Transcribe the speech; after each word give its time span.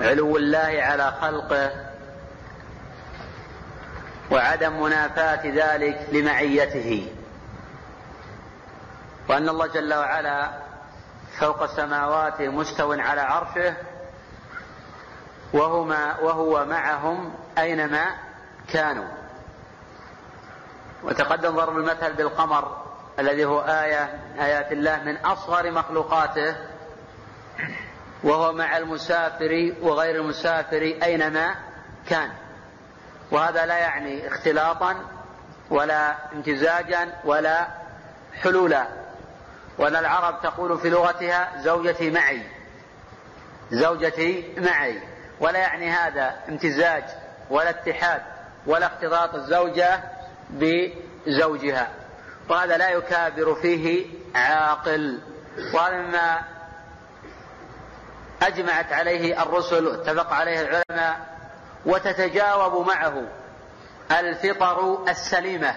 علو 0.00 0.36
الله 0.36 0.82
على 0.82 1.12
خلقه 1.20 1.70
وعدم 4.30 4.82
منافاة 4.82 5.46
ذلك 5.46 6.08
لمعيته. 6.12 7.12
وأن 9.28 9.48
الله 9.48 9.66
جل 9.66 9.94
وعلا 9.94 10.50
فوق 11.38 11.66
سماواته 11.66 12.48
مستو 12.48 12.92
على 12.92 13.20
عرشه 13.20 13.74
وهما 15.52 16.20
وهو 16.20 16.64
معهم 16.64 17.34
أينما 17.58 18.04
كانوا. 18.72 19.08
وتقدم 21.02 21.56
ضرب 21.56 21.76
المثل 21.76 22.12
بالقمر 22.12 22.84
الذي 23.18 23.44
هو 23.44 23.60
آية 23.60 24.20
آيات 24.40 24.72
الله 24.72 25.02
من 25.02 25.16
أصغر 25.16 25.70
مخلوقاته. 25.70 26.56
وهو 28.24 28.52
مع 28.52 28.76
المسافر 28.76 29.74
وغير 29.82 30.14
المسافر 30.14 30.96
أينما 31.02 31.54
كان. 32.08 32.30
وهذا 33.30 33.66
لا 33.66 33.78
يعني 33.78 34.28
اختلاطا 34.28 34.96
ولا 35.70 36.16
امتزاجا 36.32 37.20
ولا 37.24 37.68
حلولا. 38.42 38.86
وأن 39.78 39.96
العرب 39.96 40.42
تقول 40.42 40.78
في 40.78 40.90
لغتها 40.90 41.52
زوجتي 41.62 42.10
معي. 42.10 42.42
زوجتي 43.70 44.54
معي. 44.58 45.00
ولا 45.40 45.58
يعني 45.58 45.90
هذا 45.90 46.34
امتزاج 46.48 47.04
ولا 47.50 47.70
اتحاد 47.70 48.22
ولا 48.66 48.86
اختلاط 48.86 49.34
الزوجة 49.34 50.00
بزوجها. 50.50 51.88
وهذا 52.48 52.76
لا 52.76 52.90
يكابر 52.90 53.54
فيه 53.54 54.06
عاقل. 54.34 55.20
وهذا 55.74 55.96
مما 55.96 56.53
أجمعت 58.46 58.92
عليه 58.92 59.42
الرسل 59.42 59.86
واتفق 59.86 60.32
عليه 60.32 60.60
العلماء 60.60 61.20
وتتجاوب 61.86 62.86
معه 62.86 63.22
الفطر 64.10 65.04
السليمة. 65.08 65.74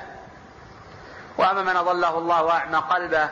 وأما 1.38 1.62
من 1.62 1.76
أضله 1.76 2.18
الله 2.18 2.44
وأعمى 2.44 2.78
قلبه 2.78 3.30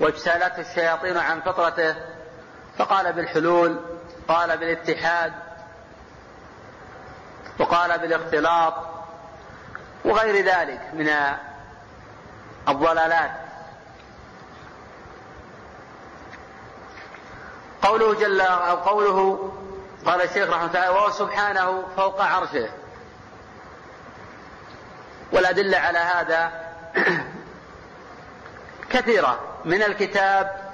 واجتالته 0.00 0.60
الشياطين 0.60 1.16
عن 1.16 1.40
فطرته 1.40 1.94
فقال 2.78 3.12
بالحلول 3.12 3.80
قال 4.28 4.58
بالاتحاد 4.58 5.32
وقال 7.58 7.98
بالاختلاط 7.98 8.74
وغير 10.04 10.44
ذلك 10.44 10.80
من 10.92 11.10
الضلالات. 12.68 13.30
قوله 17.82 18.14
جل 18.14 18.40
أو 18.40 18.76
قوله 18.76 19.52
قال 20.06 20.22
الشيخ 20.22 20.50
رحمه 20.50 20.66
الله 20.66 20.92
وهو 20.92 21.10
سبحانه 21.10 21.84
فوق 21.96 22.22
عرشه. 22.22 22.68
والأدلة 25.32 25.78
على 25.78 25.98
هذا 25.98 26.52
كثيرة 28.92 29.40
من 29.64 29.82
الكتاب 29.82 30.72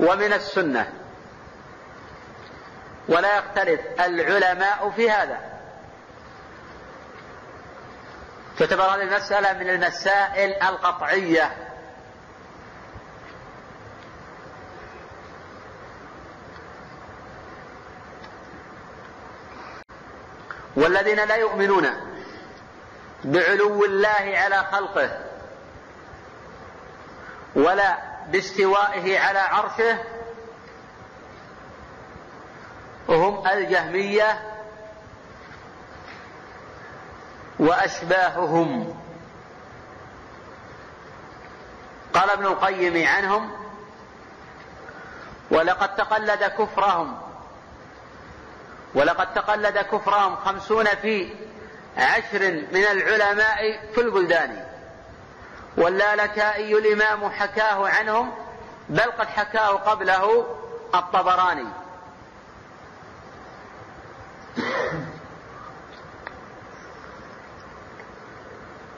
ومن 0.00 0.32
السنة. 0.32 0.92
ولا 3.08 3.38
يختلف 3.38 3.80
العلماء 4.00 4.90
في 4.96 5.10
هذا. 5.10 5.40
تعتبر 8.58 8.82
هذه 8.82 9.02
المسألة 9.02 9.52
من 9.52 9.70
المسائل 9.70 10.62
القطعية. 10.62 11.65
والذين 20.76 21.24
لا 21.24 21.34
يؤمنون 21.34 21.86
بعلو 23.24 23.84
الله 23.84 24.32
على 24.34 24.56
خلقه 24.72 25.18
ولا 27.54 27.98
باستوائه 28.28 29.18
على 29.18 29.38
عرشه 29.38 29.98
هم 33.08 33.46
الجهمية 33.46 34.56
وأشباههم. 37.58 39.00
قال 42.14 42.30
ابن 42.30 42.46
القيم 42.46 43.08
عنهم 43.08 43.50
ولقد 45.50 45.94
تقلد 45.94 46.44
كفرهم 46.44 47.25
ولقد 48.96 49.34
تقلد 49.34 49.78
كفرهم 49.78 50.36
خمسون 50.36 50.84
في 50.84 51.34
عشر 51.96 52.52
من 52.72 52.84
العلماء 52.84 53.90
في 53.94 54.00
البلدان. 54.00 54.66
واللالكائي 55.76 56.78
الإمام 56.78 57.30
حكاه 57.30 57.88
عنهم 57.88 58.34
بل 58.88 59.10
قد 59.18 59.26
حكاه 59.26 59.68
قبله 59.68 60.46
الطبراني. 60.94 61.66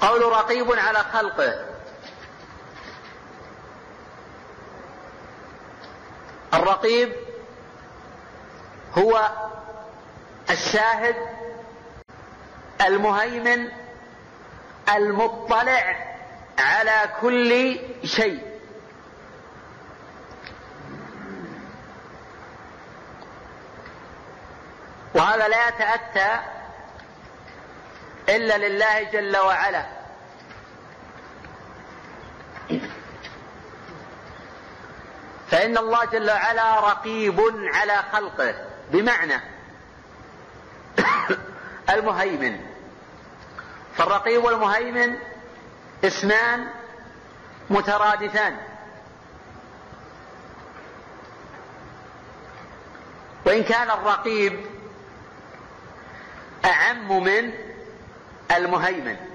قول 0.00 0.22
رقيب 0.22 0.72
على 0.72 0.98
خلقه. 0.98 1.65
الرقيب 6.54 7.12
هو 8.98 9.30
الشاهد 10.50 11.16
المهيمن 12.86 13.69
المطلع 14.97 15.97
على 16.59 17.10
كل 17.20 17.78
شيء. 18.04 18.48
وهذا 25.14 25.48
لا 25.48 25.69
يتأتى 25.69 26.41
إلا 28.28 28.69
لله 28.69 29.03
جل 29.03 29.36
وعلا. 29.36 29.86
فإن 35.50 35.78
الله 35.78 36.04
جل 36.04 36.30
وعلا 36.30 36.80
رقيب 36.80 37.41
على 37.75 37.97
خلقه 38.12 38.54
بمعنى 38.91 39.57
المهيمن. 41.94 42.60
فالرقيب 43.97 44.44
والمهيمن 44.44 45.16
اسمان 46.04 46.69
مترادفان. 47.70 48.56
وإن 53.47 53.62
كان 53.62 53.91
الرقيب 53.91 54.60
أعم 56.64 57.25
من 57.25 57.53
المهيمن. 58.56 59.28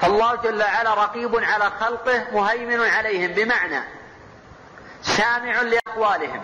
فالله 0.00 0.36
جل 0.36 0.62
وعلا 0.62 0.94
رقيب 0.94 1.36
على 1.36 1.70
خلقه 1.80 2.26
مهيمن 2.32 2.80
عليهم 2.80 3.32
بمعنى 3.32 3.82
سامع 5.02 5.62
لأقوالهم 5.62 6.42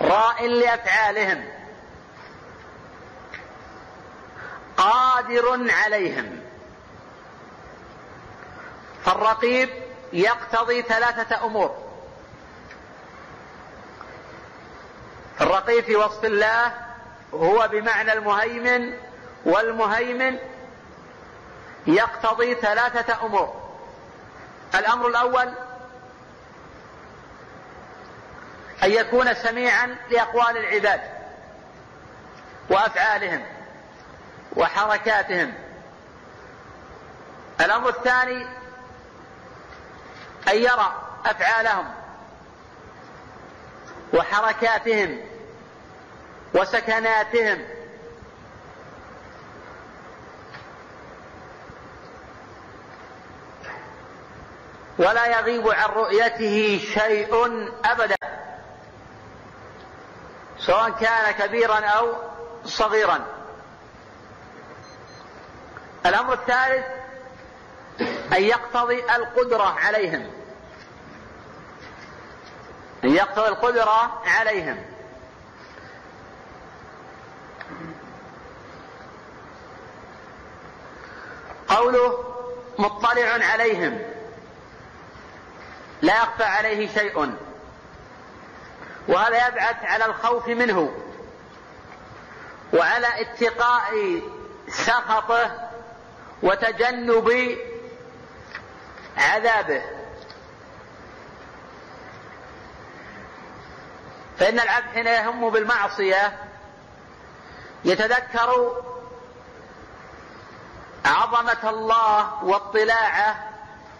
راء 0.00 0.46
لأفعالهم 0.46 1.44
قادر 4.76 5.70
عليهم. 5.70 6.40
فالرقيب 9.04 9.68
يقتضي 10.12 10.82
ثلاثة 10.82 11.46
أمور. 11.46 11.86
الرقيب 15.40 15.84
في 15.84 15.96
وصف 15.96 16.24
الله 16.24 16.72
هو 17.34 17.68
بمعنى 17.72 18.12
المهيمن 18.12 18.92
والمهيمن 19.44 20.38
يقتضي 21.86 22.54
ثلاثة 22.54 23.26
أمور. 23.26 23.70
الأمر 24.74 25.08
الأول 25.08 25.52
أن 28.84 28.90
يكون 28.90 29.34
سميعا 29.34 29.96
لأقوال 30.10 30.56
العباد 30.56 31.00
وأفعالهم 32.70 33.46
وحركاتهم. 34.56 35.54
الأمر 37.60 37.88
الثاني 37.88 38.46
أن 40.48 40.56
يرى 40.56 41.02
أفعالهم 41.26 41.94
وحركاتهم 44.12 45.20
وسكناتهم 46.54 47.75
ولا 54.98 55.26
يغيب 55.26 55.68
عن 55.68 55.88
رؤيته 55.88 56.80
شيء 56.94 57.46
أبدا. 57.84 58.16
سواء 60.58 60.90
كان 60.90 61.30
كبيرا 61.30 61.80
أو 61.86 62.14
صغيرا. 62.64 63.26
الأمر 66.06 66.32
الثالث 66.32 66.86
أن 68.32 68.42
يقتضي 68.42 69.04
القدرة 69.04 69.76
عليهم. 69.78 70.30
أن 73.04 73.10
يقتضي 73.10 73.48
القدرة 73.48 74.22
عليهم. 74.26 74.84
قوله 81.68 82.24
مطلع 82.78 83.46
عليهم. 83.52 84.15
لا 86.02 86.16
يخفى 86.16 86.44
عليه 86.44 86.94
شيء. 86.94 87.36
وهذا 89.08 89.48
يبعث 89.48 89.84
على 89.84 90.04
الخوف 90.06 90.48
منه. 90.48 90.94
وعلى 92.72 93.20
اتقاء 93.20 94.22
سخطه 94.68 95.70
وتجنب 96.42 97.58
عذابه. 99.16 99.82
فإن 104.38 104.60
العبد 104.60 104.86
حين 104.94 105.06
يهم 105.06 105.50
بالمعصية 105.50 106.38
يتذكر 107.84 108.82
عظمة 111.04 111.70
الله 111.70 112.44
واطلاعه 112.44 113.50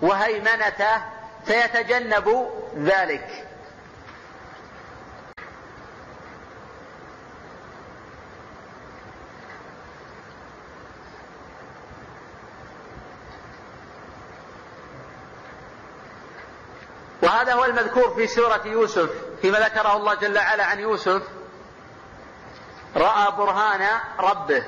وهيمنته 0.02 1.15
فيتجنب 1.46 2.50
ذلك. 2.76 3.42
وهذا 17.22 17.54
هو 17.54 17.64
المذكور 17.64 18.14
في 18.14 18.26
سورة 18.26 18.62
يوسف 18.64 19.10
فيما 19.42 19.58
ذكره 19.58 19.96
الله 19.96 20.14
جل 20.14 20.38
وعلا 20.38 20.64
عن 20.64 20.78
يوسف. 20.80 21.22
رأى 22.96 23.32
برهان 23.32 24.00
ربه. 24.18 24.64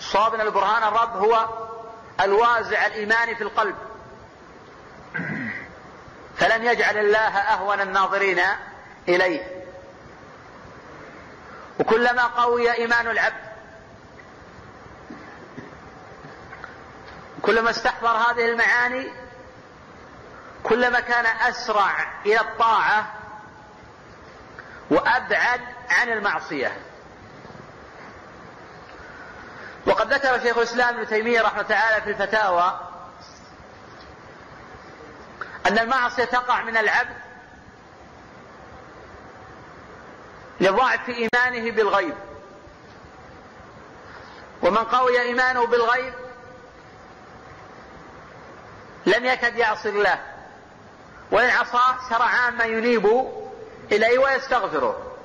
صاب 0.00 0.34
البرهان 0.34 0.82
الرب 0.82 1.16
هو 1.16 1.48
الوازع 2.20 2.86
الإيماني 2.86 3.34
في 3.34 3.42
القلب. 3.42 3.76
فلم 6.36 6.64
يجعل 6.64 6.98
الله 6.98 7.38
أهون 7.38 7.80
الناظرين 7.80 8.40
إليه. 9.08 9.64
وكلما 11.80 12.22
قوي 12.22 12.72
إيمان 12.72 13.08
العبد 13.08 13.44
كلما 17.42 17.70
استحضر 17.70 18.08
هذه 18.08 18.50
المعاني 18.50 19.12
كلما 20.62 21.00
كان 21.00 21.26
أسرع 21.26 22.20
إلى 22.26 22.40
الطاعة 22.40 23.14
وأبعد 24.90 25.60
عن 25.90 26.08
المعصية. 26.08 26.76
وقد 29.86 30.12
ذكر 30.12 30.40
شيخ 30.40 30.56
الإسلام 30.56 30.94
ابن 30.94 31.06
تيمية 31.06 31.42
رحمة 31.42 31.62
تعالى 31.62 32.02
في 32.02 32.10
الفتاوى 32.10 32.83
أن 35.66 35.78
المعصية 35.78 36.24
تقع 36.24 36.62
من 36.62 36.76
العبد 36.76 37.16
لضعف 40.60 41.08
إيمانه 41.08 41.70
بالغيب. 41.70 42.14
ومن 44.62 44.78
قوي 44.78 45.20
إيمانه 45.20 45.66
بالغيب 45.66 46.14
لم 49.06 49.24
يكد 49.24 49.56
يعصي 49.56 49.88
الله 49.88 50.18
وإن 51.30 51.50
عصى 51.50 52.08
سرعان 52.08 52.56
ما 52.56 52.64
ينيب 52.64 53.32
إليه 53.92 54.18
ويستغفره. 54.18 55.16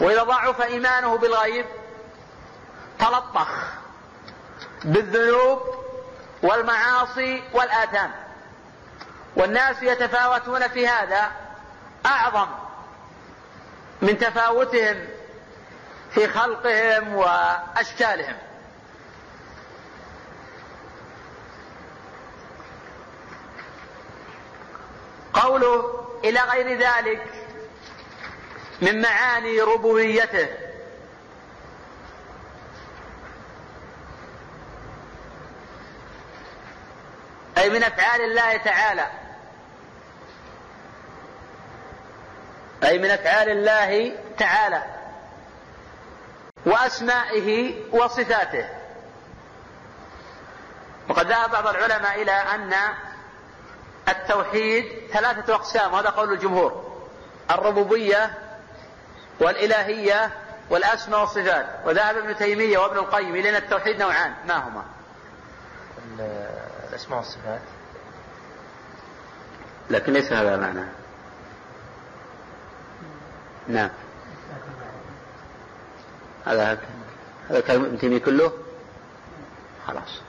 وإذا 0.00 0.22
ضعف 0.22 0.62
إيمانه 0.62 1.18
بالغيب 1.18 1.66
تلطخ 2.98 3.48
بالذنوب 4.84 5.84
والمعاصي 6.42 7.42
والآثام. 7.52 8.27
والناس 9.38 9.82
يتفاوتون 9.82 10.68
في 10.68 10.88
هذا 10.88 11.32
أعظم 12.06 12.48
من 14.02 14.18
تفاوتهم 14.18 15.08
في 16.10 16.28
خلقهم 16.28 17.14
وأشكالهم. 17.14 18.36
قوله 25.34 26.04
إلى 26.24 26.40
غير 26.40 26.78
ذلك 26.78 27.24
من 28.82 29.02
معاني 29.02 29.60
ربوبيته. 29.60 30.48
أي 37.58 37.70
من 37.70 37.82
أفعال 37.82 38.20
الله 38.20 38.56
تعالى. 38.56 39.27
أي 42.84 42.98
من 42.98 43.10
أفعال 43.10 43.48
الله 43.48 44.12
تعالى 44.38 44.82
وأسمائه 46.66 47.74
وصفاته. 47.92 48.68
وقد 51.08 51.26
ذهب 51.26 51.50
بعض 51.50 51.66
العلماء 51.66 52.22
إلى 52.22 52.32
أن 52.32 52.74
التوحيد 54.08 55.10
ثلاثة 55.12 55.54
أقسام 55.54 55.92
وهذا 55.92 56.10
قول 56.10 56.32
الجمهور. 56.32 57.02
الربوبية 57.50 58.38
والإلهية 59.40 60.30
والأسماء 60.70 61.20
والصفات. 61.20 61.66
وذهب 61.84 62.16
ابن 62.16 62.36
تيمية 62.36 62.78
وابن 62.78 62.98
القيم 62.98 63.34
إلى 63.34 63.50
أن 63.50 63.56
التوحيد 63.56 64.02
نوعان. 64.02 64.34
ما 64.46 64.56
هما؟ 64.68 64.84
الأسماء 66.88 67.18
والصفات. 67.18 67.60
لكن 69.90 70.12
ليس 70.12 70.32
هذا 70.32 70.56
معنى. 70.56 70.84
نعم. 73.68 73.90
هذا 76.46 76.78
هذا 77.50 77.60
كلام 77.60 77.84
ابن 77.84 77.98
تيمية 77.98 78.18
كله؟ 78.18 78.52
خلاص. 79.86 80.20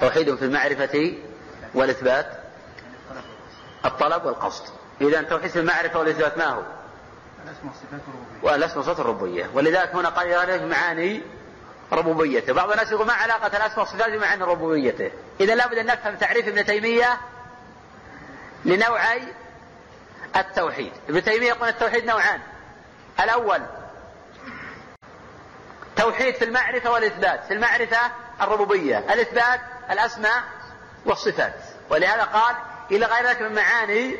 توحيد 0.00 0.34
في 0.34 0.44
المعرفة 0.44 1.14
والإثبات. 1.74 2.26
الطلب 3.84 4.24
والقصد. 4.24 4.64
إذا 5.00 5.22
توحيد 5.22 5.50
في 5.50 5.60
المعرفة 5.60 5.98
والإثبات 5.98 6.38
ما 6.38 6.46
هو؟ 6.46 6.62
والأسماء 8.42 8.76
والصفات 8.76 9.00
الربوبية. 9.00 9.50
ولذلك 9.54 9.94
هنا 9.94 10.08
قال 10.08 10.58
في 10.58 10.66
معاني 10.66 11.22
ربوبيته. 11.92 12.52
بعض 12.52 12.70
الناس 12.70 12.92
يقول 12.92 13.06
ما 13.06 13.12
علاقة 13.12 13.46
الأسماء 13.46 13.80
والصفات 13.80 14.12
بمعنى 14.12 14.44
ربوبيته؟ 14.44 15.10
إذا 15.40 15.54
لابد 15.54 15.78
أن 15.78 15.86
نفهم 15.86 16.14
تعريف 16.14 16.48
ابن 16.48 16.64
تيمية 16.64 17.20
لنوعي 18.64 19.22
التوحيد. 20.36 20.92
ابن 21.08 21.24
تيمية 21.24 21.48
يقول 21.48 21.68
التوحيد 21.68 22.04
نوعان. 22.04 22.40
الأول 23.20 23.62
توحيد 25.96 26.34
في 26.34 26.44
المعرفة 26.44 26.90
والإثبات. 26.90 27.44
في 27.44 27.54
المعرفة 27.54 27.98
الربوبية 28.40 28.98
الإثبات 28.98 29.60
الأسماء 29.90 30.42
والصفات. 31.04 31.54
ولهذا 31.90 32.22
قال 32.22 32.56
إلى 32.90 33.06
غير 33.06 33.26
ذلك 33.26 33.42
من 33.42 33.54
معاني 33.54 34.16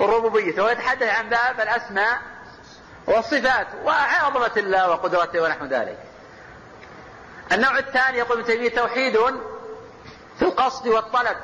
الربوبية. 0.00 0.62
ويتحدث 0.62 1.08
عن 1.08 1.28
باب 1.28 1.60
الأسماء 1.60 2.18
والصفات 3.06 3.66
وعظمة 3.84 4.52
الله 4.56 4.90
وقدرته 4.90 5.42
ونحو 5.42 5.64
ذلك. 5.64 5.98
النوع 7.52 7.78
الثاني 7.78 8.18
يقول 8.18 8.38
ابن 8.38 8.46
تيمية 8.46 8.70
توحيد 8.70 9.18
في 10.38 10.42
القصد 10.42 10.88
والطلب. 10.88 11.36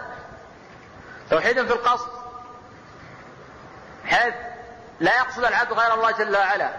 توحيد 1.30 1.66
في 1.66 1.72
القصد 1.72 2.15
حيث 4.06 4.34
لا 5.00 5.16
يقصد 5.16 5.44
العبد 5.44 5.72
غير 5.72 5.94
الله 5.94 6.10
جل 6.10 6.36
وعلا. 6.36 6.70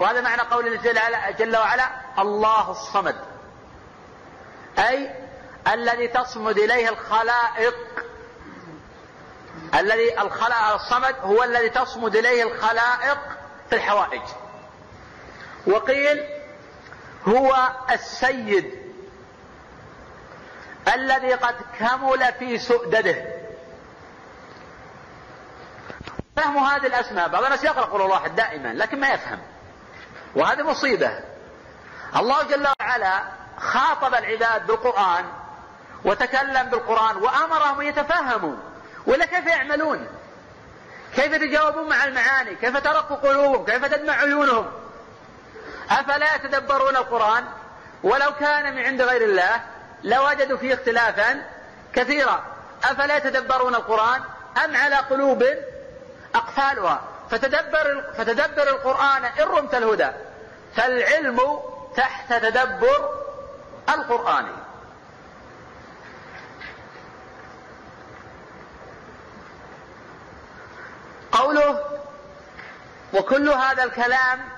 وهذا 0.00 0.20
معنى 0.20 0.42
قول 0.42 0.82
جل, 1.38 1.56
وعلا 1.56 1.88
الله 2.18 2.70
الصمد. 2.70 3.16
أي 4.78 5.14
الذي 5.72 6.08
تصمد 6.08 6.58
إليه 6.58 6.88
الخلائق. 6.88 7.74
الذي 9.74 10.20
الخلق 10.20 10.56
الصمد 10.56 11.16
هو 11.20 11.42
الذي 11.42 11.68
تصمد 11.68 12.16
إليه 12.16 12.42
الخلائق 12.42 13.18
في 13.70 13.76
الحوائج. 13.76 14.22
وقيل 15.66 16.24
هو 17.28 17.68
السيد 17.90 18.86
الذي 20.94 21.32
قد 21.32 21.54
كمل 21.78 22.32
في 22.38 22.58
سؤدده. 22.58 23.35
فهم 26.36 26.58
هذه 26.58 26.86
الأسماء. 26.86 27.28
بعض 27.28 27.44
الناس 27.44 27.64
يقرأ 27.64 27.84
قول 27.84 28.02
الله 28.02 28.26
دائما 28.26 28.68
لكن 28.68 29.00
ما 29.00 29.08
يفهم. 29.08 29.38
وهذه 30.34 30.62
مصيبة. 30.62 31.20
الله 32.16 32.42
جل 32.42 32.66
وعلا 32.80 33.22
خاطب 33.58 34.14
العباد 34.14 34.66
بالقرآن 34.66 35.24
وتكلم 36.04 36.62
بالقرآن 36.62 37.16
وأمرهم 37.16 37.80
أن 37.80 37.86
يتفهموا. 37.86 38.56
ولا 39.06 39.24
كيف 39.24 39.46
يعملون؟ 39.46 40.08
كيف 41.14 41.32
يتجاوبون 41.32 41.88
مع 41.88 42.04
المعاني؟ 42.04 42.54
كيف 42.54 42.76
ترق 42.76 43.20
قلوبهم؟ 43.26 43.64
كيف 43.64 43.84
تدمع 43.84 44.12
عيونهم؟ 44.12 44.72
أفلا 45.90 46.34
يتدبرون 46.34 46.96
القرآن؟ 46.96 47.44
ولو 48.02 48.32
كان 48.40 48.74
من 48.74 48.84
عند 48.84 49.02
غير 49.02 49.22
الله 49.22 49.60
لوجدوا 50.04 50.58
فيه 50.58 50.74
اختلافا 50.74 51.46
كثيرا. 51.94 52.44
أفلا 52.84 53.16
يتدبرون 53.16 53.74
القرآن؟ 53.74 54.20
أم 54.64 54.76
على 54.76 54.96
قلوب 54.96 55.44
أقفالها. 56.36 57.00
فتدبر, 57.30 58.12
فتدبر 58.18 58.62
القرآن 58.62 59.24
إن 59.24 59.44
رمت 59.44 59.74
الهدى. 59.74 60.10
فالعلم 60.76 61.60
تحت 61.96 62.32
تدبر 62.32 63.10
القرآن. 63.88 64.46
قوله 71.32 72.00
وكل 73.14 73.48
هذا 73.48 73.84
الكلام 73.84 74.48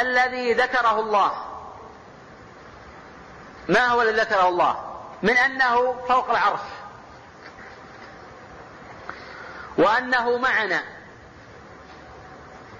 الذي 0.00 0.52
ذكره 0.52 1.00
الله. 1.00 1.32
ما 3.68 3.86
هو 3.86 4.02
الذي 4.02 4.20
ذكره 4.20 4.48
الله؟ 4.48 4.84
من 5.22 5.36
أنه 5.36 5.92
فوق 6.08 6.30
العرش. 6.30 6.60
وأنه 9.78 10.38
معنا. 10.38 10.82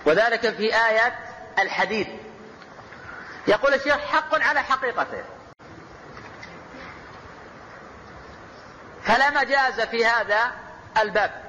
وذلك 0.06 0.50
في 0.50 0.62
إيه 0.62 1.18
الحديد 1.58 2.18
يقول 3.48 3.74
الشيخ 3.74 3.96
حق 3.98 4.34
على 4.42 4.62
حقيقته. 4.62 5.24
فلا 9.02 9.30
مجاز 9.30 9.80
في 9.80 10.06
هذا 10.06 10.52
الباب. 11.00 11.42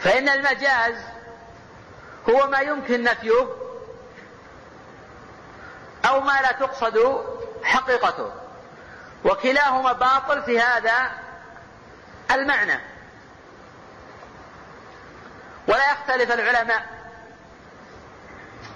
فإن 0.00 0.28
المجاز 0.28 0.94
هو 2.30 2.46
ما 2.46 2.58
يمكن 2.58 3.02
نفيه 3.02 3.48
أو 6.04 6.20
ما 6.20 6.40
لا 6.42 6.52
تقصد 6.52 7.24
حقيقته. 7.64 8.32
وكلاهما 9.24 9.92
باطل 9.92 10.42
في 10.42 10.60
هذا 10.60 11.23
المعنى. 12.30 12.80
ولا 15.68 15.92
يختلف 15.92 16.32
العلماء 16.32 16.86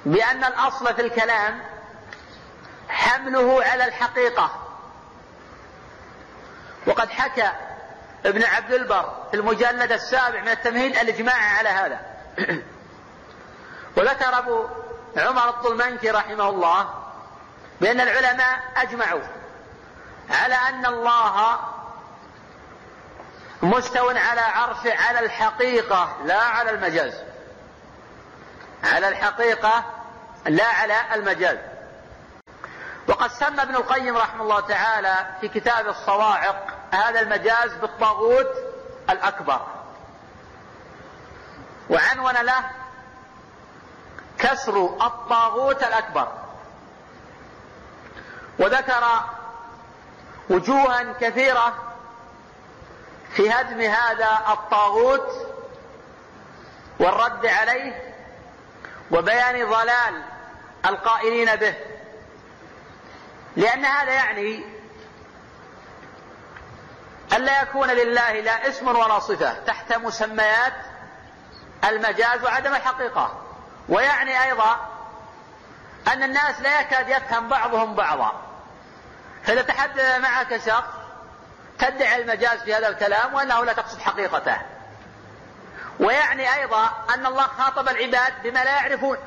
بأن 0.06 0.44
الأصل 0.44 0.94
في 0.94 1.02
الكلام 1.02 1.62
حمله 2.88 3.64
على 3.64 3.84
الحقيقة. 3.84 4.64
وقد 6.86 7.10
حكى 7.10 7.52
ابن 8.26 8.42
عبد 8.42 8.72
البر 8.72 9.26
في 9.30 9.36
المجلد 9.36 9.92
السابع 9.92 10.40
من 10.40 10.48
التمهيد 10.48 10.96
الإجماع 10.96 11.58
على 11.58 11.68
هذا. 11.68 12.00
وذكر 13.96 14.38
أبو 14.38 14.66
عمر 15.16 15.48
الطلمنكي 15.48 16.10
رحمه 16.10 16.48
الله 16.48 16.94
بأن 17.80 18.00
العلماء 18.00 18.60
أجمعوا 18.76 19.22
على 20.30 20.54
أن 20.54 20.86
الله 20.86 21.58
مستو 23.62 24.08
على 24.08 24.40
عرشه 24.40 24.94
على 24.94 25.20
الحقيقة 25.20 26.16
لا 26.24 26.42
على 26.42 26.70
المجاز. 26.70 27.14
على 28.84 29.08
الحقيقة 29.08 29.84
لا 30.46 30.66
على 30.66 31.14
المجاز. 31.14 31.58
وقد 33.08 33.30
سمى 33.30 33.62
ابن 33.62 33.76
القيم 33.76 34.16
رحمه 34.16 34.42
الله 34.42 34.60
تعالى 34.60 35.14
في 35.40 35.48
كتاب 35.48 35.88
الصواعق 35.88 36.66
هذا 36.92 37.20
المجاز 37.20 37.72
بالطاغوت 37.74 38.50
الأكبر. 39.10 39.60
وعنون 41.90 42.34
له 42.34 42.70
كسر 44.38 44.84
الطاغوت 45.02 45.82
الأكبر. 45.82 46.32
وذكر 48.58 49.04
وجوها 50.50 51.12
كثيرة 51.20 51.87
في 53.30 53.50
هدم 53.50 53.80
هذا 53.80 54.38
الطاغوت 54.48 55.48
والرد 57.00 57.46
عليه 57.46 58.14
وبيان 59.10 59.70
ضلال 59.70 60.22
القائلين 60.86 61.56
به. 61.56 61.74
لأن 63.56 63.84
هذا 63.84 64.12
يعني 64.12 64.64
ألا 67.32 67.62
يكون 67.62 67.90
لله 67.90 68.40
لا 68.40 68.68
اسم 68.68 68.88
ولا 68.88 69.18
صفة 69.18 69.52
تحت 69.52 69.92
مسميات 69.92 70.74
المجاز 71.84 72.44
وعدم 72.44 72.74
الحقيقة. 72.74 73.42
ويعني 73.88 74.44
أيضا 74.44 74.88
أن 76.12 76.22
الناس 76.22 76.60
لا 76.60 76.80
يكاد 76.80 77.08
يفهم 77.08 77.48
بعضهم 77.48 77.94
بعضا. 77.94 78.32
فإذا 79.44 79.62
تحدث 79.62 80.18
معك 80.18 80.56
شخص 80.66 80.97
تدعي 81.78 82.22
المجاز 82.22 82.58
في 82.58 82.74
هذا 82.74 82.88
الكلام 82.88 83.34
وأنه 83.34 83.64
لا 83.64 83.72
تقصد 83.72 84.00
حقيقته. 84.00 84.56
ويعني 86.00 86.54
أيضا 86.54 86.90
أن 87.14 87.26
الله 87.26 87.42
خاطب 87.42 87.88
العباد 87.88 88.42
بما 88.42 88.64
لا 88.64 88.76
يعرفون. 88.76 89.18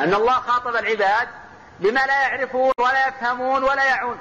أن 0.00 0.14
الله 0.14 0.32
خاطب 0.32 0.76
العباد 0.76 1.28
بما 1.80 2.06
لا 2.06 2.22
يعرفون 2.22 2.72
ولا 2.78 3.08
يفهمون 3.08 3.62
ولا 3.64 3.84
يعون. 3.84 4.18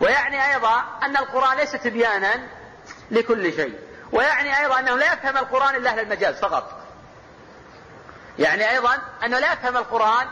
ويعني 0.00 0.52
أيضا 0.52 0.84
أن 1.02 1.16
القرآن 1.16 1.56
ليس 1.56 1.72
تبيانا 1.72 2.48
لكل 3.10 3.52
شيء. 3.52 3.78
ويعني 4.12 4.58
أيضا 4.58 4.78
أنه 4.78 4.96
لا 4.96 5.12
يفهم 5.12 5.36
القرآن 5.36 5.74
إلا 5.74 5.90
أهل 5.90 5.98
المجاز 5.98 6.40
فقط. 6.40 6.80
يعني 8.38 8.70
أيضا 8.70 8.98
أنه 9.24 9.38
لا 9.38 9.52
يفهم 9.52 9.76
القرآن 9.76 10.26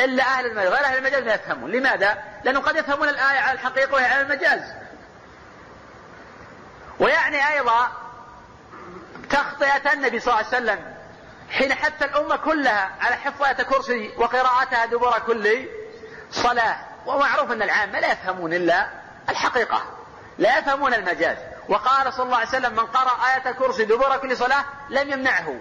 إلا 0.00 0.22
أهل 0.22 0.46
المجاز. 0.46 0.72
غير 0.72 0.84
أهل 0.84 0.98
المجاز 0.98 1.22
لا 1.22 1.34
يفهمون. 1.34 1.70
لماذا؟ 1.70 2.33
لأنهم 2.44 2.62
قد 2.62 2.76
يفهمون 2.76 3.08
الآية 3.08 3.38
على 3.38 3.52
الحقيقة 3.52 3.94
وهي 3.94 4.04
على 4.04 4.22
المجاز. 4.22 4.60
ويعني 7.00 7.48
أيضا 7.48 7.88
تخطئة 9.30 9.92
النبي 9.92 10.20
صلى 10.20 10.34
الله 10.34 10.46
عليه 10.46 10.56
وسلم 10.56 10.94
حين 11.50 11.74
حث 11.74 12.02
الأمة 12.02 12.36
كلها 12.36 12.90
على 13.00 13.16
حفظ 13.16 13.42
آية 13.42 13.52
كرسي 13.52 14.12
وقراءتها 14.16 14.86
دبر 14.86 15.18
كل 15.18 15.68
صلاة. 16.30 16.76
ومعروف 17.06 17.52
أن 17.52 17.62
العامة 17.62 18.00
لا 18.00 18.12
يفهمون 18.12 18.52
إلا 18.52 18.88
الحقيقة 19.28 19.82
لا 20.38 20.58
يفهمون 20.58 20.94
المجاز. 20.94 21.36
وقال 21.68 22.12
صلى 22.12 22.26
الله 22.26 22.36
عليه 22.36 22.48
وسلم 22.48 22.72
من 22.72 22.86
قرأ 22.86 23.26
آية 23.34 23.52
كرسي 23.52 23.84
دبر 23.84 24.16
كل 24.16 24.36
صلاة 24.36 24.64
لم 24.90 25.10
يمنعه 25.10 25.54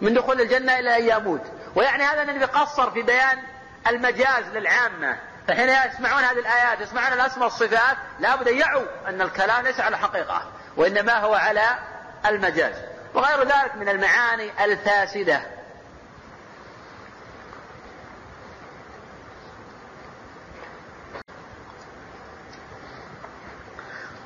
من 0.00 0.14
دخول 0.14 0.40
الجنة 0.40 0.78
إلى 0.78 0.96
أن 0.96 1.20
يموت. 1.20 1.42
ويعني 1.74 2.04
هذا 2.04 2.22
النبي 2.22 2.44
قصر 2.44 2.90
في 2.90 3.02
بيان 3.02 3.42
المجاز 3.86 4.44
للعامة. 4.44 5.18
فحين 5.48 5.68
يسمعون 5.68 6.24
هذه 6.24 6.38
الآيات 6.38 6.80
يسمعون 6.80 7.12
الأسماء 7.12 7.44
والصفات 7.44 7.96
لابد 8.18 8.48
أن 8.48 8.56
يعوا 8.56 9.08
أن 9.08 9.20
الكلام 9.20 9.64
ليس 9.64 9.80
على 9.80 9.98
حقيقة 9.98 10.52
وإنما 10.76 11.18
هو 11.18 11.34
على 11.34 11.78
المجاز. 12.26 12.74
وغير 13.14 13.42
ذلك 13.42 13.76
من 13.76 13.88
المعاني 13.88 14.64
الفاسدة. 14.64 15.42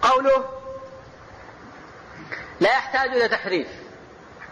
قوله 0.03 0.45
لا 2.61 2.71
يحتاج 2.71 3.11
إلى 3.11 3.29
تحريف 3.29 3.69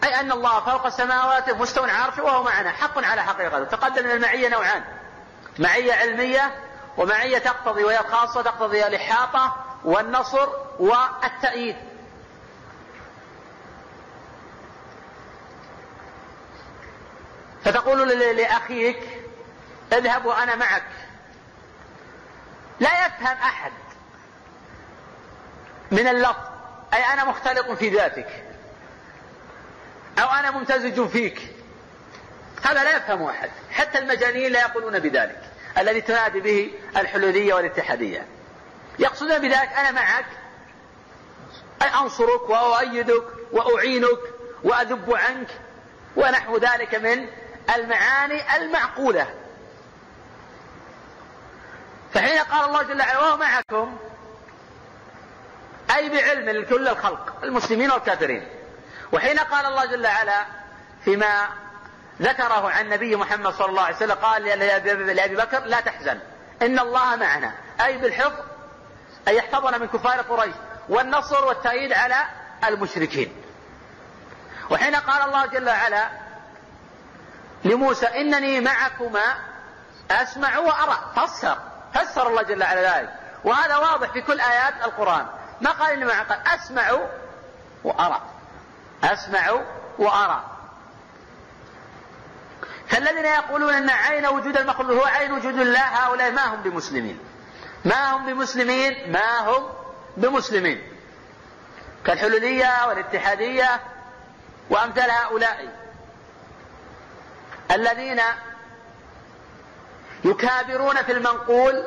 أي 0.03 0.19
أن 0.19 0.31
الله 0.31 0.59
فوق 0.59 0.85
السماوات 0.85 1.49
مستو 1.49 1.83
عرشه 1.83 2.23
وهو 2.23 2.43
معنا 2.43 2.71
حق 2.71 3.05
على 3.05 3.23
حقيقته 3.23 3.63
تقدم 3.63 4.05
المعية 4.05 4.49
نوعان. 4.49 4.96
معية 5.59 5.93
علمية 5.93 6.63
ومعية 6.97 7.37
تقتضي 7.37 7.83
وهي 7.83 7.99
الخاصة 7.99 8.41
تقتضي 8.41 8.87
الإحاطة 8.87 9.55
والنصر 9.85 10.49
والتأييد. 10.79 11.75
فتقول 17.63 18.09
لأخيك 18.37 18.99
اذهب 19.93 20.25
وأنا 20.25 20.55
معك. 20.55 20.87
لا 22.79 23.05
يفهم 23.05 23.37
أحد 23.37 23.71
من 25.91 26.07
اللفظ 26.07 26.47
أي 26.93 27.03
أنا 27.13 27.25
مختلط 27.25 27.71
في 27.71 27.89
ذاتك 27.89 28.43
أو 30.19 30.27
أنا 30.27 30.51
ممتزج 30.51 31.07
فيك. 31.07 31.56
هذا 32.63 32.83
لا 32.83 32.97
يفهم 32.97 33.23
أحد. 33.23 33.49
حتى 33.71 33.97
المجانين 33.97 34.51
لا 34.51 34.59
يقولون 34.59 34.99
بذلك. 34.99 35.41
الذي 35.77 36.01
تنادي 36.01 36.39
به 36.39 36.71
الحلولية 36.97 37.53
والاتحادية. 37.53 38.25
يقصدون 38.99 39.39
بذلك 39.39 39.71
أنا 39.73 39.91
معك. 39.91 40.25
أي 41.81 41.87
أنصرك 41.87 42.49
وأؤيدك 42.49 43.23
وأعينك 43.51 44.19
وأذب 44.63 45.13
عنك. 45.13 45.47
ونحو 46.15 46.57
ذلك 46.57 46.95
من 46.95 47.29
المعاني 47.75 48.55
المعقولة. 48.55 49.33
فحين 52.13 52.39
قال 52.39 52.65
الله 52.65 52.83
جل 52.83 52.99
وعلا 52.99 53.19
وهو 53.19 53.37
معكم 53.37 53.97
أي 55.95 56.09
بعلم 56.09 56.49
لكل 56.49 56.87
الخلق 56.87 57.43
المسلمين 57.43 57.91
والكافرين. 57.91 58.47
وحين 59.11 59.39
قال 59.39 59.65
الله 59.65 59.85
جل 59.85 60.05
وعلا 60.05 60.45
فيما 61.05 61.49
ذكره 62.21 62.69
عن 62.69 62.85
النبي 62.85 63.15
محمد 63.15 63.53
صلى 63.53 63.69
الله 63.69 63.81
عليه 63.81 63.95
وسلم 63.95 64.15
قال 64.15 64.43
لأبي 65.15 65.35
بكر 65.35 65.59
لا 65.59 65.79
تحزن 65.79 66.19
إن 66.61 66.79
الله 66.79 67.15
معنا. 67.15 67.51
أي 67.81 67.97
بالحفظ 67.97 68.39
أي 69.27 69.37
يحفظنا 69.37 69.77
من 69.77 69.87
كفار 69.87 70.21
قريش 70.21 70.55
والنصر 70.89 71.45
والتأييد 71.45 71.93
على 71.93 72.15
المشركين. 72.67 73.43
وحين 74.69 74.95
قال 74.95 75.21
الله 75.21 75.45
جل 75.45 75.69
وعلا 75.69 76.09
لموسى 77.65 78.05
إنني 78.05 78.61
معكما 78.61 79.35
أسمع 80.11 80.57
وأرى. 80.57 80.97
فسر 81.15 81.57
فسر 81.93 82.27
الله 82.27 82.41
جل 82.41 82.63
وعلا 82.63 82.97
ذلك. 82.97 83.13
وهذا 83.43 83.77
واضح 83.77 84.11
في 84.11 84.21
كل 84.21 84.39
آيات 84.39 84.73
القرآن. 84.85 85.27
ما 85.61 85.71
قال 85.71 85.91
إني 85.91 86.05
معك 86.05 86.31
أسمع 86.31 86.99
وأرى. 87.83 88.21
أسمع 89.03 89.61
وأرى. 89.99 90.43
فالذين 92.89 93.25
يقولون 93.25 93.73
أن 93.73 93.89
عين 93.89 94.25
وجود 94.27 94.57
المخلوق 94.57 94.97
هو 94.97 95.05
عين 95.05 95.31
وجود 95.31 95.59
الله 95.59 95.79
هؤلاء 95.79 96.31
ما 96.31 96.45
هم 96.45 96.61
بمسلمين. 96.61 97.19
ما 97.85 98.11
هم 98.11 98.25
بمسلمين؟ 98.25 99.11
ما 99.11 99.39
هم 99.39 99.63
بمسلمين. 100.17 100.81
كالحلولية 102.05 102.87
والاتحادية 102.87 103.79
وأمثال 104.69 105.11
هؤلاء 105.11 105.87
الذين 107.71 108.21
يكابرون 110.23 110.95
في 110.95 111.11
المنقول 111.11 111.83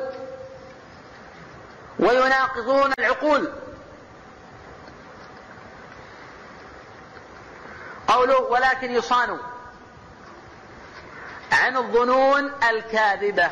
ويناقضون 1.99 2.93
العقول. 2.99 3.53
قوله 8.07 8.41
ولكن 8.41 8.91
يصانوا. 8.91 9.50
عن 11.51 11.77
الظنون 11.77 12.53
الكاذبة. 12.69 13.51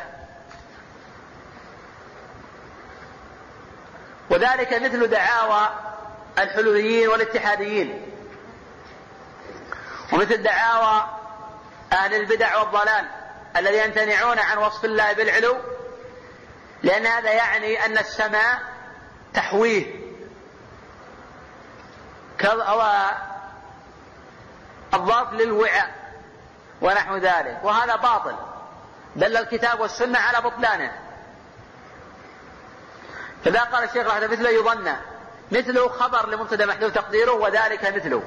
وذلك 4.30 4.72
مثل 4.72 5.06
دعاوى 5.06 5.68
الحلوليين 6.38 7.08
والاتحاديين. 7.08 8.06
ومثل 10.12 10.42
دعاوى 10.42 11.04
أهل 11.92 12.14
البدع 12.14 12.56
والضلال 12.56 13.06
الذين 13.56 13.84
يمتنعون 13.84 14.38
عن 14.38 14.58
وصف 14.58 14.84
الله 14.84 15.12
بالعلو 15.12 15.58
لأن 16.82 17.06
هذا 17.06 17.32
يعني 17.32 17.84
أن 17.84 17.98
السماء 17.98 18.58
تحويه. 19.34 20.00
الضرب 24.94 25.34
للوعاء. 25.34 25.99
ونحو 26.82 27.16
ذلك. 27.16 27.60
وهذا 27.62 27.96
باطل. 27.96 28.36
دل 29.16 29.36
الكتاب 29.36 29.80
والسنة 29.80 30.18
على 30.18 30.40
بطلانه. 30.40 30.92
فذا 33.44 33.60
قال 33.60 33.84
الشيخ 33.84 34.06
رحمه 34.06 34.26
مثله 34.26 34.50
يظن. 34.50 34.96
مثله 35.52 35.88
خبر 35.88 36.28
لمبتدا 36.28 36.66
محذوف 36.66 36.94
تقديره 36.94 37.32
وذلك 37.32 37.84
مثله. 37.96 38.22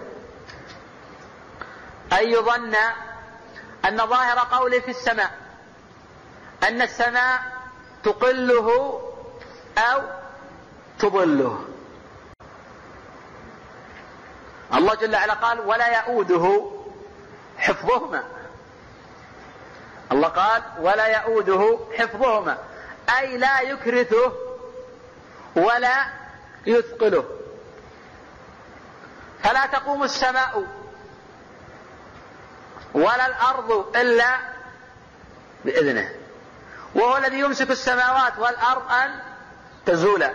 أن 2.13 2.30
يظن 2.30 2.76
أن 3.86 3.98
ظاهر 3.98 4.39
قوله 4.39 4.80
في 4.80 4.92
السماء. 4.92 5.32
أن 6.68 6.82
السماء 6.82 7.42
تقله 8.04 9.00
أو 9.78 10.02
تضله 11.00 11.66
الله 14.74 14.96
جل 14.96 15.16
وعلا 15.16 15.34
قال 15.34 15.60
ولا 15.60 16.00
يؤوده 16.00 16.72
حفظهما. 17.58 18.24
الله 20.12 20.28
قال 20.28 20.63
ولا 20.80 21.08
يؤوده 21.08 21.80
حفظهما 21.98 22.58
أي 23.20 23.38
لا 23.38 23.62
يكرثه 23.62 24.34
ولا 25.56 26.06
يثقله. 26.66 27.26
فلا 29.44 29.66
تقوم 29.66 30.04
السماء 30.04 30.63
ولا 32.94 33.26
الأرض 33.26 33.98
إلا 33.98 34.38
بإذنه. 35.66 36.16
وهو 36.96 37.18
الذي 37.18 37.39
يمسك 37.39 37.72
السماوات 37.72 38.39
والأرض 38.39 38.92
أن 38.92 39.20
تزولا. 39.86 40.34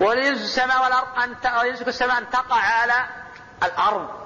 ويمسك 0.00 0.42
السماء 0.42 0.84
والأرض 0.84 1.08
أن 1.18 1.66
يمسك 1.66 1.88
السماء 1.88 2.18
أن 2.18 2.30
تقع 2.30 2.60
على 2.60 3.08
الأرض. 3.62 4.23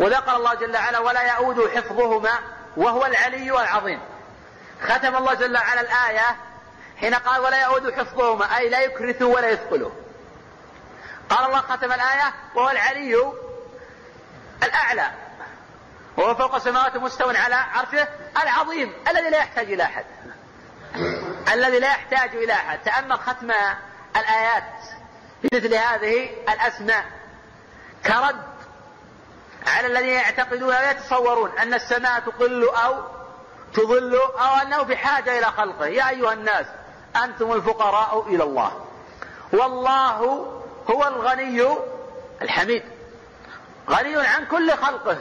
وذكر 0.00 0.36
الله 0.36 0.54
جل 0.54 0.76
وعلا 0.76 0.98
ولا 0.98 1.32
يؤود 1.32 1.68
حفظهما 1.76 2.38
وهو 2.76 3.06
العلي 3.06 3.50
العظيم 3.50 4.00
ختم 4.82 5.16
الله 5.16 5.34
جل 5.34 5.56
وعلا 5.56 5.80
الآية 5.80 6.36
حين 7.00 7.14
قال 7.14 7.40
ولا 7.40 7.62
يؤود 7.62 7.94
حفظهما 7.94 8.56
أي 8.56 8.68
لا 8.68 8.80
يكرث 8.80 9.22
ولا 9.22 9.48
يثقله 9.48 9.92
قال 11.30 11.44
الله 11.46 11.60
ختم 11.60 11.92
الآية 11.92 12.34
وهو 12.54 12.70
العلي 12.70 13.32
الأعلى. 14.62 15.10
وهو 16.16 16.34
فوق 16.34 16.54
السماوات 16.54 16.96
مستوى 16.96 17.36
على 17.36 17.54
عرشه 17.54 18.08
العظيم 18.42 18.94
الذي 19.08 19.30
لا 19.30 19.38
يحتاج 19.38 19.72
إلى 19.72 19.82
أحد. 19.82 20.04
الذي 21.52 21.78
لا 21.78 21.88
يحتاج 21.88 22.36
إلى 22.36 22.52
أحد. 22.52 22.78
تأمل 22.84 23.18
ختم 23.18 23.50
الآيات 24.16 24.72
بمثل 25.42 25.74
هذه 25.74 26.30
الأسماء. 26.48 27.04
كرد 28.06 28.50
على 29.66 29.86
الذين 29.86 30.14
يعتقدون 30.14 30.74
ويتصورون 30.74 31.58
أن 31.58 31.74
السماء 31.74 32.20
تقل 32.20 32.68
أو 32.68 33.02
تظل 33.74 34.14
أو 34.14 34.54
أنه 34.62 34.82
بحاجة 34.82 35.38
إلى 35.38 35.46
خلقه. 35.46 35.86
يا 35.86 36.08
أيها 36.08 36.32
الناس 36.32 36.66
أنتم 37.24 37.52
الفقراء 37.52 38.26
إلى 38.28 38.44
الله. 38.44 38.86
والله 39.52 40.16
هو 40.90 41.08
الغني 41.08 41.66
الحميد. 42.42 42.82
غني 43.90 44.16
عن 44.16 44.46
كل 44.46 44.70
خلقه. 44.70 45.18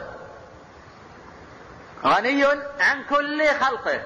غني 2.05 2.45
عن 2.79 3.03
كل 3.09 3.47
خلقه. 3.47 4.01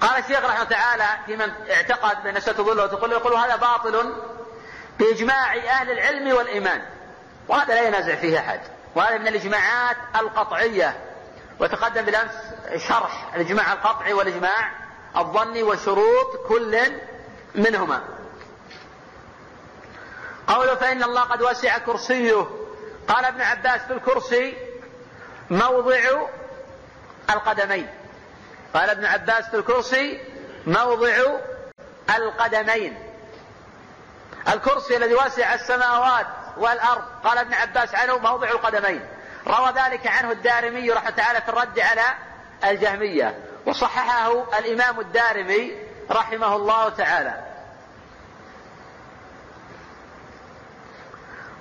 قال 0.00 0.18
الشيخ 0.18 0.38
رحمه 0.38 0.54
الله 0.54 0.64
تعالى 0.64 1.06
في 1.26 1.36
من 1.36 1.52
اعتقد 1.70 2.22
بأن 2.22 2.40
ستظل 2.40 2.80
وتقول 2.80 3.12
يقول 3.12 3.34
هذا 3.34 3.56
باطل 3.56 4.12
بإجماع 4.98 5.56
أهل 5.56 5.90
العلم 5.90 6.36
والإيمان. 6.36 6.82
وهذا 7.48 7.74
لا 7.74 7.88
ينازع 7.88 8.14
فيه 8.14 8.38
أحد. 8.38 8.60
وهذا 8.94 9.18
من 9.18 9.28
الإجماعات 9.28 9.96
القطعية. 10.20 11.00
وتقدم 11.60 12.02
بالأمس 12.02 12.32
شرح 12.76 13.34
الإجماع 13.34 13.72
القطعي 13.72 14.12
والإجماع 14.12 14.70
الظني 15.16 15.62
وشروط 15.62 16.36
كل 16.48 16.78
منهما. 17.54 18.02
قوله 20.46 20.74
فإن 20.74 21.02
الله 21.02 21.20
قد 21.20 21.42
وسع 21.42 21.78
كرسيه. 21.78 22.46
قال 23.08 23.24
ابن 23.24 23.40
عباس 23.40 23.80
في 23.80 23.92
الكرسي 23.92 24.56
موضع 25.50 26.00
القدمين. 27.30 27.88
قال 28.74 28.90
ابن 28.90 29.04
عباس 29.04 29.44
في 29.50 29.56
الكرسي 29.56 30.20
موضع 30.66 31.16
القدمين. 32.16 33.05
الكرسي 34.48 34.96
الذي 34.96 35.14
وسع 35.14 35.54
السماوات 35.54 36.26
والأرض 36.56 37.02
قال 37.24 37.38
ابن 37.38 37.54
عباس 37.54 37.94
عنه 37.94 38.18
موضع 38.18 38.48
القدمين. 38.48 39.08
روى 39.46 39.72
ذلك 39.76 40.06
عنه 40.06 40.30
الدارمي 40.30 40.90
رحمه 40.90 41.10
تعالى 41.10 41.40
في 41.40 41.48
الرد 41.48 41.80
على 41.80 42.02
الجهمية. 42.64 43.38
وصححه 43.66 44.58
الإمام 44.58 45.00
الدارمي 45.00 45.72
رحمه 46.10 46.56
الله 46.56 46.88
تعالى. 46.88 47.44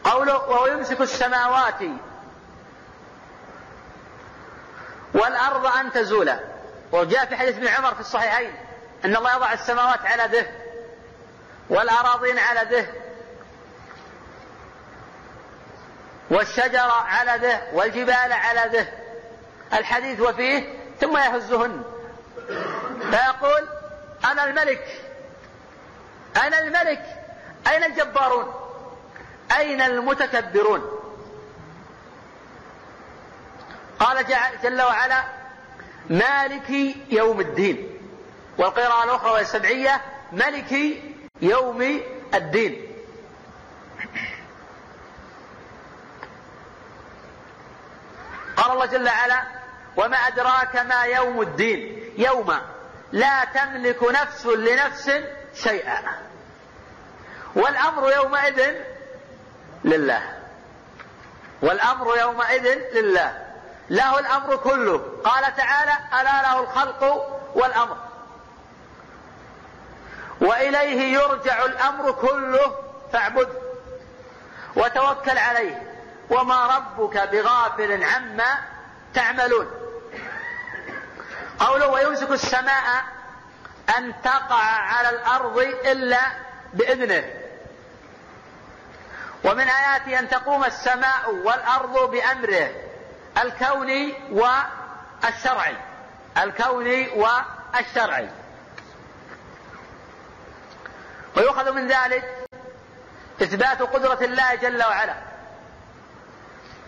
قوله 0.03 0.37
وهو 0.37 0.67
يمسك 0.67 1.01
السماوات 1.01 1.81
والأرض 5.13 5.65
أن 5.65 5.91
تزولا 5.91 6.39
وجاء 6.91 7.25
في 7.25 7.35
حديث 7.35 7.57
ابن 7.57 7.67
عمر 7.67 7.93
في 7.93 7.99
الصحيحين 7.99 8.55
أن 9.05 9.15
الله 9.15 9.35
يضع 9.35 9.53
السماوات 9.53 10.05
على 10.05 10.23
ذه 10.23 10.64
والأراضين 11.69 12.39
على 12.39 12.59
ذه 12.69 12.87
والشجر 16.29 16.91
على 16.91 17.47
ذه 17.47 17.61
والجبال 17.73 18.33
على 18.33 18.69
ذه. 18.71 18.87
الحديث 19.73 20.19
وفيه 20.19 20.73
ثم 21.01 21.17
يهزهن. 21.17 21.83
فيقول 23.11 23.67
أنا 24.25 24.43
الملك. 24.43 25.01
أنا 26.37 26.59
الملك. 26.59 27.05
أين 27.67 27.83
الجبارون؟ 27.83 28.53
أين 29.57 29.81
المتكبرون؟ 29.81 30.91
قال 33.99 34.25
جل 34.63 34.81
وعلا 34.81 35.23
مالك 36.09 36.69
يوم 37.09 37.39
الدين. 37.39 37.99
والقراءة 38.57 39.03
الأخرى 39.03 39.31
وهي 39.31 39.41
السبعية 39.41 40.01
ملك 40.31 40.73
يوم 41.45 42.01
الدين. 42.33 42.91
قال 48.57 48.71
الله 48.71 48.85
جل 48.85 49.07
وعلا 49.07 49.43
وما 49.97 50.17
أدراك 50.17 50.75
ما 50.75 51.03
يوم 51.03 51.41
الدين. 51.41 52.13
يوم 52.17 52.59
لا 53.11 53.45
تملك 53.45 54.03
نفس 54.03 54.45
لنفس 54.45 55.11
شيئا. 55.55 56.01
والأمر 57.55 58.11
يومئذ 58.11 58.75
لله. 59.83 60.39
والأمر 61.61 62.17
يومئذ 62.17 62.79
لله. 62.93 63.45
له 63.89 64.19
الأمر 64.19 64.55
كله. 64.55 65.21
قال 65.23 65.55
تعالى 65.55 65.93
ألا 66.21 66.41
له 66.41 66.59
الخلق 66.59 67.03
والأمر. 67.55 68.04
وإليه 70.41 71.13
يرجع 71.13 71.65
الأمر 71.65 72.11
كله 72.11 72.75
فاعبده 73.13 73.61
وتوكل 74.75 75.37
عليه. 75.37 75.91
وما 76.29 76.77
ربك 76.77 77.17
بغافل 77.17 78.03
عما 78.03 78.57
تعملون. 79.13 79.71
قوله 81.59 81.87
ويمسك 81.87 82.31
السماء 82.31 83.03
أن 83.97 84.13
تقع 84.23 84.63
على 84.63 85.09
الأرض 85.09 85.57
إلا 85.57 86.21
بإذنه. 86.73 87.23
ومن 89.43 89.67
آياته 89.67 90.19
أن 90.19 90.29
تقوم 90.29 90.63
السماء 90.65 91.35
والأرض 91.43 92.11
بأمره 92.11 92.69
الكوني 93.37 94.13
والشرعي 94.31 95.75
الكوني 96.37 97.09
والشرعي 97.09 98.29
ويؤخذ 101.37 101.71
من 101.71 101.87
ذلك 101.87 102.47
إثبات 103.41 103.81
قدرة 103.81 104.25
الله 104.25 104.55
جل 104.55 104.83
وعلا. 104.83 105.15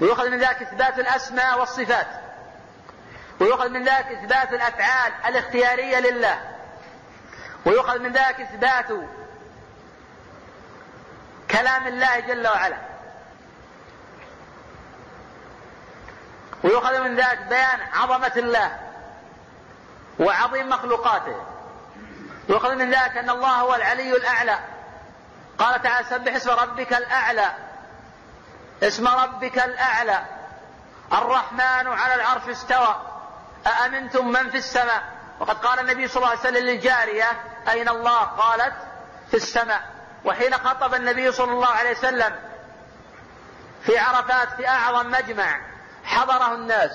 ويؤخذ 0.01 0.29
من 0.29 0.39
ذلك 0.39 0.61
إثبات 0.61 0.99
الأسماء 0.99 1.59
والصفات. 1.59 2.07
ويؤخذ 3.39 3.69
من 3.69 3.83
ذلك 3.83 4.05
إثبات 4.05 4.53
الأفعال 4.53 5.13
الاختيارية 5.25 5.99
لله. 5.99 6.41
ويؤخذ 7.65 7.99
من 7.99 8.11
ذلك 8.11 8.41
إثبات 8.41 8.87
كلام 11.51 11.87
الله 11.87 12.19
جل 12.19 12.47
وعلا. 12.47 12.77
ويؤخذ 16.63 16.99
من 17.01 17.15
ذلك 17.15 17.39
بيان 17.49 17.79
عظمة 17.93 18.31
الله 18.37 18.79
وعظيم 20.19 20.69
مخلوقاته. 20.69 21.56
ويؤخذ 22.49 22.75
من 22.75 22.91
ذلك 22.91 23.17
أن 23.17 23.29
الله 23.29 23.49
هو 23.49 23.75
العلي 23.75 24.11
الأعلى. 24.17 24.59
قال 25.57 25.81
تعالى 25.81 26.07
سبح 26.09 26.35
اسم 26.35 26.49
ربك 26.49 26.93
الأعلى. 26.93 27.51
اسم 28.83 29.07
ربك 29.07 29.57
الأعلى. 29.57 30.25
الرحمن 31.13 31.87
على 31.87 32.15
العرش 32.15 32.49
استوى. 32.49 33.01
أأمنتم 33.67 34.27
من 34.27 34.49
في 34.49 34.57
السماء؟ 34.57 35.03
وقد 35.39 35.57
قال 35.57 35.79
النبي 35.79 36.07
صلى 36.07 36.17
الله 36.17 36.29
عليه 36.29 36.39
وسلم 36.39 36.65
للجارية 36.65 37.43
أين 37.69 37.89
الله؟ 37.89 38.19
قالت 38.19 38.73
في 39.31 39.37
السماء. 39.37 39.81
وحين 40.25 40.53
خطب 40.53 40.93
النبي 40.93 41.31
صلى 41.31 41.51
الله 41.51 41.71
عليه 41.71 41.91
وسلم 41.91 42.35
في 43.85 43.97
عرفات 43.97 44.49
في 44.49 44.67
أعظم 44.67 45.11
مجمع 45.11 45.61
حضره 46.03 46.53
الناس. 46.53 46.91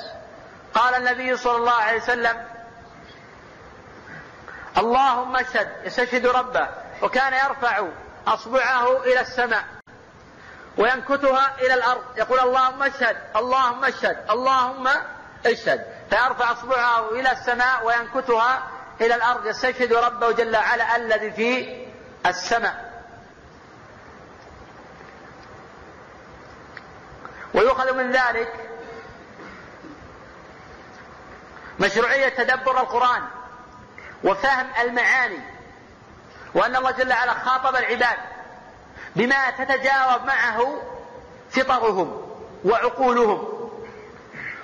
قال 0.75 0.95
النبي 0.95 1.37
صلى 1.37 1.57
الله 1.57 1.73
عليه 1.73 2.03
وسلم 2.03 2.52
اللهم 4.79 5.37
اشهد 5.37 5.69
يستشهد 5.85 6.27
ربه 6.27 6.69
وكان 7.03 7.33
يرفع 7.33 7.89
أصبعه 8.27 9.03
إلى 9.03 9.21
السماء 9.21 9.65
وينكتها 10.79 11.55
إلى 11.59 11.75
الأرض. 11.75 12.03
يقول 12.17 12.41
اللهم 12.41 12.83
اشهد 12.83 13.17
اللهم 13.37 13.85
اشهد 13.85 14.31
اللهم 14.31 14.89
اشهد. 15.47 15.87
فيرفع 16.11 16.53
أصبعه 16.53 17.11
إلى 17.11 17.33
السماء 17.33 17.87
وينكتها 17.87 18.63
إلى 19.01 19.15
الأرض. 19.15 19.47
يستشهد 19.47 19.93
ربه 19.93 20.33
جل 20.33 20.57
وعلا 20.57 20.97
الذي 20.97 21.31
في 21.31 21.87
السماء. 22.27 22.93
ويؤخذ 27.55 27.93
من 27.93 28.11
ذلك 28.13 28.53
مشروعية 31.81 32.29
تدبر 32.29 32.81
القرآن. 32.81 33.23
وفهم 34.25 34.67
المعاني 34.81 35.41
وأن 36.55 36.77
الله 36.77 36.91
جل 36.91 37.13
وعلا 37.13 37.35
خاطب 37.35 37.77
العباد 37.77 38.17
بما 39.17 39.51
تتجاوب 39.51 40.25
معه 40.25 40.83
فطرهم 41.51 42.23
وعقولهم. 42.65 43.71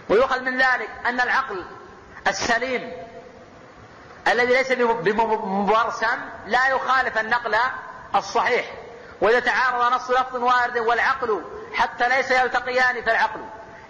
ويؤخذ 0.09 0.40
من 0.40 0.59
ذلك 0.59 0.90
أن 1.07 1.21
العقل 1.21 1.64
السليم 2.27 2.92
الذي 4.29 4.53
ليس 4.53 4.73
بمبرسم 4.73 6.18
لا 6.47 6.68
يخالف 6.68 7.18
النقل 7.18 7.57
الصحيح. 8.14 8.66
وإذا 9.21 9.40
تعارض 9.40 9.92
نص 9.92 10.11
لفظ 10.11 10.37
وارد 10.37 10.79
والعقل 10.79 11.44
حتى 11.75 12.09
ليس 12.09 12.31
يلتقيان 12.31 13.03
فالعقل 13.03 13.40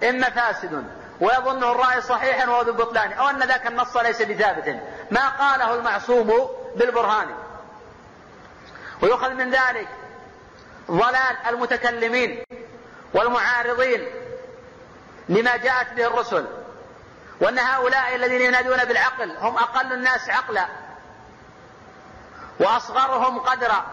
إما 0.08 0.30
فاسد 0.30 0.97
ويظنه 1.20 1.72
الرأي 1.72 2.00
صحيحا 2.00 2.50
وهو 2.50 2.62
ذو 2.62 2.72
بطلان 2.72 3.12
أو 3.12 3.28
أن 3.28 3.42
ذاك 3.42 3.66
النص 3.66 3.96
ليس 3.96 4.22
بثابت. 4.22 4.80
ما 5.10 5.28
قاله 5.28 5.74
المعصوم 5.74 6.50
بالبرهان. 6.76 7.28
ويؤخذ 9.02 9.30
من 9.30 9.50
ذلك 9.50 9.88
ضلال 10.90 11.36
المتكلمين 11.46 12.44
والمعارضين 13.14 14.08
لما 15.28 15.56
جاءت 15.56 15.92
به 15.92 16.06
الرسل. 16.06 16.46
وأن 17.40 17.58
هؤلاء 17.58 18.14
الذين 18.14 18.40
ينادون 18.40 18.84
بالعقل 18.84 19.36
هم 19.36 19.56
أقل 19.56 19.92
الناس 19.92 20.30
عقلا. 20.30 20.66
وأصغرهم 22.60 23.38
قدرا. 23.38 23.86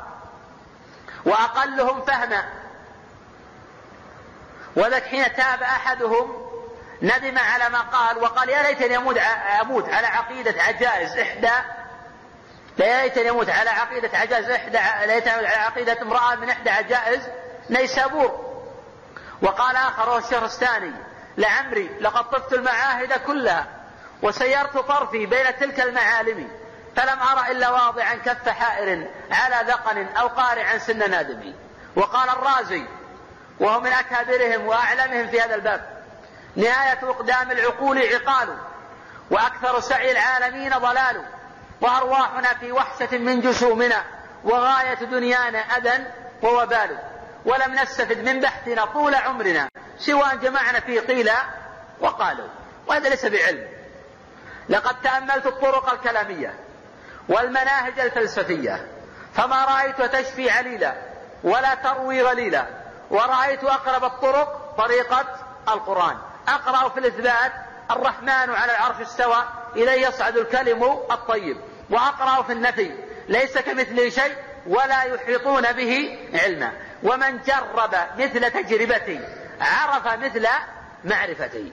وأقلهم 1.26 2.02
فهما. 2.02 2.46
وذلك 4.76 5.04
حين 5.04 5.36
تاب 5.36 5.64
أحدهم 5.64 6.45
ندم 7.02 7.38
على 7.38 7.70
ما 7.70 7.82
قال 7.82 8.18
وقال 8.18 8.50
يا 8.50 8.64
ليتني 8.64 8.98
أموت 8.98 9.18
أموت 9.62 9.90
على 9.90 10.08
عقيدة 10.08 10.62
عجائز 10.62 11.18
إحدى. 11.18 11.52
يا 12.80 13.02
ليتني 13.04 13.30
أموت 13.30 13.50
على 13.50 13.70
عقيدة 13.70 14.18
عجائز 14.18 14.50
إحدى 14.50 14.80
ليتني 15.06 15.32
على 15.32 15.48
عقيدة 15.48 16.02
امرأة 16.02 16.36
من 16.36 16.50
إحدى 16.50 16.70
عجائز 16.70 17.22
نيسابور. 17.70 18.46
وقال 19.42 19.76
آخر 19.76 20.10
وهو 20.10 20.18
الشهرستاني 20.18 20.92
لعمري 21.38 21.90
لقد 22.00 22.30
طفت 22.30 22.54
المعاهد 22.54 23.14
كلها 23.14 23.68
وسيرت 24.22 24.78
طرفي 24.78 25.26
بين 25.26 25.58
تلك 25.60 25.80
المعالم 25.80 26.50
فلم 26.96 27.20
أرى 27.20 27.52
إلا 27.52 27.70
واضعا 27.70 28.16
كف 28.16 28.50
حائر 28.50 29.08
على 29.32 29.72
ذقن 29.72 30.08
أو 30.18 30.28
قارعا 30.28 30.78
سن 30.78 31.12
نادم 31.12 31.54
وقال 31.96 32.30
الرازي 32.30 32.86
وهو 33.60 33.80
من 33.80 33.92
أكابرهم 33.92 34.68
وأعلمهم 34.68 35.28
في 35.28 35.42
هذا 35.42 35.56
الباب 35.56 35.95
نهاية 36.56 37.00
إقدام 37.04 37.52
العقول 37.52 37.98
عقال 37.98 38.58
وأكثر 39.32 39.80
سعي 39.80 40.12
العالمين 40.12 40.72
ضلال. 40.78 41.26
وأرواحنا 41.82 42.54
في 42.54 42.72
وحشة 42.72 43.18
من 43.18 43.42
جسومنا 43.42 44.04
وغاية 44.44 44.94
دنيانا 44.94 45.60
أذى 45.60 46.06
ووبال 46.44 47.00
ولم 47.46 47.74
نستفد 47.74 48.18
من 48.18 48.40
بحثنا 48.40 48.86
طول 48.86 49.16
عمرنا 49.16 49.70
سوى 49.98 50.24
أن 50.24 50.40
جمعنا 50.40 50.80
فيه 50.80 51.00
قيل 51.00 51.32
وقالوا. 52.00 52.48
وهذا 52.88 53.10
ليس 53.10 53.26
بعلم. 53.26 53.68
لقد 54.70 55.02
تأملت 55.02 55.46
الطرق 55.46 55.94
الكلامية 55.94 56.54
والمناهج 57.30 58.00
الفلسفية 58.00 58.88
فما 59.34 59.66
رأيت 59.66 60.02
تشفي 60.02 60.50
عليلا 60.50 60.94
ولا 61.44 61.76
تروي 61.76 62.22
غليلا 62.22 62.66
ورأيت 63.10 63.64
أقرب 63.64 64.04
الطرق 64.04 64.76
طريقة 64.78 65.26
القرآن. 65.68 66.18
أقرأ 66.48 66.90
في 66.90 67.00
الإثبات 67.00 67.52
الرحمن 67.92 68.30
على 68.30 68.72
العرش 68.72 69.02
استوى 69.02 69.44
إليه 69.76 70.08
يصعد 70.08 70.38
الكلم 70.38 70.84
الطيب. 71.12 71.58
وأقرأ 71.90 72.44
في 72.44 72.54
النفي 72.54 72.92
ليس 73.28 73.58
كمثله 73.58 74.10
شيء 74.10 74.36
ولا 74.68 75.04
يحيطون 75.04 75.72
به 75.72 76.20
علما. 76.34 76.72
ومن 77.04 77.40
جرب 77.42 77.96
مثل 78.18 78.52
تجربتي 78.52 79.20
عرف 79.62 80.08
مثل 80.08 80.48
معرفتي. 81.04 81.72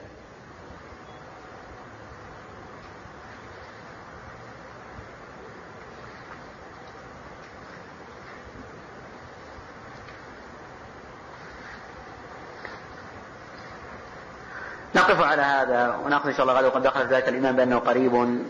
نقف 14.95 15.21
على 15.21 15.41
هذا 15.41 15.95
ونأخذ 15.95 16.29
إن 16.29 16.35
شاء 16.35 16.41
الله 16.41 16.53
غدا 16.53 16.67
وقد 16.67 16.83
دخل 16.83 17.07
ذلك 17.07 17.29
الإيمان 17.29 17.55
بأنه 17.55 17.79
قريب 17.79 18.43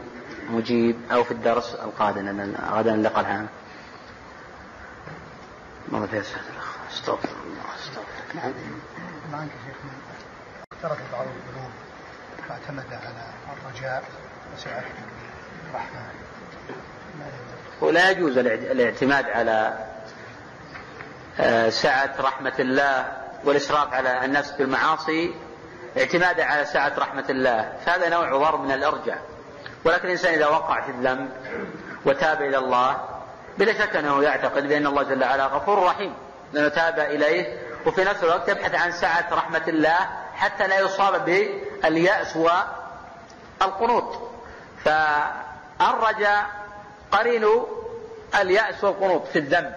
مجيب 0.49 0.99
أو 1.12 1.23
في 1.23 1.32
الدرس 1.32 1.75
القادم 1.75 2.25
لأن 2.25 2.56
غدا 2.71 2.93
اللقاء 2.93 3.19
العام. 3.19 3.47
ماذا 5.88 6.06
في 6.06 6.21
استغفر 6.91 7.29
الله 7.29 7.63
استغفر 7.79 8.36
نعم. 8.36 8.53
معك 9.32 9.49
شيخنا 9.65 9.91
ترك 10.82 10.97
بعض 11.13 11.25
القلوب 11.25 11.71
فاعتمد 12.47 12.93
على 12.93 13.25
الرجاء 13.53 14.03
وسعة 14.56 14.84
الرحمن. 15.69 16.23
ولا 17.82 18.10
يجوز 18.10 18.38
الاعتماد 18.38 19.25
على 19.25 19.88
آه، 21.39 21.69
سعة 21.69 22.15
رحمة 22.19 22.53
الله 22.60 23.12
والإسراف 23.43 23.93
على 23.93 24.25
النفس 24.25 24.51
بالمعاصي 24.51 25.34
اعتمادا 25.97 26.43
على 26.43 26.65
سعة 26.65 26.93
رحمة 26.97 27.25
الله. 27.29 27.73
فهذا 27.86 28.10
نوع 28.10 28.38
ضرب 28.38 28.62
من 28.62 28.71
الأرجع 28.71 29.15
ولكن 29.86 30.06
الإنسان 30.06 30.34
إذا 30.34 30.47
وقع 30.47 30.82
في 30.82 30.91
الذنب 30.91 31.29
وتاب 32.06 32.41
إلى 32.41 32.58
الله 32.58 32.97
بلا 33.58 33.73
شك 33.73 33.95
أنه 33.95 34.23
يعتقد 34.23 34.67
بأن 34.67 34.88
الله 34.88 35.03
جل 35.03 35.23
وعلا 35.23 35.45
غفور 35.45 35.84
رحيم. 35.84 36.15
لأنه 36.53 36.67
تاب 36.67 36.99
إليه 36.99 37.58
وفي 37.86 38.03
نفس 38.03 38.23
الوقت 38.23 38.49
يبحث 38.49 38.75
عن 38.75 38.91
سعة 38.91 39.27
رحمة 39.32 39.63
الله 39.67 39.97
حتى 40.36 40.67
لا 40.67 40.79
يصاب 40.79 41.25
باليأس 41.25 42.38
والقنوط. 43.62 44.32
فالرجاء 44.86 46.45
قرين 47.12 47.47
اليأس 48.41 48.84
والقنوط 48.84 49.27
في 49.27 49.39
الذنب. 49.39 49.73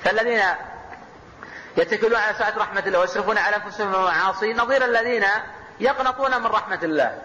فالذين 0.00 0.40
يتكلون 1.76 2.16
على 2.16 2.34
سعة 2.38 2.54
رحمة 2.58 2.80
الله 2.86 2.98
ويصرفون 2.98 3.38
على 3.38 3.56
أنفسهم 3.56 3.94
المعاصي 3.94 4.52
نظير 4.52 4.84
الذين 4.84 5.24
يقنطون 5.80 6.40
من 6.40 6.46
رحمة 6.46 6.78
الله. 6.82 7.18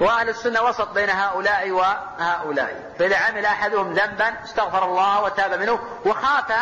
وأهل 0.00 0.28
السنة 0.28 0.62
وسط 0.62 0.88
بين 0.88 1.10
هؤلاء 1.10 1.70
وهؤلاء. 1.70 2.92
فإذا 2.98 3.16
عمل 3.16 3.46
أحدهم 3.46 3.92
ذنبا 3.92 4.44
استغفر 4.44 4.84
الله 4.84 5.22
وتاب 5.22 5.60
منه 5.60 5.80
وخاف 6.06 6.52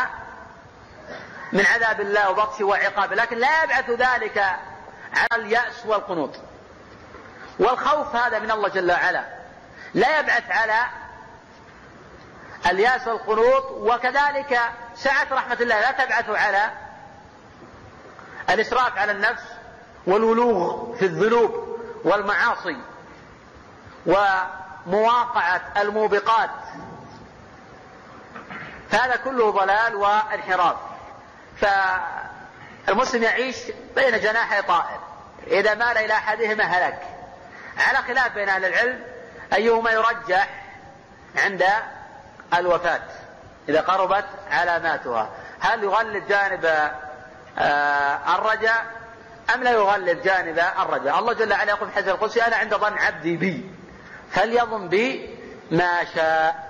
من 1.53 1.67
عذاب 1.67 2.01
الله 2.01 2.31
وبطشه 2.31 2.65
وعقابه 2.65 3.15
لكن 3.15 3.39
لا 3.39 3.65
يبعث 3.65 3.91
ذلك 3.91 4.39
على 5.15 5.43
اليأس 5.43 5.87
والقنوط. 5.87 6.35
والخوف 7.59 8.17
هذا 8.17 8.39
من 8.39 8.51
الله 8.51 8.69
جل 8.69 8.93
وعلا. 8.93 9.25
لا 9.95 10.19
يبعث 10.19 10.51
على 10.51 10.87
الياس 12.67 13.07
والقنوط 13.07 13.65
وكذلك 13.71 14.61
سعة 14.95 15.27
رحمة 15.33 15.57
الله 15.61 15.81
لا 15.81 15.91
تبعث 15.91 16.31
على 16.31 16.71
الإسراف 18.51 18.99
على 18.99 19.13
النفس 19.13 19.43
والولوغ 20.07 20.97
في 20.97 21.05
الذنوب 21.05 21.79
والمعاصي 22.05 22.77
ومواقعة 24.07 25.61
الموبقات. 25.77 26.51
فهذا 28.91 29.17
كله 29.17 29.51
ضلال 29.51 29.95
وانحراف. 29.95 30.77
فالمسلم 31.61 33.23
يعيش 33.23 33.57
بين 33.97 34.21
جناحي 34.21 34.63
طائر. 34.63 35.01
إذا 35.47 35.75
مال 35.75 35.99
إلى 35.99 36.13
أحدهما 36.13 36.65
هلك. 36.65 37.03
على 37.79 37.99
خلاف 37.99 38.35
بين 38.35 38.49
أهل 38.49 38.65
العلم 38.65 39.05
أيهما 39.53 39.91
يرجح 39.91 40.49
عند 41.37 41.65
الوفاة 42.55 43.01
إذا 43.69 43.81
قربت 43.81 44.25
علاماتها. 44.51 45.31
هل 45.61 45.85
يغلب 45.85 46.29
جانب 46.29 46.65
آه، 47.59 48.37
الرجاء 48.37 48.87
أم 49.55 49.63
لا 49.63 49.71
يغلب 49.71 50.23
جانب 50.23 50.59
الرجاء؟ 50.59 51.19
الله 51.19 51.33
جل 51.33 51.53
وعلا 51.53 51.71
يقول 51.71 51.89
في 51.89 51.95
حديث 51.95 52.09
القدسي 52.09 52.43
أنا 52.43 52.57
عند 52.57 52.75
ظن 52.75 52.99
عبدي 52.99 53.37
بي 53.37 53.71
فليظن 54.31 54.89
بي 54.89 55.37
ما 55.71 56.05
شاء. 56.15 56.69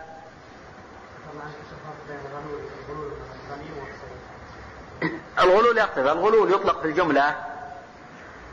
الغلول 5.39 5.79
يختلف 5.79 6.07
الغلول 6.07 6.53
يطلق 6.53 6.81
في 6.81 6.87
الجملة 6.87 7.35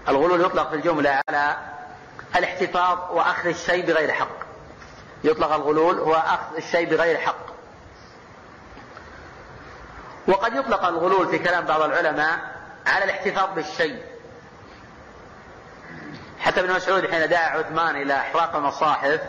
الغلول 0.07 0.41
يطلق 0.41 0.69
في 0.69 0.75
الجملة 0.75 1.21
على 1.29 1.57
الاحتفاظ 2.35 2.97
وأخذ 3.11 3.47
الشيء 3.47 3.85
بغير 3.85 4.11
حق. 4.11 4.44
يطلق 5.25 5.53
الغلول 5.53 5.99
هو 5.99 6.13
أخذ 6.13 6.55
الشيء 6.57 6.89
بغير 6.89 7.17
حق. 7.17 7.45
وقد 10.27 10.55
يطلق 10.55 10.85
الغلول 10.85 11.27
في 11.27 11.39
كلام 11.39 11.65
بعض 11.65 11.81
العلماء 11.81 12.39
على 12.87 13.05
الاحتفاظ 13.05 13.49
بالشيء. 13.55 14.03
حتى 16.39 16.59
ابن 16.59 16.73
مسعود 16.73 17.11
حين 17.11 17.29
دعا 17.29 17.57
عثمان 17.57 17.95
إلى 17.95 18.17
إحراق 18.17 18.55
المصاحف 18.55 19.21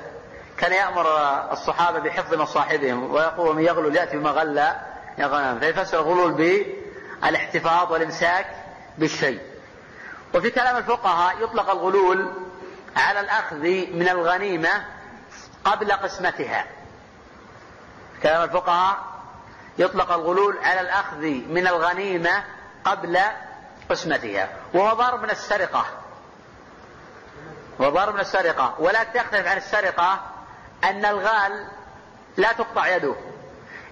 كان 0.59 0.72
يأمر 0.72 1.06
الصحابة 1.52 1.98
بحفظ 1.98 2.35
مصاحبهم 2.35 3.12
ويقول 3.14 3.56
من 3.56 3.62
يغلل 3.62 3.96
يأتي 3.96 4.16
بما 4.16 4.30
غلى. 4.30 4.80
يغنم 5.18 5.61
فيفسر 5.61 6.00
الغلول 6.00 6.32
بالاحتفاظ 7.22 7.92
والإمساك 7.92 8.46
بالشيء. 8.98 9.40
وفي 10.35 10.50
كلام 10.50 10.76
الفقهاء 10.76 11.42
يطلق 11.42 11.70
الغلول 11.70 12.32
على 12.96 13.20
الأخذ 13.20 13.56
من 13.92 14.09
الغنيمة 14.09 14.95
قبل 15.66 15.92
قسمتها. 15.92 16.66
كلام 18.22 18.42
الفقهاء 18.42 18.98
يطلق 19.79 20.12
الغلول 20.12 20.59
على 20.59 20.81
الأخذ 20.81 21.20
من 21.48 21.66
الغنيمة 21.66 22.44
قبل 22.85 23.18
قسمتها. 23.90 24.48
وهو 24.74 24.94
ضرب 24.94 25.22
من 25.22 25.31
السرقة. 25.31 25.87
وضرب 27.79 28.14
من 28.14 28.20
السرقة. 28.20 28.74
ولا 28.79 29.05
تختلف 29.05 29.46
عن 29.46 29.57
السرقة 29.57 30.20
أن 30.85 31.05
الغال 31.05 31.68
لا 32.37 32.52
تقطع 32.52 32.87
يده. 32.96 33.14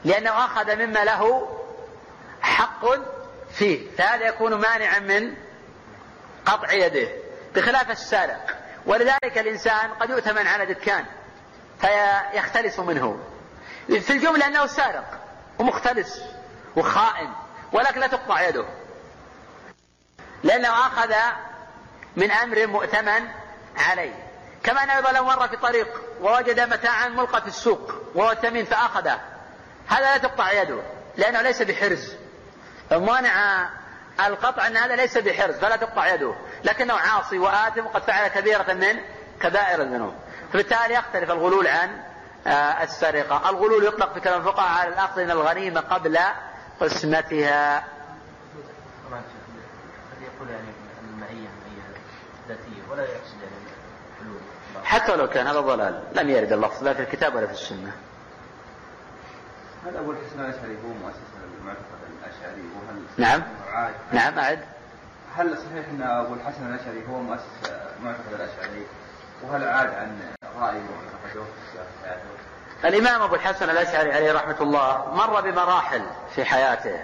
لأنه 0.05 0.45
أخذ 0.45 0.77
مما 0.77 1.05
له 1.05 1.49
حق 2.43 2.85
فيه. 3.55 3.97
فهذا 3.97 4.27
يكون 4.27 4.55
مانعا 4.55 4.99
من 4.99 5.35
قطع 6.47 6.73
يده. 6.73 7.09
بخلاف 7.55 7.91
السارق. 7.91 8.59
ولذلك 8.87 9.39
الإنسان 9.39 9.91
قد 9.91 10.11
يؤتمن 10.11 10.47
على 10.47 10.67
دكان. 10.67 11.05
فيختلس 11.85 12.79
منه. 12.79 13.19
في 13.87 14.11
الجملة 14.11 14.47
أنه 14.47 14.67
سارق 14.67 15.21
ومختلس 15.59 16.23
وخائن 16.77 17.33
ولكن 17.73 18.01
لا 18.01 18.07
تقطع 18.07 18.43
يده. 18.43 18.65
لأنه 20.43 20.69
أخذ 20.69 21.15
من 22.17 22.31
أمر 22.31 22.67
مؤتمن 22.67 23.29
عليه. 23.77 24.15
كما 24.63 24.83
أنه 24.83 24.97
أيضا 24.97 25.13
لو 25.13 25.25
مر 25.25 25.49
في 25.49 25.57
طريق 25.57 25.89
ووجد 26.21 26.61
متاعا 26.61 27.09
ملقى 27.09 27.41
في 27.43 27.49
السوق 27.49 27.93
وهو 28.15 28.35
ثمين 28.35 28.65
فأخذه. 28.65 29.21
هذا 29.89 30.01
لا 30.01 30.17
تقطع 30.17 30.53
يده 30.53 30.83
لأنه 31.17 31.43
ليس 31.43 31.63
بحرز. 31.63 32.15
مانع 32.91 33.69
القطع 34.27 34.67
أن 34.67 34.77
هذا 34.77 34.97
ليس 34.97 35.19
بحرز 35.19 35.55
فلا 35.55 35.77
تقطع 35.77 36.15
يده. 36.15 36.35
لكنه 36.65 36.95
عاصي 36.95 37.39
وآثم 37.39 37.87
وقد 37.87 38.03
فعل 38.03 38.29
كبيرة 38.29 38.73
من 38.73 39.01
كبائر 39.41 39.83
الذنوب. 39.83 40.15
فبالتالي 40.55 40.95
يختلف 40.95 41.31
الغلول 41.31 41.67
عن 41.67 42.01
آه، 42.47 42.83
السرقة. 42.83 43.51
الغلول 43.51 43.85
يطلق 43.85 44.15
في 44.15 44.21
كلام 44.21 44.41
الفقهاء 44.41 44.81
على 44.81 44.89
الأخذ 44.89 45.25
من 45.25 45.31
الغنيمة 45.31 45.81
قبل 45.81 46.19
قسمتها. 46.81 47.85
حتى 54.85 55.17
لو 55.17 55.29
كان 55.29 55.47
هذا 55.47 55.61
ضلال 55.61 56.03
لم 56.15 56.31
يرد 56.31 56.53
اللفظ 56.53 56.85
لا 56.85 56.95
في 56.95 57.03
الكتاب 57.03 57.35
ولا 57.35 57.47
في 57.47 57.53
السنة. 57.53 57.93
هل 59.87 59.97
أبو 59.97 60.11
الحسن 60.11 60.41
الأشعري 60.41 60.77
هو 60.85 60.89
مؤسس 60.89 61.19
المعتقد 61.61 62.01
الأشعري. 62.23 62.63
وهل 62.63 63.03
نعم. 63.19 63.43
نعم 64.13 64.39
أعد. 64.39 64.65
هل 65.37 65.59
صحيح 65.59 65.89
أن 65.89 66.03
أبو 66.03 66.35
الحسن 66.35 66.75
الأشعري 66.75 67.07
هو 67.09 67.21
مؤسس 67.21 67.71
المعتقد 67.99 68.33
الأشعري؟ 68.33 68.87
وهل 69.43 69.69
عاد 69.69 69.95
عن 69.95 70.19
الإمام 72.85 73.23
أبو 73.23 73.35
الحسن 73.35 73.71
الأشعري 73.71 74.13
عليه 74.13 74.33
رحمة 74.33 74.57
الله 74.61 75.15
مر 75.15 75.41
بمراحل 75.41 76.03
في 76.35 76.45
حياته. 76.45 77.03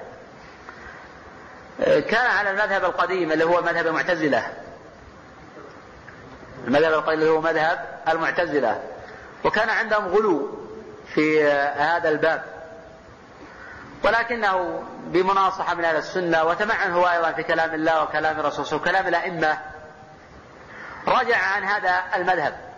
كان 2.01 2.31
على 2.31 2.51
المذهب 2.51 2.85
القديم 2.85 3.33
اللي 3.33 3.45
هو 3.45 3.63
مذهب 3.63 3.87
المعتزلة. 3.87 4.53
المذهب 6.67 6.93
القديم 6.93 7.21
اللي 7.21 7.31
هو 7.31 7.41
مذهب 7.41 8.01
المعتزلة. 8.09 8.83
وكان 9.45 9.69
عندهم 9.71 10.09
غلو 10.09 10.59
في 11.15 11.45
هذا 11.77 12.09
الباب. 12.09 12.45
ولكنه 14.05 14.85
بمناصحة 15.07 15.75
من 15.75 15.85
أهل 15.85 15.97
السنة 15.97 16.45
وتمعن 16.45 16.93
هو 16.93 17.07
أيضا 17.07 17.33
في 17.33 17.43
كلام 17.43 17.75
الله 17.75 18.03
وكلام 18.03 18.41
الرسول 18.41 18.81
وكلام 18.81 19.07
الأئمة 19.07 19.59
رجع 21.09 21.37
عن 21.37 21.65
هذا 21.65 22.03
المذهب. 22.17 22.70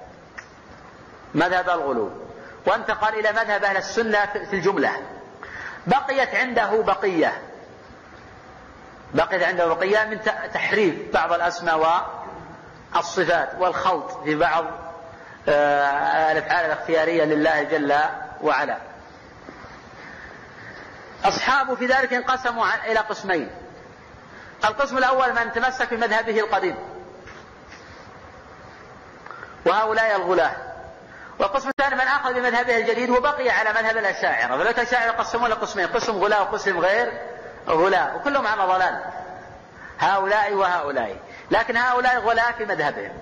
مذهب 1.35 1.71
الغلو. 1.71 2.11
وانتقل 2.66 3.18
إلى 3.18 3.33
مذهب 3.33 3.64
أهل 3.64 3.77
السنة 3.77 4.27
في 4.27 4.53
الجملة. 4.53 4.92
بقيت 5.87 6.35
عنده 6.35 6.83
بقية. 6.83 7.42
بقيت 9.14 9.42
عنده 9.42 9.66
بقية 9.66 10.05
من 10.05 10.21
تحريف 10.55 10.95
بعض 11.12 11.33
الأسماء 11.33 12.07
والصفات 12.95 13.51
والخلط 13.59 14.11
في 14.25 14.35
بعض 14.35 14.64
آه، 15.49 16.33
الأفعال 16.33 16.66
الاختيارية 16.66 17.25
لله 17.25 17.62
جل 17.62 17.95
وعلا. 18.42 18.79
أصحابه 21.25 21.75
في 21.75 21.87
ذلك 21.87 22.12
انقسموا 22.12 22.66
إلى 22.87 22.99
قسمين. 22.99 23.51
القسم 24.64 24.99
الأول 24.99 25.33
من 25.33 25.53
تمسك 25.53 25.95
بمذهبه 25.95 26.40
القديم. 26.40 26.77
وهؤلاء 29.66 30.16
الغلاة. 30.16 30.71
والقسم 31.42 31.68
الثاني 31.68 31.94
من 31.94 32.00
أخذ 32.00 32.35
بمذهبه 32.35 32.76
الجديد 32.76 33.11
وبقي 33.11 33.50
على 33.50 33.70
مذهب 33.70 33.96
الأشاعرة. 33.96 34.57
فلو 34.57 34.70
الأشاعرة 34.70 35.07
يقسمون 35.07 35.46
إلى 35.46 35.55
قسمين 35.55 35.87
قسم 35.87 36.18
غلاة 36.18 36.42
وقسم 36.42 36.78
غير 36.78 37.12
غلاة 37.68 38.16
وكلهم 38.16 38.46
على 38.46 38.62
ضلال. 38.62 39.05
هؤلاء 39.98 40.55
وهؤلاء. 40.55 41.16
لكن 41.50 41.76
هؤلاء 41.76 42.18
غلاة 42.18 42.52
في 42.52 42.64
مذهبهم. 42.64 43.12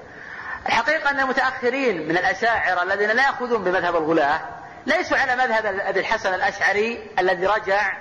الحقيقة 0.67 1.11
أن 1.11 1.21
المتأخرين 1.21 2.09
من 2.09 2.19
الأشاعرة 2.19 2.83
الذين 2.83 3.11
لا 3.11 3.23
يأخذون 3.23 3.65
بمذهب 3.65 3.97
الغلاة 3.97 4.41
ليسوا 4.87 5.17
على 5.19 5.37
مذهب 5.37 5.67
أبي 5.67 6.01
الحسن 6.01 6.35
الأشعري 6.35 7.11
الذي 7.19 7.47
رجع 7.47 7.93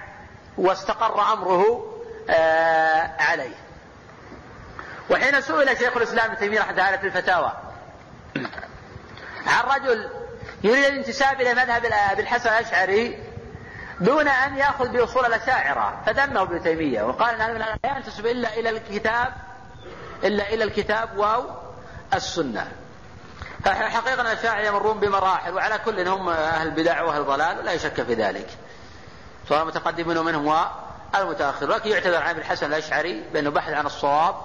واستقر 0.58 1.34
أمره 1.34 1.94
آه 2.30 3.12
عليه. 3.20 3.56
وحين 5.10 5.42
سئل 5.42 5.78
شيخ 5.78 5.98
الإسلام 5.98 6.26
ابن 6.26 6.38
تيمية 6.38 6.60
رحمة 6.60 6.72
الله 6.72 6.98
في 6.98 7.08
الفتاوى 7.08 7.52
عن 9.48 9.82
رجل 9.82 10.10
يريد 10.64 10.86
الانتساب 10.86 11.42
إلى 11.42 11.54
مذهب 11.54 11.86
أبي 11.86 12.22
الحسن 12.22 12.50
الأشعري 12.50 13.24
دون 14.00 14.28
أن 14.28 14.58
يأخذ 14.58 14.88
بأصول 14.88 15.26
الأشاعرة 15.26 16.02
فذمه 16.06 16.42
ابن 16.42 16.64
تيمية 16.64 17.04
وقال 17.04 17.42
أن 17.42 17.58
لا 17.58 17.98
ينتسب 17.98 18.26
إلا 18.26 18.54
إلى 18.54 18.70
الكتاب 18.70 19.34
إلا 20.24 20.54
إلى 20.54 20.64
الكتاب 20.64 21.18
واو 21.18 21.44
السنة. 22.14 22.72
حقيقة 23.66 24.22
الأشاعرة 24.22 24.62
يمرون 24.62 25.00
بمراحل 25.00 25.54
وعلى 25.54 25.80
كل 25.86 26.08
هم 26.08 26.30
أهل 26.30 26.68
البدع 26.68 27.02
وأهل 27.02 27.22
الضلال 27.22 27.60
ولا 27.60 27.72
يشك 27.72 28.04
في 28.04 28.14
ذلك. 28.14 28.48
سواء 29.50 29.62
المتقدمون 29.62 30.26
منهم 30.26 30.48
والمتأخرون 31.14 31.72
لكن 31.72 31.90
يعتذر 31.90 32.24
عن 32.24 32.38
الحسن 32.38 32.66
الأشعري 32.66 33.24
بأنه 33.34 33.50
بحث 33.50 33.74
عن 33.74 33.86
الصواب 33.86 34.36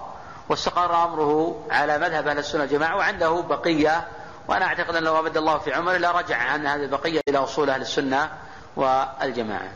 واستقر 0.48 1.04
أمره 1.04 1.62
على 1.70 1.98
مذهب 1.98 2.28
أهل 2.28 2.38
السنة 2.38 2.60
والجماعة 2.60 2.96
وعنده 2.96 3.40
بقية 3.40 4.08
وأنا 4.48 4.64
أعتقد 4.64 4.96
أن 4.96 5.02
لو 5.02 5.18
أبد 5.18 5.36
الله 5.36 5.58
في 5.58 5.72
عمره 5.72 5.96
لرجع 5.96 6.36
عن 6.36 6.66
هذه 6.66 6.82
البقية 6.84 7.20
إلى 7.28 7.38
أصول 7.38 7.70
أهل 7.70 7.80
السنة 7.80 8.30
والجماعة. 8.76 9.68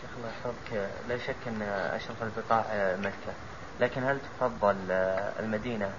شيخ 0.00 0.10
الله 0.16 0.28
يحفظك. 0.28 0.88
لا 1.08 1.18
شك 1.18 1.36
أن 1.46 1.62
أشرف 1.96 2.22
البقاع 2.22 2.64
مكة. 2.98 3.32
لكن 3.80 4.04
هل 4.04 4.18
تفضل 4.38 4.76
المدينة 5.40 5.90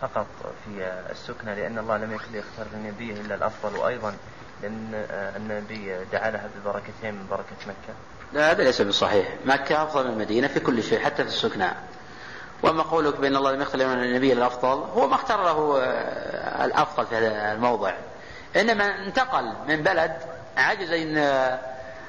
فقط 0.00 0.26
في 0.64 1.00
السكنة 1.10 1.54
لأن 1.54 1.78
الله 1.78 1.96
لم 1.96 2.12
يكن 2.12 2.34
يختار 2.34 2.66
لنبيه 2.74 3.20
إلا 3.20 3.34
الأفضل 3.34 3.78
وأيضا 3.78 4.14
لأن 4.62 5.06
النبي 5.36 6.04
دعا 6.12 6.30
لها 6.30 6.48
ببركتين 6.56 7.14
من 7.14 7.26
بركة 7.30 7.56
مكة؟ 7.66 7.94
لا 8.32 8.50
هذا 8.50 8.64
ليس 8.64 8.82
بصحيح. 8.82 9.28
مكة 9.44 9.82
أفضل 9.82 10.04
من 10.06 10.12
المدينة 10.12 10.48
في 10.48 10.60
كل 10.60 10.82
شيء 10.82 10.98
حتى 11.04 11.22
في 11.22 11.28
السكنى 11.28 11.68
واما 12.62 12.82
قولك 12.82 13.16
بأن 13.16 13.36
الله 13.36 13.52
لم 13.52 13.62
يختار 13.62 13.80
النبي 13.80 14.32
الأفضل؟ 14.32 14.84
هو 14.94 15.08
ما 15.08 15.14
اختار 15.14 15.44
له 15.44 15.78
الأفضل 16.64 17.06
في 17.06 17.16
هذا 17.16 17.52
الموضع. 17.52 17.92
إنما 18.56 18.84
انتقل 19.06 19.52
من 19.68 19.82
بلد 19.82 20.16
عجز 20.56 20.92
إن 20.92 21.18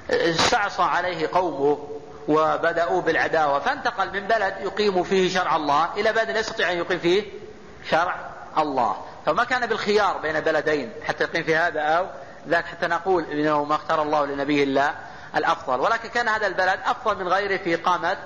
استعصى 0.10 0.82
عليه 0.82 1.28
قومه 1.34 1.88
وبدأوا 2.28 3.02
بالعداوة 3.02 3.60
فانتقل 3.60 4.14
من 4.14 4.28
بلد 4.28 4.54
يقيم 4.62 5.04
فيه 5.04 5.30
شرع 5.30 5.56
الله 5.56 5.90
إلى 5.98 6.14
بلد 6.14 6.30
لا 6.30 6.40
يستطيع 6.40 6.72
أن 6.72 6.78
يقيم 6.78 7.00
فيه 7.00 7.24
شرع 7.90 8.16
الله. 8.58 8.96
فما 9.26 9.44
كان 9.44 9.66
بالخيار 9.66 10.18
بين 10.18 10.40
بلدين 10.40 10.92
حتى 11.08 11.24
يقيم 11.24 11.44
في 11.44 11.56
هذا 11.56 11.82
أو 11.82 12.08
ذاك 12.48 12.66
حتى 12.66 12.88
نقول 12.88 13.24
إنه 13.24 13.64
ما 13.64 13.76
اختار 13.76 14.02
الله 14.02 14.26
لنبيه 14.26 14.64
إلا 14.64 14.94
الأفضل. 15.36 15.80
ولكن 15.80 16.10
كان 16.10 16.28
هذا 16.28 16.48
البلد 16.48 16.80
أفضل 16.86 17.24
من 17.24 17.28
غيره 17.28 17.58
في 17.58 17.76
إقامة 17.76 18.18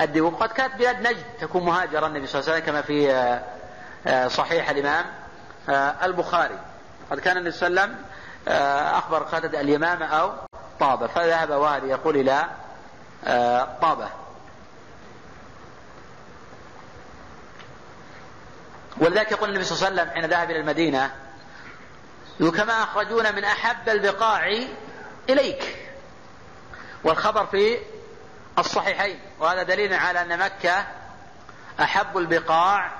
الدين 0.00 0.22
وقد 0.22 0.48
كانت 0.48 0.74
بلاد 0.74 1.00
نجد 1.00 1.24
تكون 1.40 1.64
مهاجرة 1.64 2.06
النبي 2.06 2.26
صلى 2.26 2.40
الله 2.40 2.52
عليه 2.52 2.62
وسلم 2.62 2.72
كما 2.72 2.82
في 2.82 3.12
آه، 3.12 3.42
آه، 4.06 4.28
صحيح 4.28 4.70
الإمام 4.70 5.04
آه، 5.68 5.94
البخاري. 6.04 6.58
قد 7.10 7.20
كان 7.20 7.36
النبي 7.36 7.52
صلى 7.52 7.66
الله 7.66 7.82
عليه 7.82 7.92
وسلم 7.92 8.04
أخبر 8.96 9.22
قادة 9.22 9.60
اليمامة 9.60 10.06
أو 10.06 10.32
طابة 10.80 11.06
فذهب 11.06 11.50
والي 11.50 11.88
يقول 11.88 12.16
إلى 12.16 12.46
طابة. 13.82 14.08
ولذلك 18.98 19.32
يقول 19.32 19.48
النبي 19.48 19.64
صلى 19.64 19.76
الله 19.76 19.86
عليه 19.86 20.02
وسلم 20.02 20.14
حين 20.14 20.30
ذهب 20.30 20.50
إلى 20.50 20.60
المدينة 20.60 21.10
كما 22.40 22.72
أخرجونا 22.72 23.30
من 23.30 23.44
أحب 23.44 23.88
البقاع 23.88 24.46
إليك. 25.30 25.76
والخبر 27.04 27.46
في 27.46 27.78
الصحيحين 28.58 29.20
وهذا 29.40 29.62
دليل 29.62 29.94
على 29.94 30.22
أن 30.22 30.38
مكة 30.38 30.84
أحب 31.80 32.18
البقاع 32.18 32.90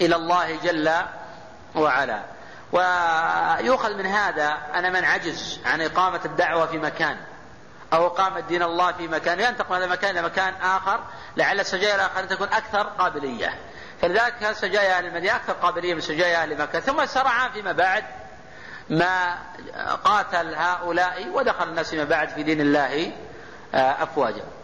إلى 0.00 0.16
الله 0.16 0.56
جل 0.56 0.92
وعلا. 1.74 2.22
ويؤخذ 2.72 3.96
من 3.96 4.06
هذا 4.06 4.58
أن 4.74 4.92
من 4.92 5.04
عجز 5.04 5.60
عن 5.66 5.80
إقامة 5.80 6.20
الدعوة 6.24 6.66
في 6.66 6.78
مكان 6.78 7.16
أو 7.92 8.06
إقامة 8.06 8.40
دين 8.40 8.62
الله 8.62 8.92
في 8.92 9.08
مكان 9.08 9.40
ينتقل 9.40 9.70
من 9.70 9.76
هذا 9.76 9.84
المكان 9.84 10.10
إلى 10.10 10.22
مكان 10.22 10.54
آخر 10.54 11.00
لعل 11.36 11.60
السجايا 11.60 11.94
الآخرة 11.94 12.24
تكون 12.24 12.48
أكثر 12.48 12.82
قابلية. 12.82 13.58
فلذلك 14.02 14.52
سجايا 14.52 14.98
أهل 14.98 15.06
المدينة 15.06 15.36
أكثر 15.36 15.52
قابلية 15.52 15.94
من 15.94 16.00
سجايا 16.00 16.42
أهل 16.42 16.58
مكة. 16.58 16.80
ثم 16.80 17.06
سرعا 17.06 17.48
فيما 17.48 17.72
بعد 17.72 18.04
ما 18.90 19.38
قاتل 20.04 20.54
هؤلاء 20.54 21.28
ودخل 21.32 21.68
الناس 21.68 21.90
فيما 21.90 22.04
بعد 22.04 22.28
في 22.28 22.42
دين 22.42 22.60
الله 22.60 23.12
أفواجا. 23.74 24.42
لكن 24.42 24.55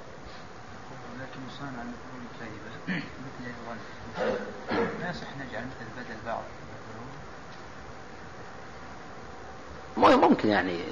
مثل 9.97 10.17
ممكن 10.17 10.49
يعني 10.49 10.85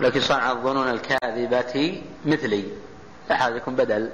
ولكن 0.00 0.20
صنع 0.20 0.52
الظنون 0.52 0.90
الكاذبة 0.90 2.02
مثلي. 2.24 2.72
لا 3.28 3.48
يكون 3.48 3.76
بدل. 3.76 4.10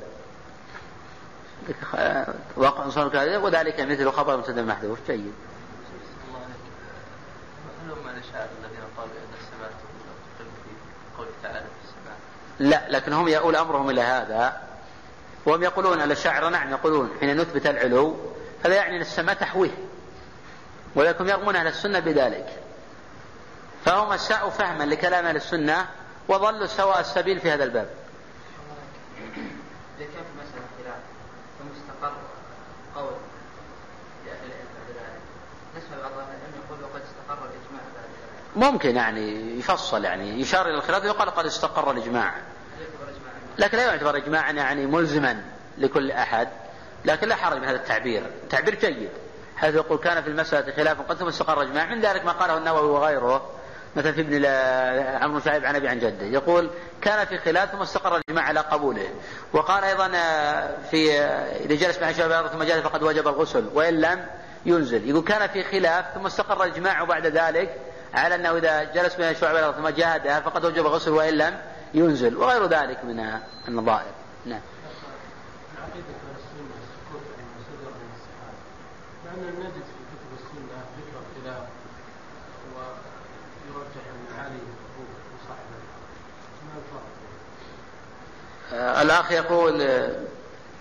وقع 2.56 2.88
صنع 2.88 3.06
الكاذبة 3.06 3.38
وذلك 3.38 3.80
مثل 3.80 4.12
خبر 4.12 4.36
مبتدا 4.36 4.62
محذوف. 4.62 4.98
جيد. 5.06 5.32
لا 12.58 12.90
لكن 12.90 13.12
هم 13.12 13.28
يؤول 13.28 13.56
أمرهم 13.56 13.90
إلى 13.90 14.00
هذا. 14.00 14.71
وهم 15.46 15.62
يقولون 15.62 16.02
الشاعر 16.02 16.48
نعم 16.48 16.70
يقولون 16.70 17.10
حين 17.20 17.40
نثبت 17.40 17.66
العلو 17.66 18.16
هذا 18.64 18.74
يعني 18.74 18.96
أن 18.96 19.00
السماء 19.00 19.34
تحويه 19.34 19.70
ولكن 20.94 21.28
يرمون 21.28 21.56
أهل 21.56 21.66
السنة 21.66 21.98
بذلك. 21.98 22.62
فهم 23.84 24.12
أساءوا 24.12 24.50
فهما 24.50 24.84
لكلام 24.84 25.26
أهل 25.26 25.36
السنة 25.36 25.86
وظلوا 26.28 26.66
سواء 26.66 27.00
السبيل 27.00 27.40
في 27.40 27.50
هذا 27.50 27.64
الباب. 27.64 27.90
ممكن 38.56 38.96
يعني 38.96 39.58
يفصل 39.58 40.04
يعني 40.04 40.40
يشار 40.40 40.66
إلى 40.66 40.74
الخلاف 40.74 41.04
يقال 41.04 41.30
قد 41.30 41.46
استقر 41.46 41.90
الإجماع. 41.90 42.34
لكن 43.58 43.76
لا 43.76 43.86
يعتبر 43.86 44.16
اجماعا 44.16 44.52
يعني 44.52 44.86
ملزما 44.86 45.42
لكل 45.78 46.10
أحد 46.10 46.48
لكن 47.04 47.28
لا 47.28 47.34
حرج 47.34 47.58
من 47.58 47.64
هذا 47.64 47.76
التعبير 47.76 48.30
تعبير 48.50 48.74
جيد 48.74 49.10
حيث 49.56 49.74
يقول 49.74 49.98
كان 49.98 50.22
في 50.22 50.28
المسألة 50.28 50.72
خلاف 50.72 51.00
قد 51.00 51.16
ثم 51.16 51.28
استقر 51.28 51.62
إجماع. 51.62 51.94
من 51.94 52.00
ذلك 52.00 52.24
ما 52.24 52.32
قاله 52.32 52.58
النووي 52.58 52.88
وغيره 52.88 53.50
مثلا 53.96 54.12
في 54.12 54.20
ابن 54.20 54.44
عمرو 55.22 55.40
شعيب 55.40 55.64
عن 55.64 55.76
أبي 55.76 55.88
عن 55.88 55.98
جده 55.98 56.26
يقول 56.26 56.70
كان 57.02 57.26
في 57.26 57.38
خلاف 57.38 57.72
ثم 57.72 57.80
استقر 57.80 58.16
الإجماع 58.16 58.44
على 58.44 58.60
قبوله. 58.60 59.08
وقال 59.52 59.84
أيضا 59.84 60.08
في 60.90 61.20
إذا 61.64 61.74
جلس 61.74 61.98
مع 61.98 62.12
شباب 62.12 62.46
ثم 62.46 62.62
جلس 62.62 62.78
فقد 62.78 63.02
وجب 63.02 63.28
الغسل 63.28 63.64
وإن 63.74 64.00
لم 64.00 64.26
ينزل. 64.66 65.08
يقول 65.08 65.24
كان 65.24 65.48
في 65.48 65.62
خلاف 65.62 66.04
ثم 66.14 66.26
استقر 66.26 66.64
الإجماع 66.64 67.04
بعد 67.04 67.26
ذلك 67.26 67.76
على 68.14 68.34
أنه 68.34 68.56
إذا 68.56 68.84
جلس 68.84 69.14
بين 69.14 69.28
الشعب 69.30 69.74
ثم 69.74 69.88
جاهدها 69.88 70.40
فقد 70.40 70.64
وجب 70.64 70.86
الغسل 70.86 71.10
وإن 71.10 71.34
لم 71.34 71.58
ينزل 71.94 72.36
وغير 72.36 72.66
ذلك 72.66 73.04
من 73.04 73.40
النظائر. 73.68 74.12
نعم. 74.46 74.60
الأخ 89.02 89.32
يقول 89.32 89.82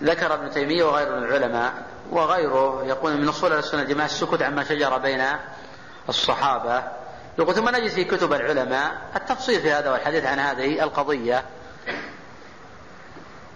ذكر 0.02 0.34
ابن 0.34 0.50
تيمية 0.50 0.84
وغيره 0.84 1.16
من 1.16 1.24
العلماء 1.24 1.72
وغيره 2.10 2.84
يقول 2.84 3.20
من 3.20 3.28
أصول 3.28 3.52
السنة 3.52 3.82
الجماعة 3.82 4.06
السكوت 4.06 4.42
عما 4.42 4.64
شجر 4.64 4.98
بين 4.98 5.24
الصحابة. 6.08 7.01
يقول 7.38 7.54
ثم 7.54 7.68
نجد 7.68 7.86
في 7.86 8.04
كتب 8.04 8.32
العلماء 8.32 9.10
التفصيل 9.16 9.60
في 9.60 9.72
هذا 9.72 9.90
والحديث 9.90 10.24
عن 10.24 10.38
هذه 10.38 10.82
القضية. 10.82 11.44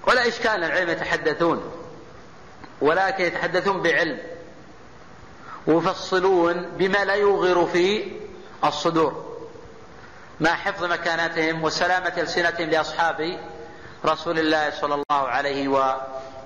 ولا 0.06 0.28
إشكال 0.28 0.64
العلم 0.64 0.90
يتحدثون 0.90 1.72
ولكن 2.80 3.24
يتحدثون 3.24 3.82
بعلم 3.82 4.18
ويفصلون 5.66 6.66
بما 6.78 7.04
لا 7.04 7.14
يوغر 7.14 7.66
في 7.66 8.12
الصدور. 8.64 9.36
مع 10.40 10.54
حفظ 10.54 10.84
مكانتهم 10.84 11.64
وسلامة 11.64 12.12
ألسنتهم 12.18 12.70
لأصحاب 12.70 13.38
رسول 14.04 14.38
الله 14.38 14.70
صلى 14.70 14.94
الله 14.94 15.28
عليه 15.28 15.68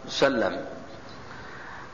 وسلم. 0.06 0.79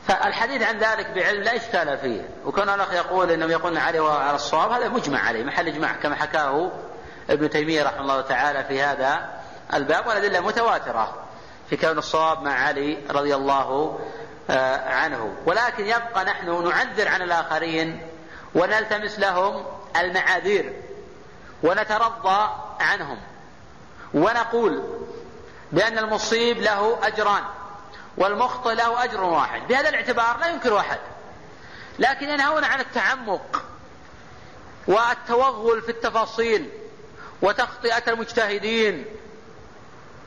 فالحديث 0.07 0.61
عن 0.61 0.77
ذلك 0.77 1.09
بعلم 1.15 1.43
لا 1.43 1.55
إشكال 1.55 1.97
فيه. 1.97 2.29
وكون 2.45 2.69
الأخ 2.69 2.93
يقول 2.93 3.31
أنهم 3.31 3.51
يقولون 3.51 3.77
عليه 3.77 4.09
على 4.09 4.35
الصواب 4.35 4.71
هذا 4.71 4.87
مجمع 4.87 5.19
عليه 5.19 5.43
محل 5.43 5.67
إجماع 5.67 5.93
كما 5.93 6.15
حكاه 6.15 6.71
ابن 7.29 7.49
تيمية 7.49 7.83
رحمه 7.83 8.01
الله 8.01 8.21
تعالى 8.21 8.63
في 8.63 8.81
هذا 8.81 9.29
الباب 9.73 10.07
والأدلة 10.07 10.39
متواترة 10.39 11.15
في 11.69 11.77
كون 11.77 11.97
الصواب 11.97 12.41
مع 12.41 12.51
علي 12.51 12.97
رضي 13.11 13.35
الله 13.35 13.99
آه، 14.49 14.89
عنه. 14.89 15.35
ولكن 15.45 15.85
يبقى 15.85 16.25
نحن 16.25 16.67
نعذر 16.67 17.07
عن 17.07 17.21
الآخرين 17.21 18.07
ونلتمس 18.55 19.19
لهم 19.19 19.65
المعاذير 19.95 20.73
ونترضى 21.63 22.49
عنهم. 22.79 23.17
ونقول 24.13 24.83
بأن 25.71 25.97
المصيب 25.97 26.57
له 26.57 27.07
أجران. 27.07 27.43
والمخطئ 28.17 28.73
له 28.73 29.03
أجر 29.03 29.23
واحد. 29.23 29.67
بهذا 29.67 29.89
الاعتبار 29.89 30.37
لا 30.37 30.47
ينكر 30.47 30.79
أحد. 30.79 30.99
لكن 31.99 32.29
ينهون 32.29 32.63
عن 32.63 32.79
التعمق 32.79 33.65
والتوغل 34.87 35.81
في 35.81 35.89
التفاصيل 35.89 36.69
وتخطئة 37.41 38.03
المجتهدين 38.07 39.05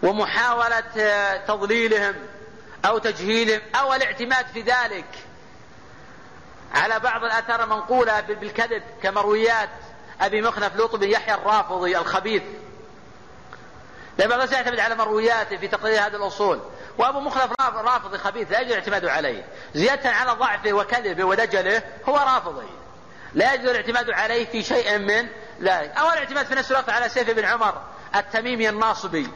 ومحاولة 0.03 0.81
تضليلهم 1.49 2.15
أو 2.85 2.99
تجهيلهم 2.99 3.61
أو 3.75 3.95
الاعتماد 3.95 4.47
في 4.47 4.61
ذلك. 4.61 5.19
على 6.75 7.01
بعض 7.01 7.25
الآثار 7.25 7.65
المنقولة 7.65 8.21
بالكذب 8.21 8.83
كمرويات 9.03 9.71
أبي 10.21 10.41
مخنف 10.43 10.77
لوط 10.77 10.97
بن 10.97 11.11
يحيى 11.11 11.35
الرافضي 11.35 11.99
الخبيث. 11.99 12.43
بعض 14.19 14.33
الناس 14.33 14.53
يعتمد 14.53 14.81
على 14.81 14.95
مروياته 14.95 15.57
في 15.57 15.69
تقرير 15.69 16.07
هذه 16.07 16.17
الأصول 16.17 16.61
وأبو 17.01 17.21
مخلف 17.21 17.53
رافضي 17.61 18.19
خبيث 18.19 18.53
لا 18.53 18.61
يجوز 18.61 18.73
الاعتماد 18.73 19.05
عليه. 19.05 19.45
زيادة 19.75 20.11
على 20.11 20.31
ضعفه 20.31 20.73
وكذبه 20.73 21.25
ودجله 21.25 21.83
هو 22.09 22.17
رافضي. 22.17 22.67
لا 23.35 23.55
يجوز 23.55 23.69
الاعتماد 23.69 24.11
عليه 24.11 24.47
في 24.47 24.63
شيء 24.63 24.99
من 24.99 25.29
ذلك 25.61 25.97
أو 25.97 26.13
الاعتماد 26.13 26.47
في 26.47 26.55
نفس 26.55 26.71
الوقت 26.71 26.91
على 26.91 27.09
سيف 27.09 27.31
بن 27.31 27.45
عمر 27.45 27.83
التميمي 28.17 28.69
الناصبي. 28.69 29.29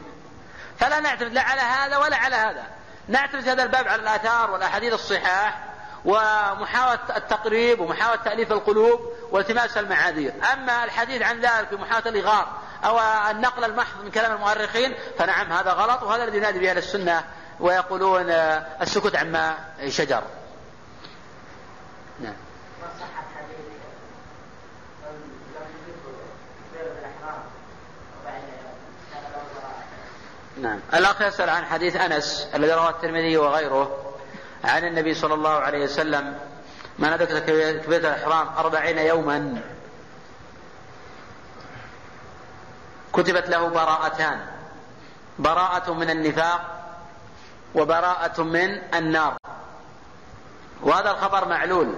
فلا 0.79 0.99
نعتمد 0.99 1.33
لا 1.33 1.41
على 1.41 1.61
هذا 1.61 1.97
ولا 1.97 2.17
على 2.17 2.35
هذا. 2.35 2.63
نعتمد 3.07 3.41
في 3.41 3.49
هذا 3.49 3.63
الباب 3.63 3.87
على 3.87 4.01
الآثار 4.01 4.51
والأحاديث 4.51 4.93
الصحاح 4.93 5.63
ومحاولة 6.05 6.99
التقريب 7.17 7.79
ومحاولة 7.79 8.21
تأليف 8.21 8.51
القلوب 8.51 9.13
والتماس 9.31 9.77
المعاذير. 9.77 10.33
أما 10.53 10.83
الحديث 10.83 11.21
عن 11.21 11.39
ذلك 11.39 11.73
بمحاولة 11.73 12.09
الإغار 12.09 12.47
أو 12.85 12.99
النقل 13.31 13.63
المحض 13.63 14.03
من 14.03 14.11
كلام 14.11 14.31
المؤرخين 14.31 14.95
فنعم 15.17 15.51
هذا 15.51 15.71
غلط 15.71 16.03
وهذا 16.03 16.23
الذي 16.23 16.37
ينادي 16.37 16.59
به 16.59 16.71
السنة 16.71 17.23
ويقولون 17.59 18.29
السكوت 18.81 19.15
عما 19.15 19.57
شجر. 19.87 20.23
نعم. 22.19 22.33
نعم. 30.61 30.79
الأخ 30.93 31.21
يسأل 31.21 31.49
عن 31.49 31.65
حديث 31.65 31.95
أنس 31.95 32.47
الذي 32.55 32.71
رواه 32.71 32.89
الترمذي 32.89 33.37
وغيره 33.37 34.15
عن 34.63 34.83
النبي 34.83 35.13
صلى 35.13 35.33
الله 35.33 35.49
عليه 35.49 35.83
وسلم 35.83 36.39
من 36.99 37.09
أدرك 37.09 37.45
كبيرة 37.45 38.07
الإحرام 38.07 38.47
أربعين 38.57 38.97
يوما. 38.97 39.61
كتبت 43.13 43.49
له 43.49 43.67
براءتان. 43.67 44.45
براءة 45.39 45.93
من 45.93 46.09
النفاق 46.09 46.84
وبراءة 47.75 48.41
من 48.41 48.81
النار. 48.93 49.37
وهذا 50.81 51.11
الخبر 51.11 51.47
معلول 51.47 51.95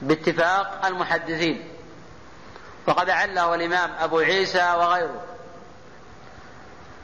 باتفاق 0.00 0.86
المحدثين. 0.86 1.68
وقد 2.86 3.10
عله 3.10 3.54
الإمام 3.54 3.90
أبو 4.00 4.18
عيسى 4.18 4.74
وغيره. 4.78 5.24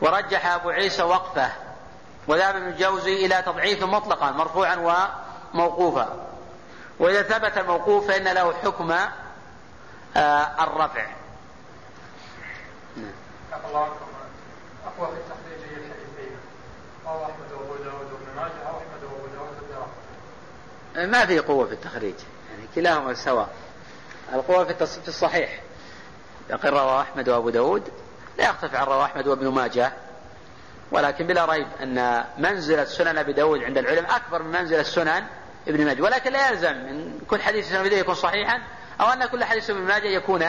ورجح 0.00 0.46
أبو 0.46 0.70
عيسى 0.70 1.02
وقفه. 1.02 1.50
وذهب 2.28 2.56
ابن 2.56 2.68
الجوزي 2.68 3.26
إلى 3.26 3.42
تضعيف 3.42 3.84
مطلقا 3.84 4.30
مرفوعا 4.30 5.06
وموقوفا. 5.54 6.26
وإذا 6.98 7.22
ثبت 7.22 7.58
الموقوف 7.58 8.06
فإن 8.06 8.24
له 8.24 8.52
حكم 8.52 8.92
آه 10.16 10.64
الرفع. 10.64 11.06
نعم. 12.96 13.12
أقوى 13.52 15.08
في 15.08 15.20
الحديثين 15.26 15.49
داود 17.50 17.84
داود 17.84 18.06
وابن 18.12 18.36
ما 21.10 21.26
في 21.26 21.38
قوة 21.38 21.66
في 21.66 21.72
التخريج. 21.72 22.14
يعني 22.50 22.68
كلاهما 22.74 23.14
سواء. 23.14 23.48
القوة 24.32 24.64
في 24.64 24.86
في 24.86 25.08
الصحيح. 25.08 25.60
يقول 26.50 26.72
رواه 26.72 27.00
أحمد 27.00 27.28
وأبو 27.28 27.50
داود. 27.50 27.82
لا 28.38 28.44
يختلف 28.44 28.74
عن 28.74 28.86
رواه 28.86 29.04
أحمد 29.04 29.26
وابن 29.26 29.48
ماجه. 29.48 29.92
ولكن 30.92 31.26
بلا 31.26 31.44
ريب 31.44 31.66
أن 31.82 32.24
منزلة 32.38 32.84
سنن 32.84 33.18
أبي 33.18 33.32
داود 33.32 33.62
عند 33.62 33.78
العلم 33.78 34.06
أكبر 34.06 34.42
من 34.42 34.52
منزلة 34.52 34.82
سنن 34.82 35.24
ابن 35.68 35.84
ماجه. 35.84 36.02
ولكن 36.02 36.32
لا 36.32 36.50
يلزم 36.50 36.68
أن 36.68 37.18
كل 37.30 37.42
حديث 37.42 37.68
سنن 37.68 37.78
أبي 37.78 37.98
يكون 37.98 38.14
صحيحا 38.14 38.62
أو 39.00 39.06
أن 39.06 39.26
كل 39.26 39.44
حديث 39.44 39.70
ابن 39.70 39.80
ماجه 39.80 40.06
يكون 40.06 40.46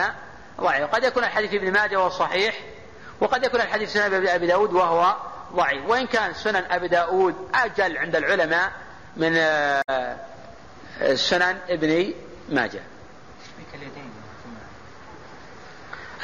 ضعيف 0.60 0.86
قد 0.86 1.04
يكون 1.04 1.24
الحديث 1.24 1.54
ابن 1.54 1.72
ماجه 1.72 1.96
وهو 1.96 2.08
صحيح 2.08 2.60
وقد 3.20 3.44
يكون 3.44 3.60
الحديث 3.60 3.92
سنن 3.92 4.26
أبي 4.28 4.46
داود 4.46 4.72
وهو 4.72 5.16
ضعيف 5.54 5.86
وإن 5.86 6.06
كان 6.06 6.34
سنن 6.34 6.64
أبي 6.70 6.88
داود 6.88 7.34
أجل 7.54 7.98
عند 7.98 8.16
العلماء 8.16 8.72
من 9.16 9.36
آه، 9.36 9.84
سنن 11.14 11.58
ابن 11.68 12.14
ماجه. 12.48 12.82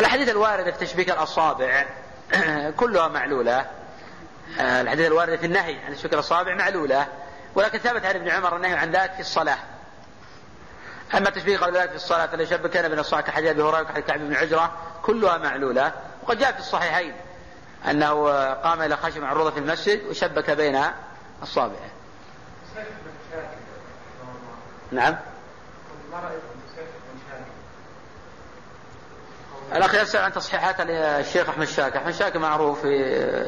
الأحاديث 0.01 0.29
الواردة 0.29 0.73
في 0.73 0.87
تشبيك 0.87 1.11
الأصابع 1.11 1.87
كلها 2.81 3.09
معلولة. 3.09 3.67
آه، 4.61 4.81
الحديث 4.81 5.07
الواردة 5.07 5.37
في 5.37 5.47
النهي 5.47 5.77
عن 5.85 5.95
تشبيك 5.95 6.15
الأصابع 6.15 6.55
معلولة. 6.55 7.07
ولكن 7.55 7.79
ثبت 7.79 8.05
عن 8.05 8.15
ابن 8.15 8.29
عمر 8.29 8.57
النهي 8.57 8.75
عن 8.75 8.91
ذلك 8.91 9.13
في 9.13 9.21
الصلاة. 9.21 9.59
أما 11.15 11.31
تشبيه 11.31 11.59
قبل 11.59 11.77
ذلك 11.77 11.91
في 11.91 11.97
الصلاة 11.97 12.27
فلا 12.27 12.43
يشبك 12.43 12.71
كان 12.71 12.89
بين 12.89 12.99
الصلاة 12.99 13.21
كحديث 13.21 13.51
أبي 13.51 13.63
هريرة 13.63 13.81
وكحديث 13.81 14.05
كعب 14.05 14.21
بن 14.21 14.35
عجرة 14.35 14.73
كلها 15.03 15.39
معلولة. 15.39 15.93
وقد 16.23 16.39
جاء 16.39 16.53
في 16.53 16.59
الصحيحين. 16.59 17.15
أنه 17.91 18.29
قام 18.55 18.83
إلى 18.83 18.97
خشب 18.97 19.21
معروضة 19.21 19.51
في 19.51 19.59
المسجد 19.59 20.07
وشبك 20.07 20.51
بين 20.51 20.83
أصابعه 21.43 21.91
نعم. 24.93 25.17
الأخ 29.73 29.95
يسأل 29.95 30.21
عن 30.21 30.33
تصحيحات 30.33 30.77
الشيخ 30.81 31.49
أحمد 31.49 31.67
شاكر. 31.67 31.99
أحمد 31.99 32.15
شاكر 32.15 32.39
معروف 32.39 32.85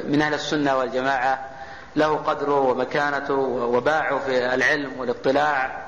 من 0.05 0.23
أهل 0.23 0.35
السنة 0.35 0.77
والجماعة. 0.77 1.51
له 1.97 2.17
قدره 2.17 2.61
ومكانته 2.61 3.35
وباعه 3.35 4.19
في 4.19 4.55
العلم 4.55 5.01
والاطلاع 5.01 5.87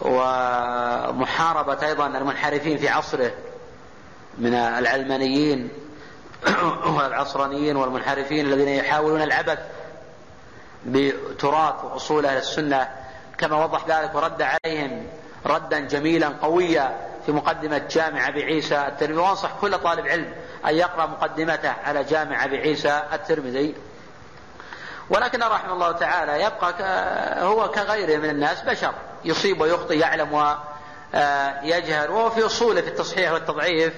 ومحاربة 0.00 1.86
أيضا 1.86 2.06
المنحرفين 2.06 2.78
في 2.78 2.88
عصره 2.88 3.32
من 4.38 4.54
العلمانيين. 4.54 5.68
والعصرانيين 6.96 7.76
والمنحرفين 7.76 8.46
الذين 8.46 8.68
يحاولون 8.68 9.22
العبث 9.22 9.58
بتراث 10.86 11.84
وأصول 11.84 12.26
أهل 12.26 12.36
السنة. 12.36 12.88
كما 13.38 13.64
وضح 13.64 13.86
ذلك 13.88 14.14
ورد 14.14 14.42
عليهم 14.42 15.06
ردا 15.46 15.78
جميلا 15.78 16.28
قويا 16.28 16.96
في 17.26 17.32
مقدمة 17.32 17.78
جامع 17.78 18.28
أبي 18.28 18.42
عيسى 18.42 18.86
الترمذي 18.86 19.18
وأنصح 19.20 19.50
كل 19.60 19.78
طالب 19.78 20.06
علم 20.06 20.34
أن 20.66 20.74
يقرأ 20.74 21.06
مقدمته 21.06 21.72
على 21.84 22.04
جامع 22.04 22.44
أبي 22.44 22.56
عيسى 22.56 23.02
الترمذي. 23.12 23.74
ولكن 25.10 25.42
رحمه 25.42 25.72
الله 25.72 25.92
تعالى 25.92 26.42
يبقى 26.42 26.74
هو 27.44 27.70
كغيره 27.70 28.16
من 28.16 28.30
الناس 28.30 28.62
بشر 28.62 28.94
يصيب 29.24 29.60
ويخطئ 29.60 29.98
يعلم 29.98 30.32
ويجهل 30.34 32.10
وهو 32.10 32.30
في 32.30 32.46
أصوله 32.46 32.80
في 32.80 32.88
التصحيح 32.88 33.32
والتضعيف 33.32 33.94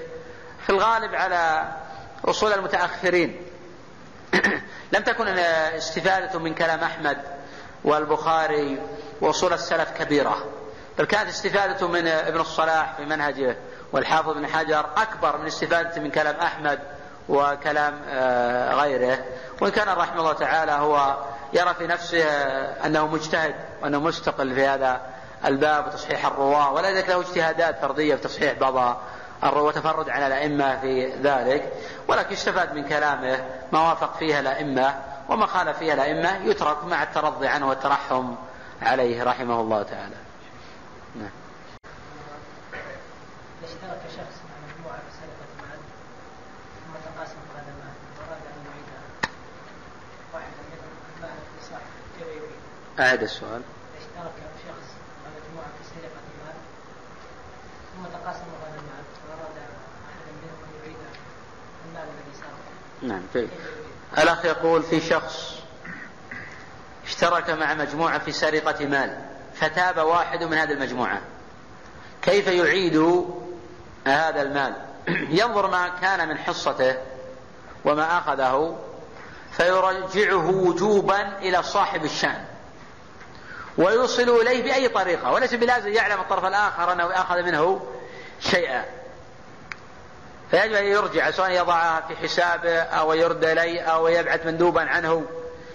في 0.67 0.71
الغالب 0.71 1.15
على 1.15 1.73
أصول 2.25 2.53
المتأخرين. 2.53 3.37
لم 4.93 5.03
تكن 5.03 5.29
استفادة 5.29 6.39
من 6.39 6.55
كلام 6.55 6.81
أحمد 6.81 7.19
والبخاري 7.85 8.79
وأصول 9.21 9.53
السلف 9.53 9.91
كبيرة 9.91 10.45
بل 10.99 11.05
كانت 11.05 11.29
استفادة 11.29 11.89
من 11.89 12.07
ابن 12.07 12.41
الصلاح 12.41 12.97
في 12.97 13.05
منهجه 13.05 13.57
والحافظ 13.93 14.31
بن 14.31 14.47
حجر 14.47 14.87
أكبر 14.97 15.39
من 15.39 15.47
استفادة 15.47 16.03
من 16.03 16.11
كلام 16.11 16.37
أحمد 16.37 16.79
وكلام 17.29 18.01
آه، 18.09 18.75
غيره. 18.75 19.19
وإن 19.61 19.71
كان 19.71 19.89
رحمه 19.89 20.21
الله 20.21 20.33
تعالى 20.33 20.73
هو 20.73 21.17
يرى 21.53 21.75
في 21.75 21.87
نفسه 21.87 22.25
أنه 22.87 23.07
مجتهد 23.07 23.55
وأنه 23.83 24.01
مستقل 24.01 24.55
في 24.55 24.67
هذا 24.67 25.01
الباب 25.45 25.87
وتصحيح 25.87 26.27
الرواة 26.27 26.73
ولا 26.73 27.01
له 27.01 27.21
اجتهادات 27.21 27.81
فردية 27.81 28.15
في 28.15 28.23
تصحيح 28.23 28.53
بعض 28.53 29.01
وتفرد 29.45 30.11
على 30.11 30.27
الأئمة 30.27 30.81
في 30.81 31.15
ذلك 31.23 31.73
ولكن 32.09 32.33
يستفاد 32.33 32.75
من 32.75 32.89
كلامه 32.89 33.45
ما 33.73 33.89
وافق 33.89 34.17
فيها 34.17 34.41
الأئمة 34.41 34.95
وما 35.29 35.47
خالف 35.47 35.79
فيها 35.79 35.95
الأئمة 35.95 36.37
يترك 36.47 36.85
مع 36.85 37.03
الترضي 37.03 37.47
عنه 37.47 37.69
والترحم 37.69 38.35
عليه 38.83 39.23
رحمه 39.23 39.61
الله 39.61 39.83
تعالى. 39.83 40.17
نعم. 41.15 41.31
اشترك 43.65 44.03
شخص 44.09 44.37
مع 44.49 44.55
مجموعة 44.67 45.03
مال 45.63 45.81
ثم 46.83 46.93
تقاسم 47.07 47.39
هذا 47.55 47.71
المال 47.75 47.95
وأراد 48.19 48.43
أن 48.53 48.59
يعيدها 48.67 49.03
واحدا 50.35 50.63
منهم 50.73 50.95
المال 51.17 51.39
لصاحبه 51.59 51.99
كيف 52.19 52.27
يعيد؟ 52.27 52.61
أعد 53.01 53.23
السؤال 53.23 53.63
اشترك 53.99 54.37
شخص 54.67 54.89
مع 55.25 55.31
مجموعة 55.39 55.69
في 55.79 55.85
سرقة 55.95 56.27
مال 56.43 56.59
ثم 57.93 58.05
تقاسم 58.17 58.49
هذا 58.65 58.79
المال 58.81 59.05
وأراد 59.29 59.57
أحدا 60.11 60.33
منهم 60.43 60.59
أن 60.65 60.71
يعيد 60.81 60.97
المال 61.87 62.09
الذي 62.15 62.35
سرقه 62.41 62.73
نعم 63.03 63.23
الأخ 64.19 64.45
يقول 64.45 64.83
في 64.83 65.01
شخص 65.01 65.63
اشترك 67.05 67.51
مع 67.51 67.75
مجموعة 67.75 68.19
في 68.19 68.33
سرقة 68.33 68.87
مال 68.87 69.19
فتاب 69.55 69.99
واحد 69.99 70.43
من 70.43 70.55
هذه 70.59 70.73
المجموعة. 70.73 71.21
كيف 72.23 72.47
يعيد 72.47 73.27
هذا 74.07 74.43
المال؟ 74.43 74.75
ينظر 75.41 75.71
ما 75.71 75.89
كان 75.89 76.29
من 76.29 76.39
حصته 76.39 76.97
وما 77.85 78.19
أخذه 78.19 78.79
فيرجعه 79.53 80.51
وجوبا 80.51 81.39
إلى 81.39 81.63
صاحب 81.63 82.05
الشأن. 82.05 82.45
ويوصل 83.79 84.41
إليه 84.41 84.63
بأي 84.63 84.89
طريقة؟ 84.89 85.33
وليس 85.33 85.55
بلازم 85.55 85.89
يعلم 85.89 86.21
الطرف 86.21 86.45
الآخر 86.45 86.93
أنه 86.93 87.13
أخذ 87.13 87.43
منه 87.43 87.87
شيئا. 88.41 88.85
فيجب 90.53 90.75
أن 90.75 90.85
يرجع 90.85 91.31
سواء 91.31 91.51
يضعها 91.51 92.01
في 92.01 92.17
حسابه 92.17 92.79
أو 92.79 93.13
يرد 93.13 93.45
إليه 93.45 93.81
أو 93.81 94.09
يبعث 94.09 94.47
مندوبا 94.47 94.81
عنه 94.81 95.27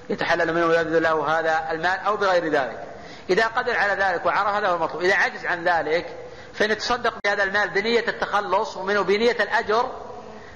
يتحلل 0.10 0.54
منه 0.54 0.66
ويبذل 0.66 1.04
له 1.04 1.40
هذا 1.40 1.72
المال 1.72 2.00
أو 2.00 2.18
بغير 2.18 2.52
ذلك. 2.52 2.84
إذا 3.30 3.48
قدر 3.48 3.78
على 3.78 4.04
ذلك 4.04 4.26
وعرف 4.26 4.48
هذا 4.48 4.68
هو 4.68 4.76
المطلوب 4.76 5.04
إذا 5.04 5.16
عجز 5.16 5.46
عن 5.46 5.64
ذلك 5.64 6.06
فنتصدق 6.54 7.14
بهذا 7.24 7.44
المال 7.44 7.70
بنية 7.70 8.08
التخلص 8.08 8.78
ومنه 8.78 9.02
بنية 9.02 9.32
الأجر 9.32 9.92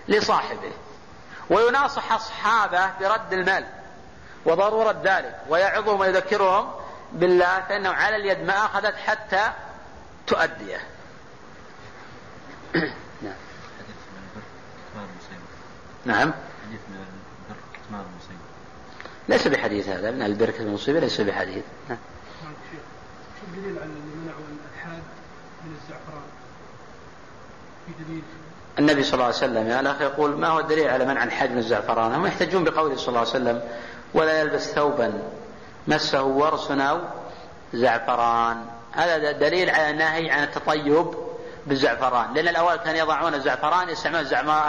لصاحبه. 0.08 0.72
ويناصح 1.50 2.12
أصحابه 2.12 2.90
برد 3.00 3.34
المال 3.34 3.66
وضرورة 4.46 5.02
ذلك 5.04 5.36
ويعظهم 5.50 6.00
ويذكرهم 6.00 6.72
بالله 7.12 7.64
فإنه 7.70 7.90
على 7.90 8.16
اليد 8.16 8.44
ما 8.44 8.66
أخذت 8.66 8.96
حتى 8.96 9.52
تؤديه. 10.28 10.80
نعم. 16.06 16.34
نعم 17.91 18.04
ليس 19.30 19.47
بحديث 19.47 19.89
هذا 19.89 20.12
من 20.12 20.22
البركة 20.22 20.62
المصيبة 20.62 20.99
ليس 20.99 21.22
بحديث. 21.22 21.64
نعم. 21.89 21.97
شو 22.41 22.78
الدليل 23.47 23.78
على 23.78 23.86
اللي 23.86 24.16
منعوا 24.24 24.39
الألحاد 24.39 25.02
من 25.66 25.76
الزعفران؟ 25.82 26.24
في 27.86 28.04
دليل. 28.04 28.24
النبي 28.80 29.04
صلى 29.04 29.14
الله 29.14 29.26
عليه 29.26 29.36
وسلم 29.36 29.68
يا 29.68 29.80
الأخ 29.80 30.02
يقول 30.02 30.38
ما 30.38 30.47
هو 30.47 30.60
الدليل 30.60 30.88
على 30.88 31.06
منع 31.06 31.24
الحاج 31.24 31.52
من 31.52 31.58
الزعفران؟ 31.58 32.14
هم 32.14 32.26
يحتجون 32.26 32.64
بقوله 32.64 32.95
صلى 32.95 33.08
الله 33.08 33.20
عليه 33.20 33.30
وسلم 33.30 33.62
ولا 34.14 34.39
يلبس 34.39 34.72
ثوبا 34.72 35.24
مسه 35.88 36.24
ورس 36.24 36.72
أو 36.72 36.99
زعفران. 37.74 38.66
هذا 38.91 39.32
دليل 39.32 39.70
على 39.70 39.89
النهي 39.89 40.32
عن 40.32 40.43
التطيب 40.43 41.14
بالزعفران 41.68 42.34
لأن 42.34 42.47
الأول 42.47 42.76
كانوا 42.76 42.99
يضعون 42.99 43.34
الزعفران 43.34 43.89
يستعملون 43.89 44.22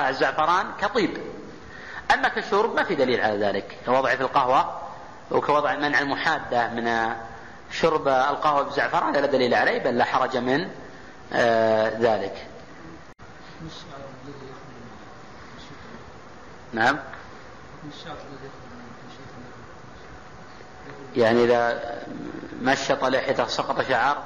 الزعفران 0.08 0.66
كطيب. 0.80 1.18
أما 2.14 2.28
كشرب 2.28 2.74
ما 2.74 2.82
في 2.82 2.94
دليل 2.94 3.20
على 3.20 3.46
ذلك 3.46 3.78
كوضع 3.86 4.16
في 4.16 4.20
القهوة 4.20 4.80
وكوضع 5.30 5.76
منع 5.76 5.98
المحادة 5.98 6.68
من 6.68 7.14
شرب 7.70 8.08
القهوة 8.08 8.62
بالزعفران 8.62 9.12
لا 9.12 9.26
دليل 9.26 9.54
عليه 9.54 9.78
بل 9.78 9.98
لا 9.98 10.04
حرج 10.04 10.36
من 10.36 10.70
آه 11.32 11.98
ذلك. 11.98 12.46
نعم. 16.72 16.98
يعني 21.16 21.44
إذا 21.44 21.82
مشط 22.62 23.04
لحيته 23.04 23.46
سقط 23.46 23.88
شعر 23.88 24.22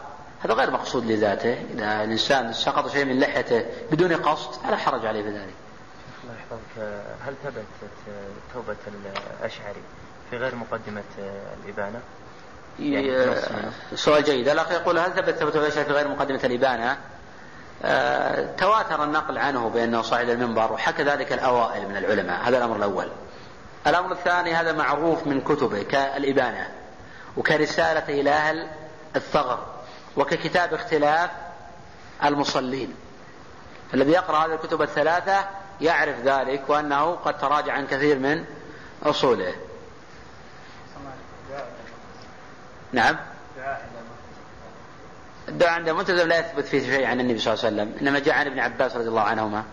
هذا 0.47 0.55
غير 0.55 0.71
مقصود 0.71 1.07
لذاته. 1.07 1.59
إذا 1.75 2.05
الإنسان 2.05 2.53
سقط 2.53 2.93
شيء 2.93 3.05
من 3.05 3.21
لحيته 3.21 3.67
بدون 3.93 4.13
قصد 4.13 4.53
فلا 4.53 4.77
حرج 4.77 5.07
عليه 5.07 5.23
في 5.23 5.29
ذلك. 5.29 5.55
الله 6.25 6.35
يحفظك. 6.35 7.03
هل 7.27 7.35
ثبتت 7.45 8.17
توبة 8.55 8.77
الأشعري 9.41 9.83
في 10.31 10.37
غير 10.37 10.55
مقدمة 10.55 11.03
الإبانة؟ 11.65 12.01
يعني 12.79 13.35
سؤال 13.95 14.25
جيد. 14.25 14.49
الأخ 14.49 14.71
يقول 14.71 14.99
هل 14.99 15.13
ثبت 15.13 15.39
توبة 15.39 15.61
الأشعري 15.61 15.87
في 15.87 15.93
غير 15.93 16.09
مقدمة 16.09 16.41
الإبانة؟ 16.45 16.99
آه، 17.85 18.57
تواتر 18.57 19.05
النقل 19.05 19.39
عنه 19.39 19.69
بأنه 19.69 20.03
صعد 20.03 20.29
المنبر 20.29 20.73
وحكى 20.73 21.03
ذلك 21.03 21.33
الأوائل 21.33 21.89
من 21.89 21.97
العلماء. 21.97 22.49
هذا 22.49 22.59
الأمر 22.59 22.77
الأول. 22.77 23.09
الأمر 23.87 24.13
الثاني 24.13 24.55
هذا 24.55 24.73
معروف 24.73 25.27
من 25.27 25.41
كتبه 25.41 25.83
كالإبانة 25.83 26.69
وكرسالة 27.37 28.21
إلى 28.21 28.31
أهل 28.31 28.69
الثغر. 29.17 29.76
وككتاب 30.17 30.75
اختلاف 30.75 31.31
المصلين. 32.25 32.95
الذي 33.95 34.11
يقرأ 34.13 34.47
هذه 34.47 34.55
الكتب 34.55 34.83
الثلاثة 34.83 35.45
يعرف 35.81 36.21
ذلك 36.25 36.63
وأنه 36.69 37.13
قد 37.13 37.39
تراجع 37.39 37.73
عن 37.73 37.87
كثير 37.87 38.19
من 38.19 38.45
أصوله. 39.03 39.55
نعم. 42.93 43.17
الدعاء 45.49 45.73
عند 45.73 45.89
الملتزم 45.89 46.29
لا 46.29 46.39
يثبت 46.39 46.65
فيه 46.65 46.81
شيء 46.81 47.07
عن 47.07 47.21
النبي 47.21 47.39
صلى 47.39 47.55
الله 47.55 47.65
عليه 47.65 47.75
وسلم 47.77 47.97
إنما 48.01 48.19
جاء 48.19 48.35
عن 48.35 48.47
ابن 48.47 48.59
عباس 48.59 48.97
رضي 48.97 49.09
الله 49.09 49.23
عنهما. 49.23 49.65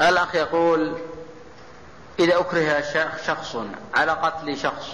الأخ 0.00 0.34
يقول 0.34 0.98
إذا 2.18 2.40
أكره 2.40 2.80
شخص 3.26 3.56
على 3.94 4.12
قتل 4.12 4.56
شخص 4.56 4.88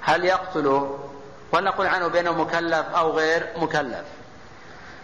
هل 0.00 0.24
يقتله؟ 0.24 1.08
ولنقول 1.52 1.86
عنه 1.86 2.08
بأنه 2.08 2.32
مكلف 2.32 2.86
أو 2.86 3.10
غير 3.10 3.52
مكلف. 3.56 4.04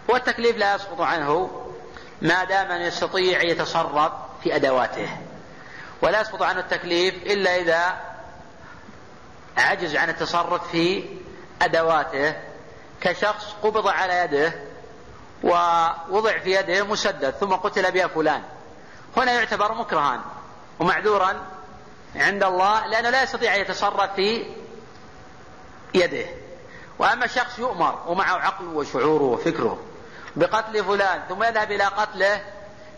والتكليف 0.07 0.57
لا 0.57 0.75
يسقط 0.75 1.01
عنه 1.01 1.61
ما 2.21 2.43
دام 2.43 2.81
يستطيع 2.81 3.41
يتصرف 3.41 4.11
في 4.43 4.55
أدواته. 4.55 5.17
ولا 6.01 6.21
يسقط 6.21 6.41
عنه 6.41 6.59
التكليف 6.59 7.15
إلا 7.15 7.55
إذا 7.55 7.97
عجز 9.57 9.95
عن 9.95 10.09
التصرف 10.09 10.71
في 10.71 11.03
أدواته. 11.61 12.35
كشخص 13.01 13.53
قبض 13.63 13.87
على 13.87 14.13
يده 14.13 14.68
ووضع 15.43 16.37
في 16.37 16.55
يده 16.55 16.83
مسدد 16.83 17.29
ثم 17.29 17.53
قتل 17.53 17.91
بها 17.91 18.07
فلان. 18.07 18.43
هنا 19.17 19.31
يعتبر 19.31 19.73
مكرها 19.73 20.21
ومعذورا 20.79 21.45
عند 22.15 22.43
الله 22.43 22.87
لأنه 22.87 23.09
لا 23.09 23.23
يستطيع 23.23 23.55
أن 23.55 23.61
يتصرف 23.61 24.13
في 24.15 24.55
يده. 25.93 26.25
وأما 26.99 27.27
شخص 27.27 27.59
يؤمر 27.59 28.03
ومعه 28.07 28.37
عقل 28.37 28.65
وشعوره 28.65 29.23
وفكره 29.23 29.79
بقتل 30.35 30.85
فلان 30.85 31.23
ثم 31.29 31.43
يذهب 31.43 31.71
إلى 31.71 31.83
قتله 31.83 32.41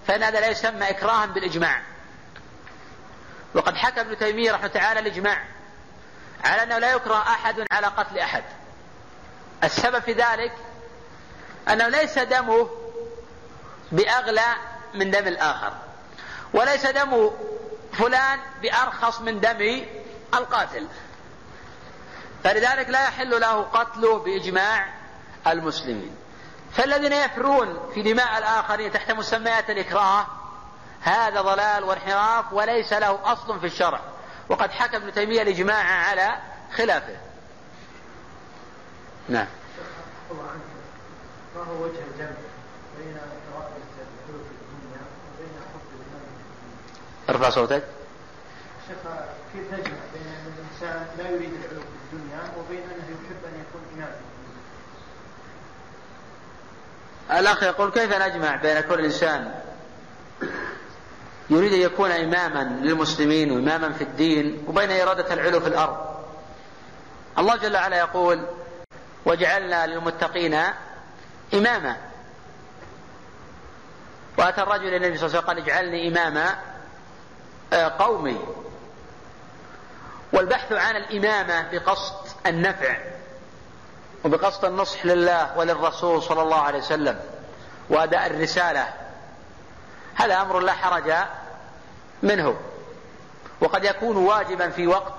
فإن 0.08 0.24
هذا 0.24 0.40
لا 0.40 0.48
يسمى 0.48 0.90
إكراها 0.90 1.26
بالإجماع. 1.26 1.82
وقد 3.54 3.76
حكى 3.76 4.02
ابن 4.02 4.18
تيمية 4.18 4.52
رحمه 4.52 4.68
تعالى 4.68 5.00
الإجماع 5.00 5.44
على 6.44 6.64
أنه 6.64 6.78
لا 6.78 6.94
يكره 6.94 7.18
أحد 7.18 7.66
على 7.72 7.88
قتل 7.88 8.20
أحد. 8.20 8.44
السبب 9.64 10.00
في 10.00 10.14
ذلك 10.14 10.54
أنه 11.70 11.88
ليس 11.88 12.20
دمه 12.20 12.70
بأغلى 13.92 14.56
من 14.94 15.12
دم 15.12 15.28
الآخر 15.28 15.74
وليس 16.54 16.86
دم 16.86 17.32
فلان 17.94 18.40
بأرخص 18.62 19.22
من 19.22 19.40
دم 19.40 19.86
القاتل. 20.34 20.88
فلذلك 22.44 22.90
لا 22.90 23.04
يحل 23.04 23.42
له 23.42 23.62
قتله 23.62 24.20
بإجماع 24.20 24.94
المسلمين. 25.48 26.16
فالذين 26.74 27.14
يفرون 27.14 27.92
في 27.94 28.02
دماء 28.02 28.38
الآخرين 28.38 28.92
تحت 28.92 29.12
مسميات 29.12 29.70
الإكراه 29.70 30.28
هذا 31.02 31.42
ضلال 31.42 31.84
وانحراف 31.84 32.54
وليس 32.54 32.94
له 32.94 33.20
أصل 33.34 33.60
في 33.60 33.66
الشرع. 33.66 34.02
وقد 34.50 34.72
حكى 34.72 34.98
ابن 34.98 35.14
تيمية 35.14 35.42
الإجماع 35.42 35.84
على 35.84 36.38
خلافه. 36.76 37.18
نعم. 39.30 39.48
ما 41.56 41.62
هو 41.62 41.84
وجه 41.84 42.00
الجمع 42.14 42.38
بين 42.98 43.18
إرادة 43.54 43.76
الحلول 43.78 44.44
في 44.48 44.54
الدنيا 44.62 45.02
وبين 45.28 45.54
حب 45.74 45.88
الإمام 45.96 46.26
ارفع 47.30 47.50
صوتك. 47.50 47.84
شيخ 48.88 48.98
كيف 49.54 49.74
نجمع 49.74 49.98
بين 50.14 50.28
أن 50.28 50.54
الإنسان 50.58 51.08
لا 51.18 51.30
يريد 51.30 51.54
العلو 51.54 51.80
في 51.82 52.16
الدنيا 52.16 52.40
وبين 52.58 52.84
أنه 52.84 53.06
يحب 53.10 53.46
أن 53.46 53.62
يكون 53.62 53.82
إمام 53.96 54.16
الأخ 57.40 57.64
يقول 57.64 57.92
كيف 57.92 58.14
نجمع 58.22 58.56
بين 58.56 58.82
كل 58.82 59.06
إنسان 59.06 59.52
يريد 61.50 61.74
أن 61.74 61.80
يكون 61.80 62.12
إماما 62.12 62.64
للمسلمين 62.82 63.52
وإماما 63.52 63.92
في 63.92 64.04
الدين 64.04 64.66
وبين 64.68 64.92
إرادة 64.92 65.34
العلو 65.34 65.60
في 65.60 65.68
الأرض؟ 65.68 65.98
الله 67.38 67.56
جل 67.56 67.74
وعلا 67.76 67.98
يقول 67.98 68.46
وجعلنا 69.26 69.88
للمتقين 69.88 70.64
إماما. 71.54 71.98
وأتى 74.38 74.62
الرجل 74.62 74.88
إلى 74.88 74.98
النبي 74.98 75.18
صلى 75.18 75.28
الله 75.28 75.38
عليه 75.38 75.40
وسلم 75.40 75.48
قال 75.48 75.58
اجعلني 75.58 76.08
إماما 76.08 76.56
آه، 77.74 77.88
قومي. 78.00 78.40
والبحث 80.34 80.72
عن 80.72 80.96
الإمامة 80.96 81.72
بقصد 81.72 82.14
النفع 82.46 82.98
وبقصد 84.26 84.66
النصح 84.66 85.06
لله 85.06 85.58
وللرسول 85.58 86.22
صلى 86.24 86.42
الله 86.42 86.62
عليه 86.62 86.80
وسلم 86.80 87.20
وأداء 87.90 88.28
الرسالة. 88.28 88.94
هذا 90.16 90.42
أمر 90.42 90.60
لا 90.60 90.74
حرج 90.74 91.14
منه. 92.24 92.56
وقد 93.62 93.86
يكون 93.86 94.18
واجبا 94.18 94.70
في 94.70 94.88
وقت 94.88 95.14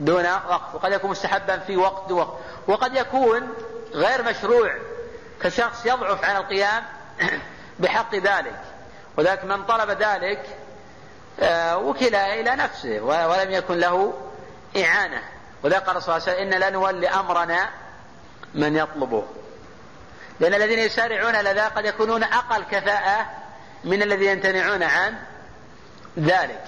دون 0.00 0.24
وقت 0.24 0.74
وقد 0.74 0.92
يكون 0.92 1.10
مستحبا 1.10 1.58
في 1.58 1.76
وقت 1.76 2.08
دون 2.08 2.18
وقت 2.18 2.38
وقد 2.68 2.94
يكون 2.94 3.48
غير 3.92 4.22
مشروع 4.22 4.74
كشخص 5.42 5.86
يضعف 5.86 6.24
عن 6.24 6.36
القيام 6.36 6.84
بحق 7.80 8.14
ذلك 8.14 8.60
وذلك 9.16 9.44
من 9.44 9.64
طلب 9.64 9.90
ذلك 9.90 10.56
آه، 11.40 11.78
وكل 11.78 12.14
إلى 12.14 12.50
نفسه 12.50 13.00
ولم 13.00 13.50
يكن 13.50 13.78
له 13.78 14.14
إعانة. 14.76 15.22
وذلك 15.62 15.82
قال 15.82 16.02
صلى 16.02 16.16
الله 16.16 16.28
عليه 16.28 16.36
وسلم 16.36 16.52
إن 16.52 16.60
لا 16.60 16.70
نولي 16.70 17.08
أمرنا 17.08 17.70
من 18.54 18.76
يطلبه. 18.76 19.24
لأن 20.40 20.54
الذين 20.54 20.78
يسارعون 20.78 21.34
إلى 21.34 21.52
ذا 21.52 21.68
قد 21.68 21.84
يكونون 21.84 22.22
أقل 22.22 22.62
كفاءة 22.62 23.26
من 23.84 24.02
الذين 24.02 24.30
يمتنعون 24.30 24.82
عن 24.82 25.18
ذلك. 26.18 26.64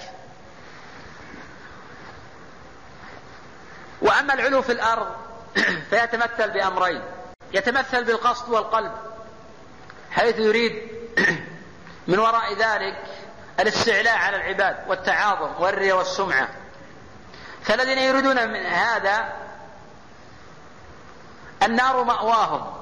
وأما 4.01 4.33
العلو 4.33 4.61
في 4.61 4.71
الأرض 4.71 5.07
فيتمثل 5.89 6.51
بأمرين. 6.51 7.01
يتمثل 7.53 8.03
بالقصد 8.03 8.49
والقلب 8.49 8.91
حيث 10.11 10.39
يريد 10.39 10.91
من 12.07 12.19
وراء 12.19 12.53
ذلك 12.53 12.97
الاستعلاء 13.59 14.17
على 14.17 14.35
العباد 14.35 14.77
والتعاظم 14.87 15.61
والرياء 15.61 15.97
والسمعة. 15.97 16.49
فالذين 17.63 17.97
يريدون 17.97 18.47
من 18.47 18.65
هذا 18.65 19.33
النار 21.63 22.03
مأواهم. 22.03 22.73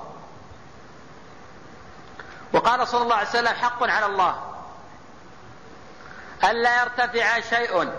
وقال 2.54 2.88
صلى 2.88 3.02
الله 3.02 3.16
عليه 3.16 3.30
وسلم 3.30 3.48
حق 3.48 3.84
على 3.84 4.06
الله 4.06 4.52
ألا 6.44 6.82
يرتفع 6.82 7.40
شيء 7.40 7.92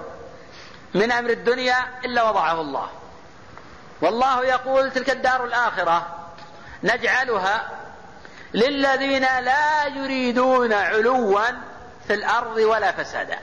من 0.94 1.12
أمر 1.12 1.30
الدنيا 1.30 2.00
إلا 2.04 2.22
وضعه 2.22 2.60
الله. 2.60 2.88
والله 4.00 4.44
يقول 4.44 4.90
تلك 4.90 5.10
الدار 5.10 5.44
الآخرة 5.44 6.21
نجعلها 6.84 7.68
للذين 8.54 9.22
لا 9.22 9.86
يريدون 9.86 10.72
علوا 10.72 11.40
في 12.06 12.14
الأرض 12.14 12.56
ولا 12.56 12.92
فسادا 12.92 13.38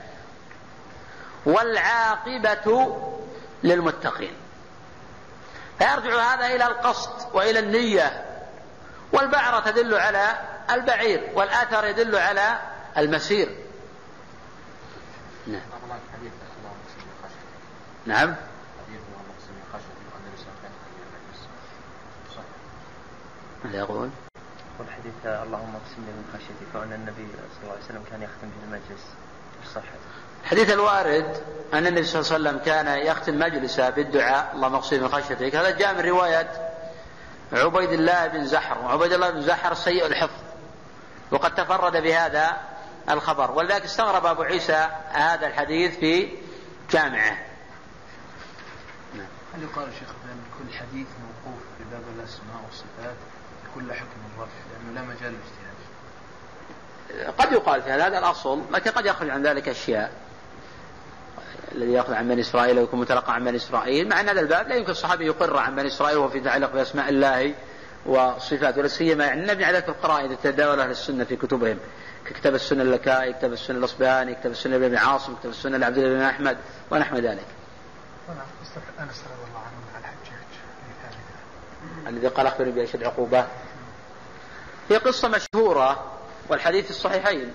والعاقبة 1.46 2.96
للمتقين. 3.62 4.32
فيرجع 5.78 6.34
هذا 6.34 6.46
إلى 6.46 6.66
القصد 6.66 7.34
وإلى 7.34 7.58
النية 7.58 8.24
والبعرة 9.12 9.70
تدل 9.70 9.94
على 9.94 10.38
البعير 10.70 11.30
والآثر 11.34 11.84
يدل 11.84 12.16
على 12.16 12.58
المسير. 12.98 13.56
نعم. 15.46 15.60
نعم. 18.06 18.36
ماذا 23.64 23.78
يقول؟ 23.78 24.10
يقول 24.74 24.92
حديث 24.92 25.14
اللهم 25.26 25.76
اقسم 25.76 26.04
لي 26.06 26.12
من 26.12 26.24
خشيتك 26.34 26.74
وان 26.74 26.92
النبي 26.92 27.28
صلى 27.28 27.62
الله 27.62 27.72
عليه 27.72 27.84
وسلم 27.84 28.04
كان 28.10 28.22
يختم 28.22 28.50
في 28.50 28.64
المجلس. 28.64 29.06
صحة 29.74 29.98
الحديث 30.42 30.70
الوارد 30.72 31.42
أن 31.74 31.86
النبي 31.86 32.04
صلى 32.04 32.20
الله 32.20 32.32
عليه 32.32 32.58
وسلم 32.58 32.64
كان 32.64 33.06
يختم 33.06 33.38
مجلسه 33.38 33.90
بالدعاء 33.90 34.52
اللهم 34.54 34.74
اقسم 34.74 35.02
من 35.02 35.08
خشيتك. 35.08 35.56
هذا 35.56 35.70
جاء 35.70 35.94
من 35.94 36.00
رواية 36.00 36.70
عبيد 37.52 37.92
الله 37.92 38.26
بن 38.26 38.46
زحر. 38.46 38.78
وعبيد 38.78 39.12
الله 39.12 39.30
بن 39.30 39.42
زحر 39.42 39.74
سيء 39.74 40.06
الحفظ 40.06 40.42
وقد 41.30 41.54
تفرد 41.54 42.02
بهذا 42.02 42.60
الخبر. 43.10 43.50
ولذلك 43.50 43.84
استغرب 43.84 44.26
أبو 44.26 44.42
عيسى 44.42 44.88
هذا 45.08 45.46
الحديث 45.46 45.98
في 45.98 46.36
جامعه. 46.90 47.50
هل 49.54 49.62
يقال 49.62 49.92
شيخ 49.98 50.08
بأن 50.24 50.42
كل 50.58 50.78
حديث 50.78 51.06
موقوف 51.06 51.62
في 51.78 51.84
باب 51.90 52.02
الأسماء 52.16 52.62
والصفات؟ 52.66 53.16
كل 53.74 53.92
حكم 53.92 54.20
الرفع 54.36 54.52
لأنه 54.72 55.00
لا 55.00 55.02
مجال 55.02 55.32
للاجتهاد. 55.32 55.70
قد 57.38 57.52
يقال 57.52 57.82
في 57.82 57.90
هذا 57.90 58.06
هذا 58.06 58.18
الأصل 58.18 58.62
لكن 58.72 58.90
قد 58.90 59.06
يخرج 59.06 59.30
عن 59.30 59.42
ذلك 59.42 59.68
أشياء. 59.68 60.12
الذي 61.72 61.92
يأخذ 61.92 62.12
عن 62.14 62.28
بني 62.28 62.40
إسرائيل 62.40 62.78
ويكون 62.78 63.00
متلقى 63.00 63.34
عن 63.34 63.44
بني 63.44 63.56
إسرائيل 63.56 64.08
مع 64.08 64.20
أن 64.20 64.28
هذا 64.28 64.40
الباب 64.40 64.68
لا 64.68 64.74
يمكن 64.74 64.90
الصحابي 64.90 65.26
يقر 65.26 65.56
عن 65.56 65.76
بني 65.76 65.88
إسرائيل 65.88 66.18
وهو 66.18 66.28
في 66.28 66.38
يتعلق 66.38 66.72
بأسماء 66.72 67.08
الله 67.08 67.54
وصفاته 68.06 68.78
ولا 68.78 68.88
سيما 68.88 69.24
يعني 69.24 69.64
على 69.64 69.76
ذلك 69.76 69.88
القراءة 69.88 70.26
إذا 70.26 70.36
تداول 70.42 70.80
أهل 70.80 70.90
السنة 70.90 71.24
في 71.24 71.36
كتبهم. 71.36 71.78
ككتاب 72.26 72.54
السنة 72.54 72.82
اللكائي 72.82 73.32
كتاب 73.32 73.52
السنة 73.52 73.78
الأصبهاني 73.78 74.34
كتاب 74.34 74.52
السنة 74.52 74.76
لابن 74.76 74.96
عاصم 74.96 75.34
كتاب 75.34 75.50
السنة 75.50 75.76
لعبد 75.76 75.98
الله 75.98 76.18
بن 76.18 76.22
أحمد 76.22 76.58
ونحو 76.90 77.16
ذلك. 77.16 77.46
انس 79.00 79.24
رضي 79.24 79.48
الله 79.48 79.58
عنه 79.58 79.76
مع 79.92 79.98
الحجاج 79.98 80.50
الذي 82.06 82.28
قال 82.28 82.46
أخبرني 82.46 82.70
باشد 82.70 83.04
عقوبة. 83.04 83.46
هي 84.90 84.96
قصة 84.96 85.28
مشهورة 85.28 86.04
والحديث 86.48 86.90
الصحيحين. 86.90 87.52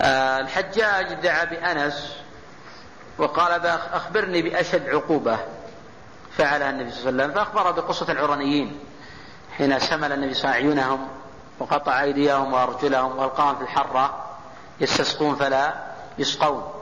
آه، 0.00 0.40
الحجاج 0.40 1.12
دعا 1.12 1.44
بأنس 1.44 2.16
وقال 3.18 3.66
أخبرني 3.66 4.42
بأشد 4.42 4.88
عقوبة. 4.88 5.38
فعلها 6.38 6.70
النبي 6.70 6.90
صلى 6.90 7.10
الله 7.10 7.22
عليه 7.22 7.32
وسلم 7.32 7.44
فأخبر 7.44 7.70
بقصة 7.70 8.12
العرنيين 8.12 8.78
حين 9.56 9.78
سمل 9.78 10.12
النبي 10.12 10.34
صلى 10.34 10.44
الله 10.44 10.54
عليه 10.54 10.68
وسلم 10.68 10.78
أعينهم 10.78 11.08
وقطع 11.58 12.02
أيديهم 12.02 12.52
وأرجلهم 12.52 13.18
وألقاهم 13.18 13.56
في 13.56 13.62
الحرة 13.62 14.24
يستسقون 14.80 15.34
فلا 15.34 15.74
يسقون. 16.18 16.77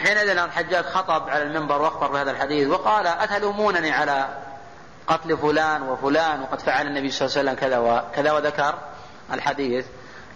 حينئذ 0.00 0.28
الحجاج 0.28 0.84
خطب 0.84 1.28
على 1.28 1.42
المنبر 1.42 1.82
واخبر 1.82 2.06
بهذا 2.06 2.30
الحديث 2.30 2.68
وقال 2.68 3.06
أتلومونني 3.06 3.90
على 3.90 4.28
قتل 5.06 5.36
فلان 5.36 5.82
وفلان 5.82 6.40
وقد 6.42 6.60
فعل 6.60 6.86
النبي 6.86 7.10
صلى 7.10 7.26
الله 7.26 7.38
عليه 7.38 7.50
وسلم 7.50 7.60
كذا 7.60 7.78
وكذا 7.78 8.32
وذكر 8.32 8.78
الحديث. 9.32 9.86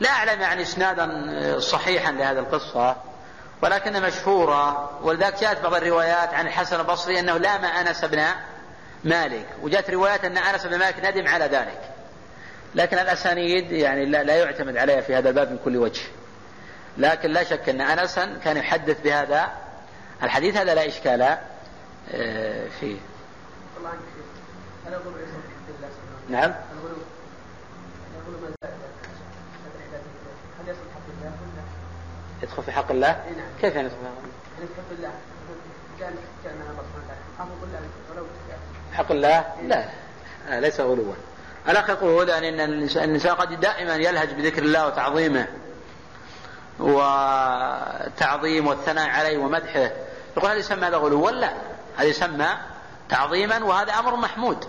لا 0.01 0.11
أعلم 0.11 0.41
يعني 0.41 0.63
إسنادا 0.63 1.09
صحيحا 1.59 2.13
لهذه 2.13 2.39
القصة 2.39 2.97
ولكن 3.63 4.03
مشهورة 4.03 4.91
ولذلك 5.03 5.41
جاءت 5.41 5.63
بعض 5.63 5.75
الروايات 5.75 6.35
عن 6.35 6.47
الحسن 6.47 6.81
البصري 6.81 7.21
أنه 7.21 7.37
لام 7.37 7.65
أنس 7.65 8.05
بن 8.05 8.25
مالك 9.05 9.47
وجاءت 9.63 9.91
روايات 9.91 10.25
أن 10.25 10.39
أنس 10.39 10.67
بن 10.67 10.79
مالك 10.79 11.05
ندم 11.05 11.29
على 11.29 11.45
ذلك. 11.45 11.81
لكن 12.75 12.99
الأسانيد 12.99 13.73
يعني 13.73 14.07
لا 14.07 14.37
يعتمد 14.37 14.77
عليها 14.77 15.01
في 15.01 15.15
هذا 15.15 15.29
الباب 15.29 15.51
من 15.51 15.59
كل 15.65 15.77
وجه. 15.77 16.03
لكن 16.99 17.31
لا 17.31 17.45
شك 17.45 17.69
أن 17.69 17.81
أنسا 17.81 18.39
كان 18.45 18.57
يحدث 18.57 19.01
بهذا. 19.01 19.53
الحديث 20.23 20.57
هذا 20.57 20.75
لا 20.75 20.87
إشكال 20.89 21.23
آه، 21.23 22.69
فيه. 22.81 22.97
نعم. 26.29 26.55
يدخل 32.43 32.63
في 32.63 32.73
حق 32.73 32.91
الله؟ 32.91 33.09
نعم. 33.09 33.47
كيف 33.61 33.75
يعني 33.75 33.89
يدخل 33.89 33.99
في 34.59 34.81
حق 34.81 34.97
الله؟ 34.97 35.13
يعني 36.01 36.17
حق 37.39 37.63
الله. 37.63 37.83
حق 38.93 39.13
الله؟ 39.13 39.45
لا. 39.63 39.89
لا 40.49 40.61
ليس 40.61 40.81
غلوا. 40.81 41.15
الأخ 41.69 41.91
يقول 41.91 42.29
يعني 42.29 42.49
أن 42.49 42.61
الإنسان 42.83 43.35
قد 43.35 43.61
دائما 43.61 43.95
يلهج 43.95 44.35
بذكر 44.35 44.63
الله 44.63 44.87
وتعظيمه. 44.87 45.47
وتعظيم 46.79 48.67
والثناء 48.67 49.11
عليه 49.11 49.39
ومدحه. 49.39 49.91
يقول 50.37 50.51
هذا 50.51 50.55
يسمى 50.55 50.87
هذا 50.87 50.97
غلو 50.97 51.29
لا 51.29 51.53
هذا 51.97 52.09
يسمى 52.09 52.49
تعظيما 53.09 53.65
وهذا 53.65 53.93
أمر 53.93 54.17
محمود. 54.17 54.65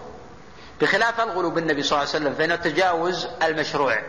بخلاف 0.82 1.22
الغلو 1.22 1.50
بالنبي 1.50 1.84
صلى 1.84 1.98
الله 1.98 2.10
عليه 2.10 2.24
وسلم 2.24 2.36
فإنه 2.36 2.56
تجاوز 2.56 3.28
المشروع. 3.44 4.02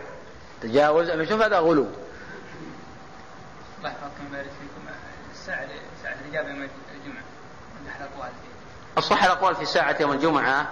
تجاوز 0.61 1.09
المشروع 1.09 1.45
هذا 1.45 1.59
غلو. 1.59 1.87
الله 3.77 3.89
يحفظكم 3.89 4.25
ويبارك 4.25 4.49
فيكم. 4.49 4.95
الساعة 5.33 5.67
ساعة 6.03 6.15
الإجابة 6.25 6.49
يوم 6.49 6.69
الجمعة 6.95 7.23
الأقوال 7.97 8.31
الصح 8.97 9.23
الأقوال 9.23 9.55
في 9.55 9.65
ساعة 9.65 9.95
يوم 9.99 10.11
الجمعة 10.11 10.67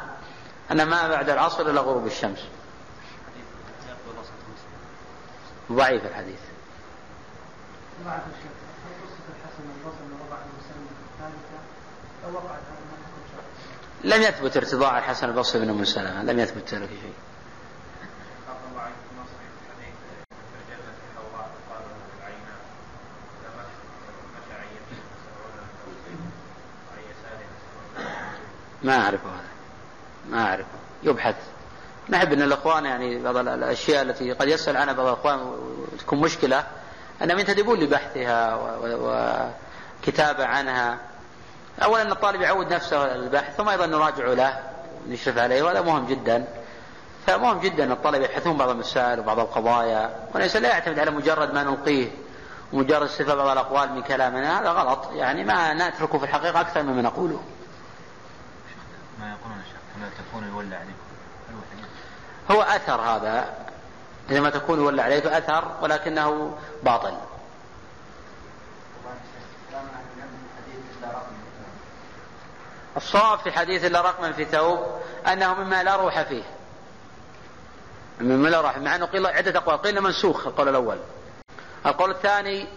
أن 0.71 0.83
ما 0.83 1.07
بعد 1.07 1.29
العصر 1.29 1.69
إلى 1.69 1.79
غروب 1.79 2.07
الشمس. 2.07 2.39
ضعيف 5.71 6.05
الحديث. 6.05 6.39
بعد 8.05 8.21
الشيخ 8.31 8.51
هل 8.85 8.93
قصة 9.03 9.25
الحسن 9.33 9.63
البصري 9.75 10.27
وضع 10.27 10.37
المسلم 10.37 10.87
الثالثة 11.13 11.59
أو 12.25 12.33
وقعت 12.33 12.59
هذا 12.59 12.83
ما 12.91 14.15
لم 14.15 14.21
يثبت 14.21 14.57
ارتضاع 14.57 14.97
الحسن 14.97 15.29
البصري 15.29 15.61
بن 15.61 15.69
أم 15.69 15.85
سلمة 15.85 16.23
لم 16.23 16.39
يثبت 16.39 16.73
ذلك 16.73 16.89
شيء. 16.89 17.13
ما 28.83 29.01
أعرفه 29.01 29.29
هذا. 29.29 29.47
ما 30.29 30.45
أعرفه 30.49 30.67
يبحث. 31.03 31.35
نحب 32.09 32.33
أن 32.33 32.41
الإخوان 32.41 32.85
يعني 32.85 33.23
بعض 33.23 33.37
الأشياء 33.37 34.01
التي 34.01 34.31
قد 34.31 34.47
يسأل 34.47 34.77
عنها 34.77 34.93
بعض 34.93 35.05
الإخوان 35.05 35.39
وتكون 35.93 36.19
مشكلة. 36.19 36.67
أنهم 37.21 37.39
ينتدبون 37.39 37.79
لبحثها 37.79 38.59
وكتابة 40.01 40.45
عنها. 40.45 40.97
أولا 41.83 42.01
أن 42.01 42.11
الطالب 42.11 42.41
يعود 42.41 42.73
نفسه 42.73 43.15
البحث 43.15 43.55
ثم 43.55 43.69
أيضا 43.69 43.85
نراجع 43.85 44.25
له 44.25 44.59
نشرف 45.07 45.37
عليه 45.37 45.63
وهذا 45.63 45.81
مهم 45.81 46.05
جدا. 46.05 46.47
فمهم 47.27 47.59
جدا 47.59 47.83
أن 47.83 47.91
الطلبة 47.91 48.25
يبحثون 48.25 48.57
بعض 48.57 48.69
المسائل 48.69 49.19
وبعض 49.19 49.39
القضايا 49.39 50.27
والإنسان 50.33 50.61
لا 50.61 50.69
يعتمد 50.69 50.99
على 50.99 51.11
مجرد 51.11 51.53
ما 51.53 51.63
نلقيه 51.63 52.11
ومجرد 52.73 53.01
استفاء 53.03 53.35
بعض 53.35 53.47
الأقوال 53.47 53.91
من 53.93 54.01
كلامنا 54.01 54.59
هذا 54.59 54.69
غلط. 54.69 55.09
يعني 55.13 55.43
ما 55.43 55.73
نتركه 55.73 56.17
في 56.17 56.23
الحقيقة 56.23 56.61
أكثر 56.61 56.83
مما 56.83 57.01
نقوله. 57.01 57.43
ما 59.19 59.29
يقولون 59.29 59.57
يا 59.59 59.63
شيخ 59.63 59.77
كما 59.95 60.09
تكون 60.29 60.47
يولى 60.53 60.75
عليكم؟ 60.75 60.93
هو 62.51 62.61
أثر 62.61 63.01
هذا. 63.01 63.53
عندما 64.29 64.49
تكون 64.49 64.79
يولى 64.79 65.01
عليك 65.01 65.25
أثر 65.25 65.71
ولكنه 65.81 66.57
باطل. 66.83 67.17
الصواب 72.97 73.39
في 73.39 73.51
حديث 73.51 73.85
لا 73.85 74.01
رقما 74.01 74.31
في 74.31 74.45
ثوب 74.45 74.79
أنه 75.27 75.53
مما 75.53 75.83
لا 75.83 75.95
روح 75.95 76.21
فيه. 76.21 76.43
مما 78.21 78.49
لا 78.49 78.61
روح 78.61 78.77
مع 78.77 78.95
أنه 78.95 79.05
قيل 79.05 79.25
عدة 79.25 79.59
أقوال 79.59 79.81
قيل 79.81 80.01
منسوخ 80.01 80.47
القول 80.47 80.69
الأول. 80.69 80.97
القول 81.85 82.11
الثاني 82.11 82.67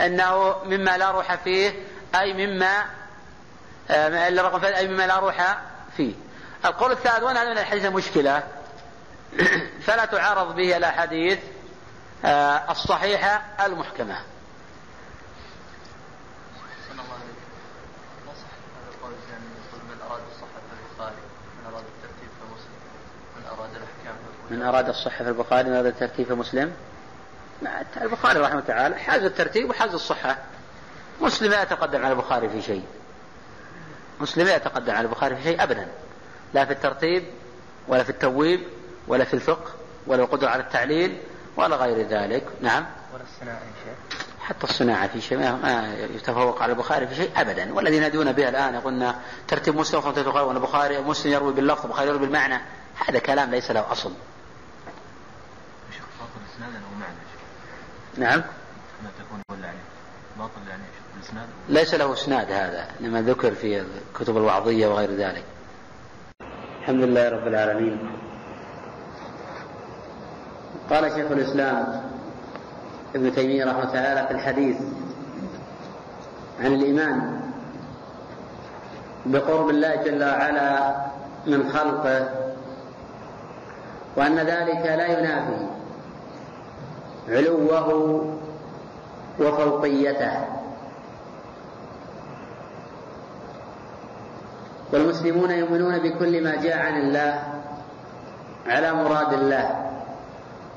أنه 0.00 0.56
مما 0.64 0.98
لا 0.98 1.10
روح 1.10 1.34
فيه 1.34 1.86
أي 2.14 2.46
مما 2.46 2.84
آه، 3.90 4.26
أي 4.76 4.88
مما 4.88 5.06
لا 5.06 5.18
روح 5.18 5.58
فيه. 5.96 6.14
القول 6.64 6.92
الثالث 6.92 7.22
وأنا 7.22 7.42
هذا 7.42 7.50
من 7.50 7.58
الحديث 7.58 7.84
المشكلة 7.84 8.42
فلا 9.86 10.04
تعارض 10.04 10.56
به 10.56 10.76
الأحاديث 10.76 11.38
آه، 12.24 12.70
الصحيحة 12.70 13.44
المحكمة. 13.66 14.18
من 24.50 24.62
أراد 24.62 24.88
الصحة 24.88 25.24
في 25.24 25.28
البخاري 25.28 25.68
من 25.68 25.74
أراد 25.74 25.86
الترتيب 25.86 26.26
في 26.26 26.34
مسلم 26.34 26.72
البخاري 28.02 28.40
رحمه 28.40 28.60
تعالى 28.60 28.96
حاز 28.96 29.22
الترتيب 29.22 29.70
وحاز 29.70 29.94
الصحة. 29.94 30.38
مسلم 31.20 31.50
لا 31.50 31.62
يتقدم 31.62 32.04
على 32.04 32.12
البخاري 32.12 32.48
في 32.48 32.62
شيء. 32.62 32.84
مسلم 34.20 34.44
لا 34.44 34.56
يتقدم 34.56 34.94
على 34.94 35.06
البخاري 35.06 35.36
في 35.36 35.42
شيء 35.42 35.62
أبدا. 35.62 35.88
لا 36.54 36.64
في 36.64 36.72
الترتيب 36.72 37.24
ولا 37.88 38.02
في 38.02 38.10
التبويب 38.10 38.60
ولا 39.08 39.24
في 39.24 39.34
الفقه 39.34 39.70
ولا 40.06 40.22
القدرة 40.22 40.48
على 40.48 40.62
التعليل 40.62 41.20
ولا 41.56 41.76
غير 41.76 42.08
ذلك. 42.08 42.44
نعم. 42.62 42.86
ولا 43.14 43.22
الصناعة 43.22 43.60
شيء 43.84 44.18
حتى 44.40 44.64
الصناعة 44.64 45.08
في 45.08 45.20
شيء 45.20 45.38
ما 45.38 45.94
يتفوق 46.14 46.62
على 46.62 46.72
البخاري 46.72 47.06
في 47.06 47.14
شيء 47.14 47.30
أبدا. 47.36 47.74
والذين 47.74 48.02
يدون 48.02 48.32
بها 48.32 48.48
الآن 48.48 48.74
يقولون 48.74 49.12
ترتيب 49.48 49.76
مسلم 49.76 50.02
وأن 50.26 50.56
البخاري 50.56 50.98
مسلم 51.00 51.32
يروي 51.32 51.52
باللفظ 51.52 51.84
البخاري 51.84 52.08
يروي 52.08 52.20
بالمعنى. 52.20 52.60
هذا 53.06 53.18
كلام 53.18 53.50
ليس 53.50 53.70
له 53.70 53.92
أصل. 53.92 54.12
نعم. 58.18 58.38
ما 59.02 59.10
تكون 59.18 59.42
ولا 59.50 59.68
عليه. 59.68 59.78
باطل 60.38 60.68
يعني 60.68 60.82
الإسناد؟ 61.16 61.46
ليس 61.68 61.94
له 61.94 62.12
إسناد 62.12 62.52
هذا 62.52 62.88
انما 63.00 63.22
ذكر 63.22 63.54
في 63.54 63.84
الكتب 64.10 64.36
الوعظية 64.36 64.86
وغير 64.86 65.10
ذلك. 65.10 65.44
الحمد 66.80 67.02
لله 67.02 67.28
رب 67.28 67.46
العالمين. 67.46 68.25
قال 70.90 71.12
شيخ 71.12 71.30
الإسلام 71.30 72.02
ابن 73.14 73.34
تيمية 73.34 73.64
رحمه 73.64 73.80
الله 73.80 73.92
تعالى 73.92 74.26
في 74.26 74.34
الحديث 74.34 74.76
عن 76.60 76.72
الإيمان 76.72 77.40
بقرب 79.26 79.70
الله 79.70 79.94
جل 79.94 80.24
وعلا 80.24 80.96
من 81.46 81.68
خلقه 81.68 82.28
وأن 84.16 84.38
ذلك 84.38 84.86
لا 84.86 85.06
ينافي 85.06 85.66
علوه 87.28 87.88
وفوقيته. 89.40 90.32
والمسلمون 94.92 95.50
يؤمنون 95.50 95.98
بكل 95.98 96.44
ما 96.44 96.56
جاء 96.62 96.78
عن 96.78 97.00
الله 97.00 97.42
على 98.66 98.92
مراد 98.92 99.32
الله. 99.32 99.85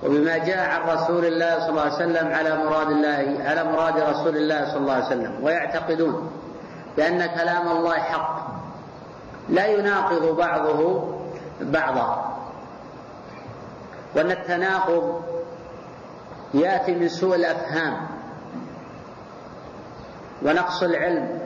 وبما 0.04 0.38
جاء 0.38 0.70
عن 0.70 0.89
رسول 0.89 1.26
الله 1.26 1.60
صلى 1.60 1.70
الله 1.70 1.82
عليه 1.82 1.93
وسلم 1.93 2.34
على 2.34 2.64
مراد 2.64 2.88
الله 2.88 3.38
على 3.45 3.64
مراد 3.64 4.00
رسول 4.00 4.38
الله 4.38 4.66
صلى 4.66 4.78
الله 4.78 4.93
عليه 4.93 5.06
وسلم. 5.06 5.43
ويعتقدون 5.43 6.32
بأن 6.97 7.26
كلام 7.26 7.68
الله 7.68 8.00
حق. 8.00 8.50
لا 9.50 9.66
يناقض 9.66 10.38
بعضه 10.38 11.10
بعضا. 11.62 12.38
وأن 14.16 14.32
التناقض 14.32 15.22
يأتي 16.54 16.95
من 16.95 17.10
سوء 17.10 17.36
الأفهام. 17.36 18.08
ونقص 20.41 20.84
العلم. 20.84 21.39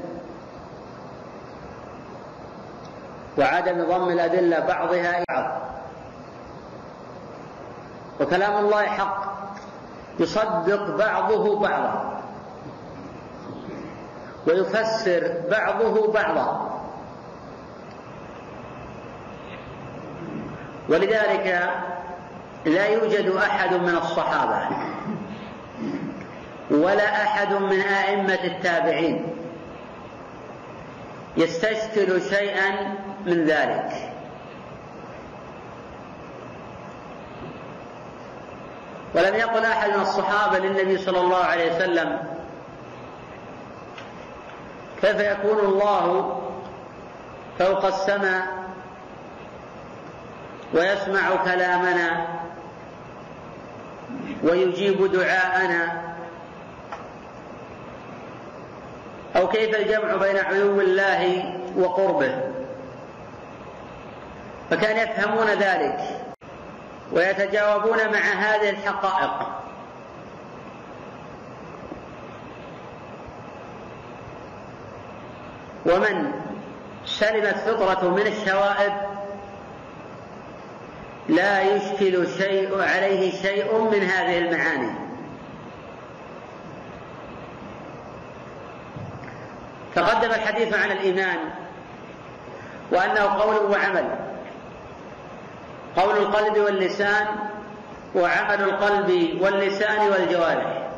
وعدم 3.37 3.83
ضم 3.83 4.09
الأدلة 4.09 4.59
بعضها 4.59 5.17
إلى 5.17 5.25
بعض. 5.29 5.72
وكلام 8.21 8.65
الله 8.65 8.85
حق. 8.85 9.33
يصدق 10.19 10.97
بعضه 10.97 11.59
بعضا. 11.59 12.21
ويفسر 14.47 15.33
بعضه 15.51 16.11
بعضا. 16.11 16.79
ولذلك 20.89 21.69
لا 22.65 22.85
يوجد 22.87 23.35
أحد 23.35 23.73
من 23.73 23.95
الصحابة 23.95 24.67
ولا 26.71 27.23
أحد 27.23 27.53
من 27.53 27.79
أئمة 27.81 28.43
التابعين 28.43 29.35
يستشكل 31.37 32.21
شيئا 32.21 32.95
من 33.25 33.45
ذلك. 33.45 34.12
ولم 39.13 39.35
يقل 39.35 39.65
أحد 39.65 39.89
من 39.89 40.01
الصحابة 40.01 40.59
للنبي 40.59 40.97
صلى 40.97 41.19
الله 41.19 41.43
عليه 41.43 41.75
وسلم 41.75 42.19
كيف 45.01 45.19
يكون 45.19 45.59
الله 45.59 46.39
فوق 47.59 47.85
السماء 47.85 48.47
ويسمع 50.73 51.35
كلامنا 51.45 52.27
ويجيب 54.43 55.11
دعاءنا 55.11 56.01
أو 59.35 59.47
كيف 59.47 59.75
الجمع 59.75 60.15
بين 60.15 60.37
علو 60.37 60.81
الله 60.81 61.53
وقربه 61.77 62.35
فكان 64.69 64.97
يفهمون 64.97 65.47
ذلك 65.47 66.22
ويتجاوبون 67.11 67.97
مع 67.97 68.19
هذه 68.19 68.69
الحقائق. 68.69 69.47
ومن 75.85 76.31
سلمت 77.05 77.55
فطرته 77.57 78.09
من 78.09 78.27
الشوائب 78.27 78.93
لا 81.29 81.61
يشكل 81.61 82.27
شيء 82.37 82.81
عليه 82.81 83.41
شيء 83.41 83.77
من 83.77 84.03
هذه 84.03 84.37
المعاني. 84.37 84.91
تقدم 89.95 90.31
الحديث 90.31 90.73
عن 90.73 90.91
الإيمان 90.91 91.37
وأنه 92.91 93.23
قول 93.23 93.71
وعمل. 93.71 94.22
قول 95.97 96.17
القلب 96.17 96.57
واللسان 96.57 97.25
وعمل 98.15 98.61
القلب 98.63 99.41
واللسان 99.41 100.09
والجوارح. 100.11 100.89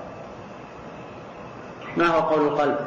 ما 1.97 2.07
هو 2.07 2.19
قول 2.19 2.47
القلب؟ 2.47 2.79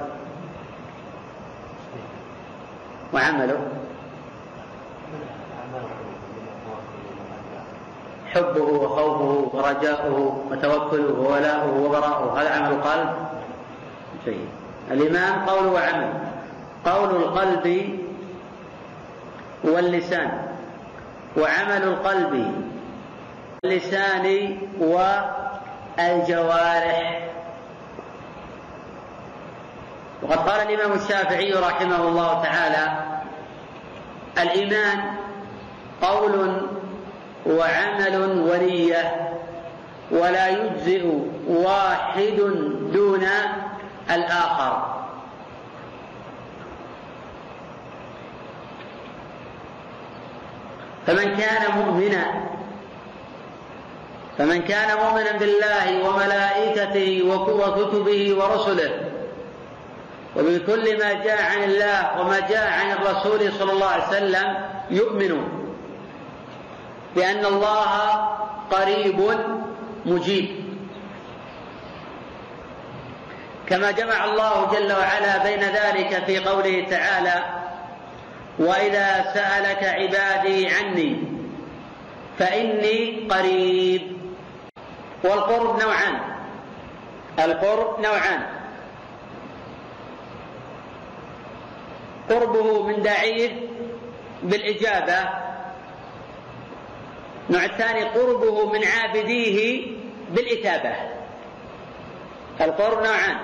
وعمله. 3.15 3.59
حبه 8.27 8.63
وخوفه 8.63 9.49
ورجاؤه 9.53 10.43
وتوكله 10.51 11.13
وولاؤه 11.21 11.81
وبراؤه 11.81 12.43
هذا 12.43 12.51
عمل 12.51 12.73
القلب؟ 12.73 13.09
جيد. 14.25 14.49
الإيمان 14.91 15.33
قول 15.49 15.67
وعمل. 15.67 16.13
قول 16.87 17.11
القلب 17.11 17.99
واللسان. 19.65 20.48
وعمل 21.39 21.83
القلب 21.83 22.65
واللسان 23.65 24.57
والجوارح. 25.99 27.29
وقد 30.23 30.39
قال 30.49 30.61
الإمام 30.61 30.93
الشافعي 30.99 31.53
رحمه 31.53 32.09
الله 32.09 32.43
تعالى 32.43 32.99
الإيمان 34.39 35.01
قول 36.03 36.63
وعمل 37.47 38.17
ونية 38.51 39.31
ولا 40.11 40.49
يجزئ 40.49 41.07
واحد 41.49 42.37
دون 42.93 43.27
الآخر. 44.11 44.98
فمن 51.09 51.37
كان 51.37 51.63
مؤمنا 51.77 52.25
فمن 54.39 54.63
كان 54.63 54.97
مؤمنا 54.97 55.33
بالله 55.33 56.09
وملائكته 56.09 57.23
وكتبه 57.59 58.37
ورسله 58.39 58.91
وبكل 60.37 60.99
ما 60.99 61.13
جاء 61.13 61.43
عن 61.43 61.63
الله 61.65 62.21
وما 62.21 62.41
جاء 62.41 62.69
عن 62.69 62.91
الرسول 62.93 63.53
صلى 63.53 63.73
الله 63.73 63.87
عليه 63.87 64.09
وسلم 64.09 64.55
يؤمن. 64.91 65.49
بأن 67.17 67.45
الله 67.47 67.93
قريب 68.71 69.19
مجيب. 70.07 70.47
كما 73.67 73.91
جمع 73.91 74.25
الله 74.25 74.73
جل 74.73 74.93
وعلا 74.93 75.43
بين 75.43 75.61
ذلك 75.61 76.25
في 76.27 76.39
قوله 76.39 76.87
تعالى 76.91 77.58
وإذا 78.59 79.33
سألك 79.35 79.85
عبادي 79.85 80.69
عني 80.69 81.17
فإني 82.39 83.29
قريب. 83.31 84.19
والقرب 85.25 85.83
نوعان. 85.83 86.19
القرب 87.39 88.01
نوعان. 88.01 88.43
قربه 92.31 92.83
من 92.83 93.03
داعيه 93.03 93.61
بالإجابة. 94.43 95.29
النوع 97.51 97.65
الثاني 97.65 98.03
قربه 98.05 98.73
من 98.73 98.81
عابديه 98.85 99.87
بالاثابه 100.31 100.95
القرب 102.61 103.03
نوعان. 103.03 103.37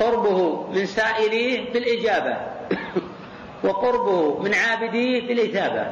قربه 0.00 0.66
من 0.66 0.86
سائليه 0.86 1.72
بالإجابة. 1.72 2.36
وقربه 3.64 4.38
من 4.42 4.54
عابديه 4.54 5.28
بالإثابة 5.28 5.86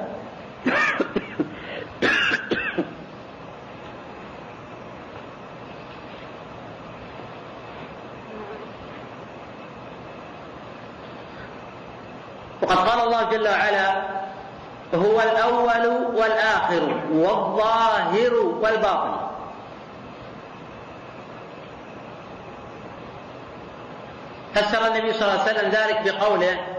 وقد 12.63 12.77
قال 12.77 13.01
الله 13.01 13.31
جل 13.31 13.49
وعلا 13.49 14.03
هو 14.95 15.21
الأول 15.21 15.87
والآخر 16.17 17.01
والظاهر 17.13 18.35
والباطن. 18.35 19.17
فسر 24.55 24.87
النبي 24.87 25.13
صلى 25.13 25.29
الله 25.29 25.43
عليه 25.43 25.53
وسلم 25.53 25.71
ذلك 25.71 26.03
بقوله 26.05 26.76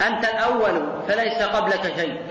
أنت 0.00 0.24
الأول 0.24 1.02
فليس 1.08 1.42
قبلك 1.42 1.92
شيء. 1.96 2.22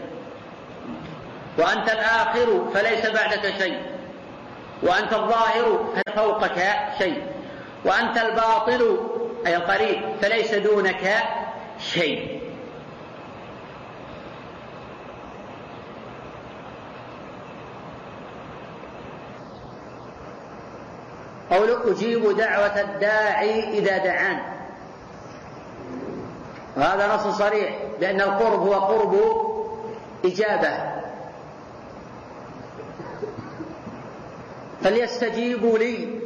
وأنت 1.58 1.90
الآخر 1.90 2.72
فليس 2.74 3.06
بعدك 3.06 3.54
شيء. 3.58 3.82
وأنت 4.84 5.14
الظاهر 5.14 5.94
فوقك 6.16 6.76
شيء. 6.98 7.24
وأنت 7.86 8.18
الباطل 8.18 8.98
أي 9.48 9.56
القريب 9.56 10.02
فليس 10.22 10.54
دونك 10.54 11.24
شيء. 11.80 12.42
قول 21.52 21.92
أجيب 21.92 22.38
دعوة 22.38 22.82
الداعي 22.82 23.78
إذا 23.78 23.98
دعان. 23.98 24.61
وهذا 26.78 27.16
نص 27.16 27.38
صريح 27.38 27.78
بأن 28.00 28.22
القرب 28.22 28.60
هو 28.60 28.74
قرب 28.74 29.16
إجابة. 30.26 30.92
فليستجيبوا 34.84 35.78
لي. 35.78 36.22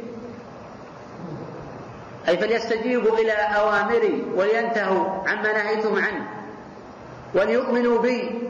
أي 2.28 2.36
فليستجيبوا 2.36 3.18
إلى 3.18 3.32
أوامري 3.32 4.26
ولينتهوا 4.36 5.28
عما 5.28 5.52
نهيتم 5.52 5.96
عنه 5.96 6.28
وليؤمنوا 7.34 7.98
بي. 7.98 8.48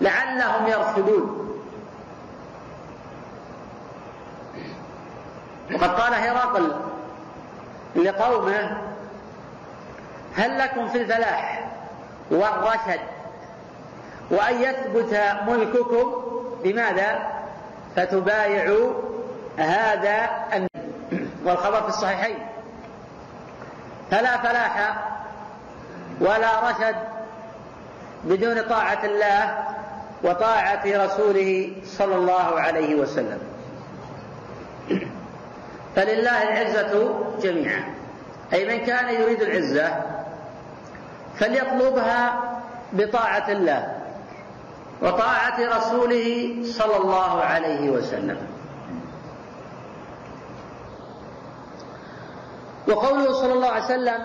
لعلهم 0.00 0.66
يرشدون. 0.66 1.42
وقد 5.74 5.90
قال 6.00 6.14
هرقل 6.14 6.72
لقومه 7.96 8.78
هل 10.36 10.58
لكم 10.58 10.88
في 10.88 10.98
الفلاح 10.98 11.64
والرشد 12.30 13.00
وأن 14.30 14.62
يثبت 14.62 15.22
ملككم 15.48 16.12
بماذا؟ 16.64 17.18
فتبايعوا 17.96 18.92
هذا 19.56 20.28
والخبر 21.44 21.82
في 21.82 21.88
الصحيحين. 21.88 22.38
فلا 24.10 24.36
فلاح 24.36 24.96
ولا 26.20 26.70
رشد 26.70 26.96
بدون 28.24 28.62
طاعة 28.62 29.04
الله 29.04 29.64
وطاعة 30.22 30.82
رسوله 30.86 31.72
صلى 31.84 32.14
الله 32.14 32.60
عليه 32.60 32.94
وسلم. 32.94 33.38
فلله 35.96 36.42
العزة 36.42 37.14
جميعا. 37.42 37.84
أي 38.52 38.78
من 38.78 38.86
كان 38.86 39.14
يريد 39.14 39.42
العزة 39.42 40.05
فليطلبها 41.38 42.42
بطاعة 42.92 43.50
الله 43.50 43.92
وطاعة 45.02 45.76
رسوله 45.76 46.56
صلى 46.64 46.96
الله 46.96 47.40
عليه 47.42 47.90
وسلم. 47.90 48.38
وقوله 52.88 53.32
صلى 53.32 53.52
الله 53.52 53.68
عليه 53.68 53.84
وسلم 53.84 54.20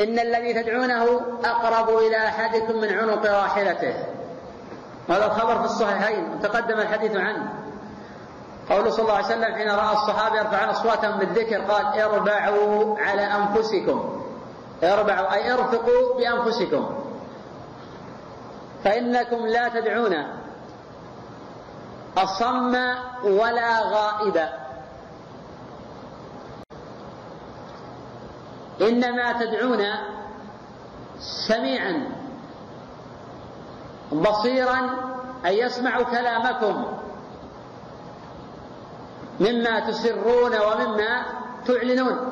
إن 0.00 0.18
الذي 0.18 0.62
تدعونه 0.62 1.20
أقرب 1.44 1.88
إلى 1.98 2.16
أحدكم 2.16 2.80
من 2.80 2.92
عنق 2.92 3.26
راحلته. 3.26 3.94
هذا 5.08 5.26
الخبر 5.26 5.58
في 5.58 5.64
الصحيحين 5.64 6.28
وتقدم 6.30 6.78
الحديث 6.80 7.16
عنه. 7.16 7.52
قوله 8.70 8.90
صلى 8.90 9.02
الله 9.02 9.14
عليه 9.14 9.26
وسلم 9.26 9.54
حين 9.54 9.70
رأى 9.70 9.92
الصحابة 9.92 10.36
يرفعون 10.38 10.68
أصواتهم 10.68 11.18
بالذكر 11.18 11.60
قال 11.60 12.00
اربعوا 12.00 12.98
على 12.98 13.22
أنفسكم. 13.22 14.22
اربعوا 14.84 15.34
أي 15.34 15.52
ارفقوا 15.52 16.16
بأنفسكم. 16.16 16.98
فإنكم 18.84 19.46
لا 19.46 19.68
تدعون 19.68 20.26
أصم 22.18 22.74
ولا 23.24 23.80
غائبا 23.80 24.48
إنما 28.80 29.32
تدعون 29.32 29.84
سميعا 31.48 32.08
بصيرا 34.12 34.78
أن 35.46 35.52
يسمع 35.52 36.02
كلامكم. 36.02 36.84
مما 39.40 39.80
تسرون 39.80 40.52
ومما 40.60 41.22
تعلنون. 41.66 42.31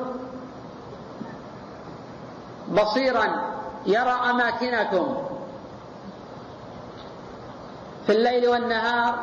بصيرا 2.71 3.51
يرى 3.85 4.17
أماكنكم 4.29 5.17
في 8.05 8.11
الليل 8.11 8.49
والنهار 8.49 9.15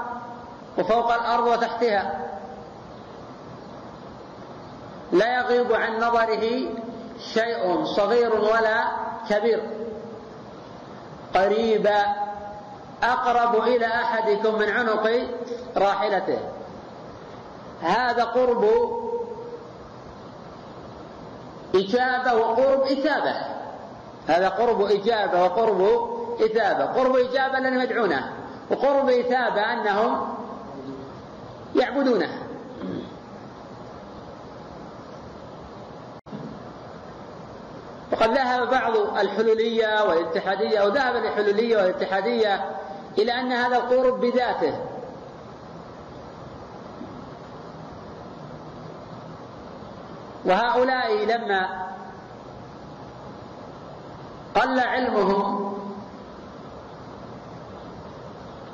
وفوق 0.78 1.14
الأرض 1.14 1.46
وتحتها. 1.46 2.28
لا 5.12 5.38
يغيب 5.38 5.72
عن 5.72 5.96
نظره 5.96 6.60
شيء 7.34 7.84
صغير 7.84 8.34
ولا 8.34 8.84
كبير. 9.30 9.62
قريبا 11.34 12.02
أقرب 13.02 13.62
إلى 13.62 13.86
أحدكم 13.86 14.58
من 14.58 14.70
عنق 14.70 15.10
راحلته. 15.76 16.38
هذا 17.82 18.24
قرب 18.24 18.64
إجابة 21.74 22.34
وقرب 22.34 22.82
إثابة 22.82 23.34
هذا 24.26 24.48
قرب 24.48 24.82
إجابة 24.82 25.44
وقرب 25.44 26.08
إثابة. 26.44 26.84
قرب 26.84 27.16
إجابة 27.16 27.58
لأنهم 27.58 27.80
يدعونه 27.80 28.32
وقرب 28.70 29.08
إثابة 29.08 29.72
أنهم 29.72 30.34
يعبدونه. 31.74 32.28
وقد 38.12 38.30
ذهب 38.30 38.70
بعض 38.70 38.96
الحلولية 38.96 40.04
والاتحادية 40.08 40.78
أو 40.78 40.88
ذهب 40.88 41.16
الحلولية 41.16 41.76
والاتحادية 41.76 42.64
إلى 43.18 43.32
أن 43.32 43.52
هذا 43.52 43.76
القرب 43.76 44.20
بذاته. 44.20 44.74
وهؤلاء 50.48 51.24
لما 51.24 51.88
قل 54.54 54.80
علمهم 54.80 55.74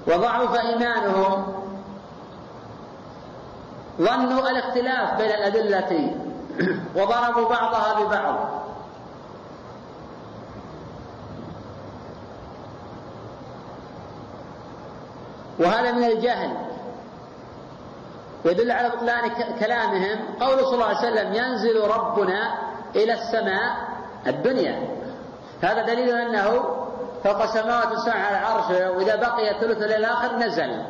وضعف 0.07 0.55
إيمانهم 0.55 1.65
ظنوا 4.01 4.51
الاختلاف 4.51 5.19
بين 5.19 5.31
الأدلة 5.31 6.17
وضربوا 6.97 7.49
بعضها 7.49 8.01
ببعض. 8.01 8.37
وهذا 15.59 15.93
من 15.93 16.05
الجهل. 16.05 16.64
ويدل 18.45 18.71
على 18.71 18.89
بطلان 18.89 19.31
كلامهم 19.61 20.19
قول 20.41 20.65
صلى 20.65 20.75
الله 20.75 20.87
عليه 20.87 20.99
وسلم 20.99 21.35
ينزل 21.35 21.81
ربنا 21.81 22.59
إلى 22.97 23.13
السماء 23.13 23.77
الدنيا. 24.27 24.89
هذا 25.63 25.83
دليل 25.83 26.09
أنه 26.09 26.51
فوق 27.25 27.47
سماوات 27.47 27.93
السماء 27.93 28.17
على 28.17 28.37
عرشه 28.37 28.91
وإذا 28.91 29.17
بقي 29.17 29.61
ثلث 29.61 29.83
الليل 29.83 29.99
الآخر 29.99 30.37
نزل. 30.37 30.83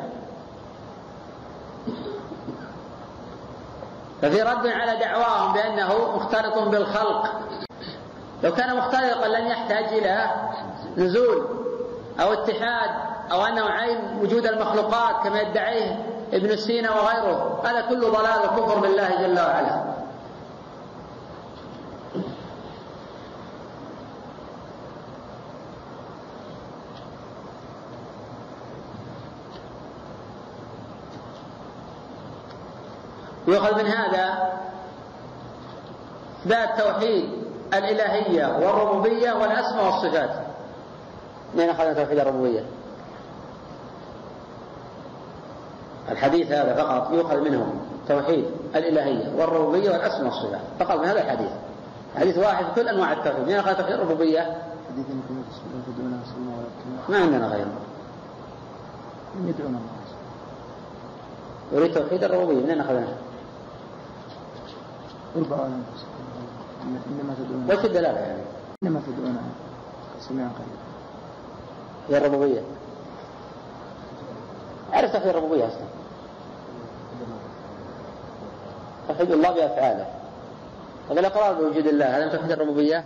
ففي 4.23 4.43
رد 4.43 4.67
على 4.67 4.97
دعواهم 4.97 5.53
بأنه 5.53 6.17
مختلط 6.17 6.59
بالخلق. 6.59 7.33
لو 8.43 8.55
كان 8.55 8.77
مختلطا 8.77 9.27
لن 9.29 9.47
يحتاج 9.47 9.85
إلى 9.85 10.31
نزول 10.97 11.49
أو 12.21 12.33
اتحاد 12.33 12.91
أو 13.33 13.45
أنه 13.45 13.65
عين 13.65 14.19
وجود 14.23 14.47
المخلوقات 14.47 15.25
كما 15.25 15.41
يدعيه 15.41 16.14
ابن 16.35 16.57
سينا 16.57 16.91
وغيره. 16.91 17.61
هذا 17.65 17.81
كله 17.81 18.09
ضلال 18.09 18.39
وكفر 18.39 18.79
بالله 18.79 19.09
جل 19.23 19.39
وعلا. 19.39 19.95
يؤخذ 33.49 33.79
من 33.79 33.87
هذا 33.87 34.53
إثبات 36.43 36.81
توحيد 36.81 37.29
الإلهية 37.75 38.47
والربوبية 38.47 39.33
والأسماء 39.33 39.85
والصفات. 39.85 40.31
من 41.55 41.69
أخذنا 41.69 41.93
توحيد 41.93 42.19
الربوبية؟ 42.19 42.65
الحديث 46.09 46.53
هذا 46.53 46.75
فقط 46.75 47.13
يؤخذ 47.13 47.41
منه 47.41 47.75
توحيد 48.09 48.45
الإلهية 48.75 49.33
والربوبية 49.37 49.91
والأسماء 49.91 50.25
والصفات. 50.25 50.61
فقط 50.81 51.01
من 51.01 51.05
هذا 51.05 51.21
الحديث. 51.21 51.51
حديث 52.17 52.39
واحد 52.39 52.65
في 52.65 52.71
كل 52.75 52.89
أنواع 52.89 53.13
التوحيد. 53.13 53.49
من 53.49 53.55
أخذ 53.55 53.75
توحيد 53.75 53.95
الربوبية؟ 53.95 54.57
ما 57.09 57.19
عندنا 57.19 57.47
غيره. 57.47 57.73
يدعون 59.45 59.77
الله 59.77 59.81
يريد 61.73 61.95
توحيد 61.95 62.25
الربوبية. 62.25 62.63
منين 62.63 62.81
أخذناه؟ 62.81 63.15
أربع 65.37 65.57
انما 66.85 67.35
تدعون 67.39 67.79
وش 67.79 67.85
الدلالة 67.85 68.19
يعني؟ 68.19 68.43
إنما 68.83 69.01
تدعون 69.07 69.39
سميعا 70.21 70.49
قريبا 70.49 70.85
هي 72.09 72.17
الربوبية. 72.27 72.61
عرف 74.93 75.13
توحيد 75.13 75.29
الربوبية 75.29 75.67
أصلا. 75.69 75.87
توحيد 79.09 79.31
الله 79.31 79.51
بأفعاله. 79.51 80.07
هذا 81.11 81.21
الإقرار 81.21 81.55
بوجود 81.55 81.87
الله. 81.87 82.17
هذا 82.17 82.37
توحيد 82.37 82.53
الربوبية 82.53 83.05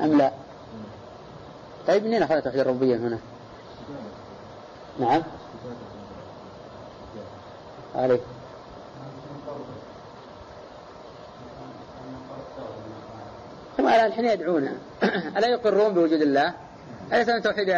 أم 0.00 0.18
لا؟ 0.18 0.32
طيب 1.86 2.04
منين 2.04 2.22
أخذ 2.22 2.40
توحيد 2.40 2.60
الربوبية 2.60 2.96
هنا؟ 2.96 3.18
نعم. 4.98 5.22
عليك. 7.94 8.20
هم 13.78 13.88
الآن 13.88 14.12
حين 14.12 14.24
يدعون؟ 14.24 14.68
ألا 15.36 15.48
يقرون 15.48 15.94
بوجود 15.94 16.22
الله؟ 16.22 16.54
أليس 17.12 17.28
من 17.28 17.42
توحيد 17.42 17.76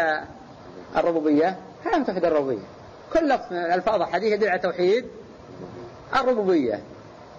الربوبية؟ 0.96 1.58
هذا 1.86 1.98
من 1.98 2.06
توحيد 2.06 2.24
الربوبية. 2.24 2.66
كل 3.12 3.28
لفظ 3.28 3.52
من 3.52 3.58
الألفاظ 3.58 4.02
الحديث 4.02 4.32
يدل 4.32 4.48
على 4.48 4.58
توحيد 4.58 5.08
الربوبية. 6.16 6.82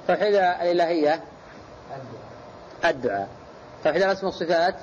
توحيد 0.08 0.36
الإلهية. 0.36 1.24
الدعاء. 2.86 3.28
توحيد 3.84 4.02
الأسماء 4.02 4.26
والصفات. 4.26 4.76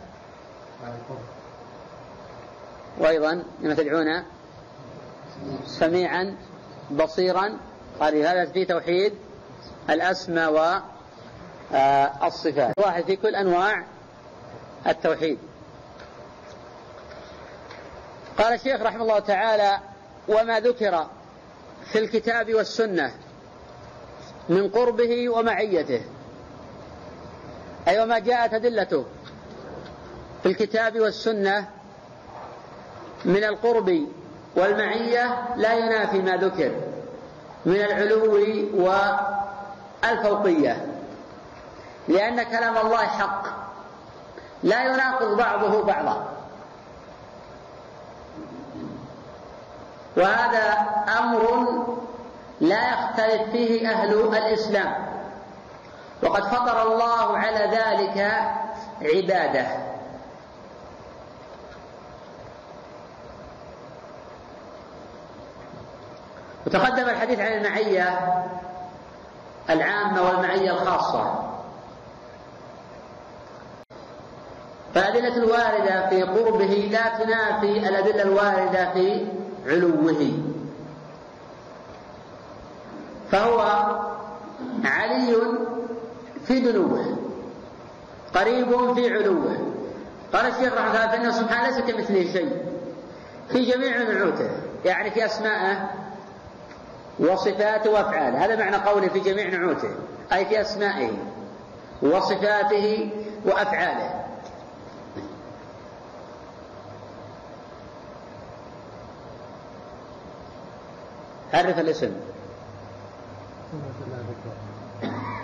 وأيضا 2.99 3.45
لما 3.61 3.75
تدعون 3.75 4.23
سميعا 5.67 6.37
بصيرا 6.91 7.59
قال 8.01 8.17
هذا 8.17 8.45
في 8.45 8.65
توحيد 8.65 9.13
الأسماء 9.91 10.83
والصفات. 12.23 12.79
واحد 12.79 13.05
في 13.05 13.17
كل 13.17 13.35
أنواع 13.35 13.85
التوحيد. 14.87 15.39
قال 18.43 18.53
الشيخ 18.53 18.83
رحمه 18.83 19.03
الله 19.03 19.19
تعالى 19.19 19.79
وما 20.29 20.61
ذكر 20.61 21.07
في 21.93 21.99
الكتاب 21.99 22.55
والسنة 22.55 23.13
من 24.49 24.69
قربه 24.69 25.29
ومعيته. 25.29 26.03
أي 27.89 28.03
وما 28.03 28.19
جاءت 28.19 28.55
أدلته 28.55 29.05
في 30.43 30.49
الكتاب 30.49 31.01
والسنة 31.01 31.69
من 33.25 33.45
القرب 33.45 34.07
والمعية 34.57 35.39
لا 35.57 35.75
ينافي 35.75 36.19
ما 36.19 36.37
ذكر 36.37 36.73
من 37.67 37.77
العلو 37.77 38.35
والفوقية 40.03 40.87
لأن 42.09 42.43
كلام 42.43 42.79
الله 42.79 43.07
حق. 43.07 43.47
لا 44.63 44.85
يناقض 44.85 45.37
بعضه 45.37 45.83
بعضا. 45.83 46.32
وهذا 50.17 50.87
أمر 51.19 51.73
لا 52.61 52.91
يختلف 52.91 53.51
فيه 53.51 53.91
أهل 53.91 54.15
الإسلام. 54.15 54.95
وقد 56.23 56.43
فطر 56.43 56.93
الله 56.93 57.39
على 57.39 57.59
ذلك 57.59 58.33
عباده. 59.03 59.67
وتقدم 66.67 67.09
الحديث 67.09 67.41
عن 67.41 67.53
المعية 67.53 68.19
العامة 69.71 70.23
والمعية 70.23 70.71
الخاصة. 70.71 71.53
فالأدلة 74.95 75.37
الواردة 75.37 76.09
في 76.09 76.23
قربه 76.23 76.89
لا 76.93 77.25
تنافي 77.25 77.89
الأدلة 77.89 78.23
الواردة 78.23 78.93
في 78.93 79.27
علوه. 79.67 80.33
فهو 83.31 83.61
علي 84.85 85.37
في 86.47 86.61
دنوه 86.61 87.19
قريب 88.35 88.95
في 88.95 89.15
علوه. 89.15 89.57
قال 90.33 90.47
الشيخ 90.47 90.75
رحمه 90.75 90.91
الله 90.91 91.07
فإنه 91.07 91.31
سبحانه 91.31 91.69
ليس 91.69 91.79
كمثله 91.79 92.33
شيء 92.33 92.63
في 93.49 93.65
جميع 93.65 94.03
نعوته 94.03 94.51
يعني 94.85 95.11
في 95.11 95.27
أسمائه 95.27 95.91
وصفاته 97.19 97.91
وأفعاله. 97.91 98.45
هذا 98.45 98.57
معنى 98.57 98.77
قوله 98.77 99.09
في 99.09 99.21
جميع 99.21 99.49
نعوته 99.49 99.91
أي 100.33 100.47
في 100.47 100.61
أسمائه 100.61 101.11
وصفاته 102.03 103.11
وأفعاله. 103.45 104.22
عرف 111.53 111.79
الاسم 111.79 112.13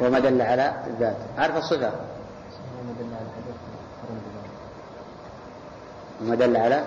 وما 0.00 0.18
دل 0.18 0.42
على 0.42 0.74
الذات 0.86 1.16
عرف 1.38 1.56
الصفة 1.56 1.92
وما 6.20 6.34
دل 6.34 6.56
على 6.56 6.84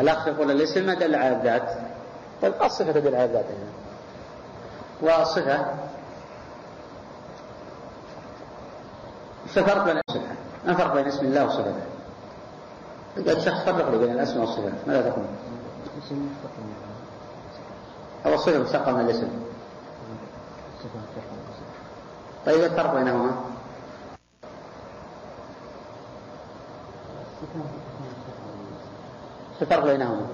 الأخ 0.00 0.26
يقول 0.28 0.50
الاسم 0.50 0.86
ما 0.86 0.94
دل 0.94 1.14
على 1.14 1.36
الذات 1.36 1.78
طيب 2.42 2.52
الصفة 2.62 2.92
تدل 2.92 3.14
على 3.14 3.24
الذات 3.24 3.44
هنا 3.44 3.70
والصفة 5.02 5.66
الفرق 9.56 9.84
بين 9.84 10.00
الصفة؟ 10.08 10.26
ما 10.64 10.72
الفرق 10.72 10.94
بين 10.94 11.06
اسم 11.06 11.26
الله 11.26 11.44
وصفته؟ 11.46 11.74
قد 13.16 13.40
شخص 13.40 13.64
فرق 13.64 13.90
بين 13.90 14.12
الاسم 14.12 14.40
والصفة 14.40 14.72
ماذا 14.86 15.10
تقول؟ 15.10 15.24
أو 18.26 18.34
الصفة 18.34 18.58
مشتقة 18.58 18.92
من 18.92 19.00
الاسم. 19.00 19.28
طيب 22.46 22.64
الفرق 22.64 22.94
بينهما؟ 22.94 23.44
الفرق 29.62 29.84
بينهما؟ 29.84 30.26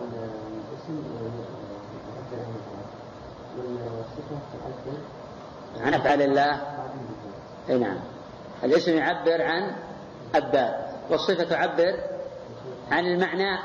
عن 5.81 5.95
أفعال 5.95 6.23
الله. 6.23 6.61
أي 7.69 7.79
نعم. 7.79 7.99
الاسم 8.65 8.93
يعبر 8.93 9.43
عن 9.43 9.77
الذات 10.35 10.87
والصفة 11.11 11.45
تعبر 11.45 11.99
عن 12.91 13.07
المعنى. 13.07 13.59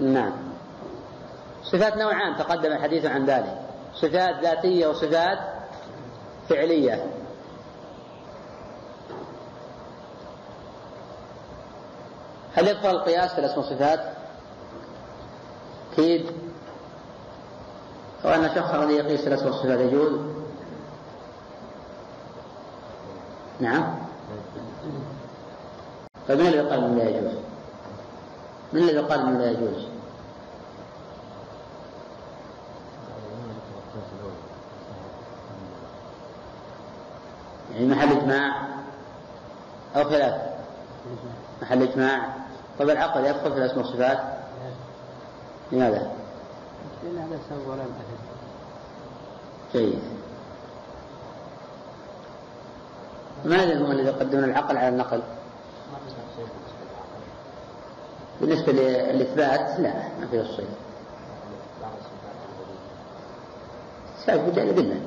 نعم. 0.00 0.45
صفات 1.72 1.96
نوعان 1.96 2.36
تقدم 2.36 2.72
الحديث 2.72 3.06
عن 3.06 3.26
ذلك. 3.26 3.58
صفات 3.94 4.42
ذاتية 4.42 4.86
وصفات 4.86 5.38
فعلية. 6.48 7.06
هل 12.54 12.68
يدخل 12.68 12.90
القياس 12.90 13.32
في 13.32 13.38
الاسم 13.38 13.58
والصفات؟ 13.58 14.00
أكيد. 15.92 16.26
أو 18.24 18.30
أن 18.30 18.44
الشخص 18.44 18.74
الذي 18.74 18.94
يقيس 18.94 19.26
الأسماء 19.26 19.52
والصفات 19.52 19.80
يجوز؟ 19.80 20.20
نعم. 23.60 23.94
فمن 26.28 26.40
الذي 26.40 26.60
قال 26.60 26.98
لا 26.98 27.08
يجوز؟ 27.08 27.34
من 28.72 28.82
الذي 28.82 28.98
قال 28.98 29.26
من 29.26 29.38
لا 29.38 29.50
يجوز 29.50 29.86
يعني 37.74 37.86
محل 37.86 38.12
إجماع 38.26 38.66
أو 39.96 40.04
خلاف 40.04 40.40
محل 41.62 41.82
إجماع. 41.82 42.36
طب 42.78 42.90
العقل 42.90 43.24
يدخل 43.24 43.52
في 43.52 43.58
الأسماء 43.58 43.78
والصفات؟ 43.78 44.18
لماذا؟ 45.72 46.10
لأن 47.04 47.18
هذا 47.18 47.38
سبب 47.50 47.68
ولا 47.68 47.84
جيد 49.72 49.98
ماذا 53.44 53.78
هم 53.78 53.90
الذي 53.90 54.06
يقدمون 54.06 54.44
العقل 54.44 54.76
على 54.76 54.88
النقل؟ 54.88 55.22
بالنسبة 58.40 58.72
للإثبات 58.72 59.80
لا 59.80 59.92
ما 60.20 60.26
في 60.30 60.40
الصيغة 60.40 60.68
سبب 64.26 64.54
بالله. 64.54 65.00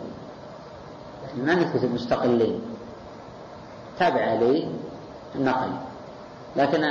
ما 1.37 1.55
نثبت 1.55 1.83
المستقلين 1.83 2.61
تابع 3.99 4.33
لي 4.33 4.67
النقل. 5.35 5.71
لكن 6.55 6.83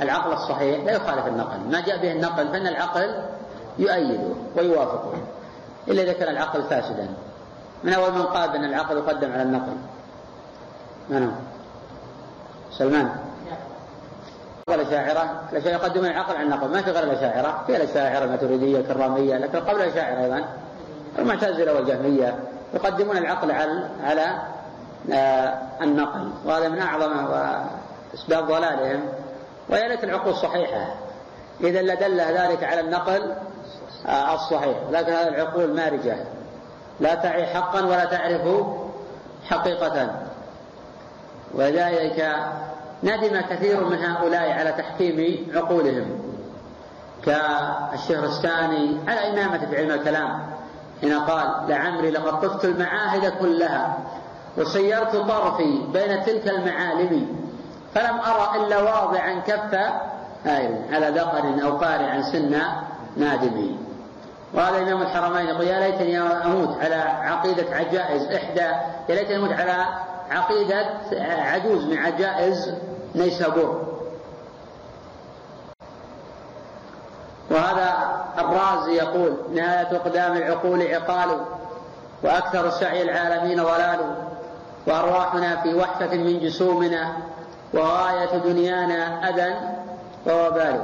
العقل 0.00 0.32
الصحيح 0.32 0.84
لا 0.84 0.92
يخالف 0.92 1.26
النقل. 1.26 1.58
ما 1.70 1.80
جاء 1.80 1.96
به 1.96 2.12
النقل 2.12 2.48
فإن 2.48 2.66
العقل 2.66 3.14
يؤيده 3.78 4.34
ويوافقه 4.56 5.14
إلا 5.88 6.02
إذا 6.02 6.12
كان 6.12 6.28
العقل 6.28 6.62
فاسدا. 6.62 7.08
من 7.84 7.92
أول 7.92 8.12
من 8.12 8.22
قال 8.22 8.50
بأن 8.50 8.64
العقل 8.64 8.96
يقدم 8.96 9.32
على 9.32 9.42
النقل؟ 9.42 9.76
من 11.10 11.22
هو؟ 11.22 11.32
سلمان. 12.78 13.10
الأشاعرة 14.68 15.42
الأشاعرة 15.52 15.76
يقدمون 15.76 16.06
العقل 16.06 16.36
على 16.36 16.44
النقل. 16.44 16.68
ما 16.68 16.82
في 16.82 16.90
غير 16.90 17.04
الأشاعرة. 17.04 17.64
في 17.66 17.76
الأشاعرة 17.76 18.24
الماتريدية 18.24 18.78
الكرامية. 18.78 19.36
لكن 19.36 19.60
قبل 19.60 19.82
الأشاعرة 19.82 20.24
أيضا. 20.24 20.44
المعتزلة 21.18 21.74
والجهمية 21.74 22.38
يقدمون 22.74 23.16
العقل 23.16 23.50
على 23.50 23.88
على 24.04 24.42
آه 25.12 25.61
النقل 25.82 26.30
وهذا 26.44 26.68
من 26.68 26.78
أعظم 26.78 27.12
أسباب 28.14 28.46
ضلالهم 28.46 29.08
ويا 29.68 29.88
ليت 29.88 30.04
العقول 30.04 30.34
صحيحة 30.34 30.94
إذا 31.60 31.82
لدل 31.82 32.20
ذلك 32.20 32.64
على 32.64 32.80
النقل 32.80 33.34
آه 34.06 34.34
الصحيح. 34.34 34.76
لكن 34.90 35.12
هذه 35.12 35.28
العقول 35.28 35.74
مارجة 35.74 36.16
لا 37.00 37.14
تعي 37.14 37.46
حقا 37.46 37.84
ولا 37.84 38.04
تعرف 38.04 38.66
حقيقة. 39.44 40.10
ولذلك 41.54 42.36
ندم 43.02 43.40
كثير 43.40 43.84
من 43.84 44.04
هؤلاء 44.04 44.52
على 44.52 44.72
تحكيم 44.72 45.46
عقولهم. 45.54 46.32
كالشهرستاني 47.24 48.98
على 49.08 49.30
إمامة 49.30 49.66
في 49.66 49.76
علم 49.76 49.90
الكلام 49.90 50.52
حين 51.00 51.20
قال 51.20 51.68
لعمري 51.68 52.10
لقد 52.10 52.40
طفت 52.40 52.64
المعاهد 52.64 53.32
كلها 53.40 53.98
وسيرت 54.58 55.16
طرفي 55.16 55.80
بين 55.92 56.24
تلك 56.24 56.48
المعالم 56.48 57.36
فلم 57.94 58.20
أرى 58.20 58.64
إلا 58.64 58.82
واضعا 58.82 59.40
كف 59.46 59.74
على 60.92 61.08
ذقر 61.08 61.64
أو 61.64 61.76
قارعا 61.76 62.22
سن 62.22 62.62
نادم. 63.16 63.76
وهذا 64.54 64.78
إمام 64.78 65.02
الحرمين 65.02 65.46
يقول 65.46 65.66
يا 65.66 65.80
ليتني 65.80 66.18
أموت 66.20 66.76
على 66.82 66.94
عقيدة 66.94 67.76
عجائز 67.76 68.22
إحدى 68.22 68.60
يا 69.08 69.14
ليتني 69.14 69.36
أموت 69.36 69.52
على 69.52 69.86
عقيدة 70.30 70.86
عجوز 71.22 71.84
من 71.84 71.98
عجائز 71.98 72.74
نيسابور 73.14 73.92
وهذا 77.50 77.92
الرازي 78.38 78.92
يقول 78.92 79.36
نهاية 79.54 79.96
أقدام 79.96 80.36
العقول 80.36 80.82
عقال 80.82 81.40
وأكثر 82.22 82.70
سعي 82.70 83.02
العالمين 83.02 83.62
ضلال 83.62 84.31
وأرواحنا 84.86 85.56
في 85.62 85.74
وحشة 85.74 86.14
من 86.14 86.40
جسومنا 86.40 87.12
وغاية 87.74 88.38
دنيانا 88.38 89.28
أذى 89.28 89.54
ووبال. 90.26 90.80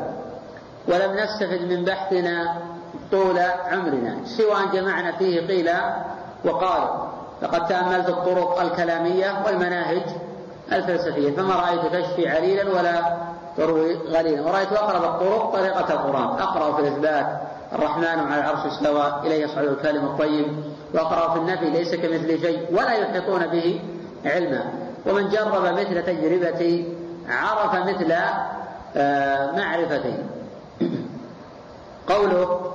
ولم 0.88 1.16
نستفد 1.16 1.72
من 1.72 1.84
بحثنا 1.84 2.54
طول 3.10 3.38
عمرنا 3.38 4.16
سوى 4.24 4.56
أن 4.64 4.70
جمعنا 4.72 5.12
فيه 5.12 5.46
قيل 5.46 5.70
وقال 6.44 6.88
لقد 7.42 7.66
تأملت 7.66 8.08
الطرق 8.08 8.60
الكلامية 8.60 9.42
والمناهج 9.46 10.02
الفلسفية 10.72 11.36
فما 11.36 11.54
رأيت 11.54 11.80
تشفي 11.94 12.28
عليلا 12.28 12.70
ولا 12.70 13.16
تروي 13.56 13.94
غليلا 13.94 14.42
ورأيت 14.42 14.72
أقرب 14.72 15.04
الطرق 15.04 15.52
طريقة 15.52 15.94
القرآن. 15.94 16.38
أقرأ 16.38 16.76
في 16.76 16.80
الإثبات 16.82 17.26
الرحمن 17.72 18.04
على 18.04 18.40
العرش 18.40 18.66
استوى 18.66 19.12
إليه 19.24 19.44
يصعد 19.44 19.64
الكلم 19.64 20.04
الطيب 20.04 20.46
وأقرأ 20.94 21.34
في 21.34 21.38
النفي 21.38 21.70
ليس 21.70 21.94
كمثل 21.94 22.40
شيء 22.40 22.66
ولا 22.70 22.92
يحيطون 22.92 23.46
به 23.46 23.80
علما. 24.24 24.72
ومن 25.06 25.28
جرب 25.28 25.62
مثل 25.62 26.02
تجربتي 26.02 26.92
عرف 27.28 27.74
مثل 27.74 28.14
معرفتي. 29.56 30.14
قوله 32.08 32.72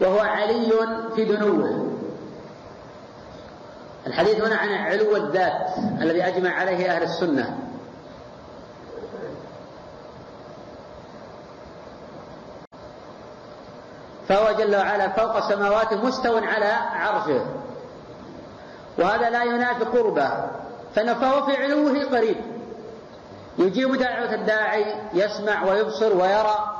وهو 0.00 0.18
علي 0.18 0.72
في 1.16 1.24
دنوه. 1.24 1.90
الحديث 4.06 4.40
هنا 4.40 4.56
عن 4.56 4.68
علو 4.68 5.16
الذات 5.16 5.68
الذي 6.00 6.22
أجمع 6.22 6.50
عليه 6.50 6.90
أهل 6.90 7.02
السنة. 7.02 7.63
فهو 14.28 14.52
جل 14.52 14.76
وعلا 14.76 15.08
فوق 15.08 15.36
السماوات 15.36 15.92
مستو 15.92 16.36
على 16.36 16.72
عرشه. 16.94 17.46
وهذا 18.98 19.30
لا 19.30 19.42
ينافي 19.42 19.84
قربه 19.84 20.30
فهو 20.94 21.46
في 21.46 21.56
علوه 21.56 22.04
قريب. 22.04 22.36
يجيب 23.58 23.94
دعوة 23.94 24.34
الداعي 24.34 24.94
يسمع 25.12 25.64
ويبصر 25.64 26.16
ويرى. 26.16 26.70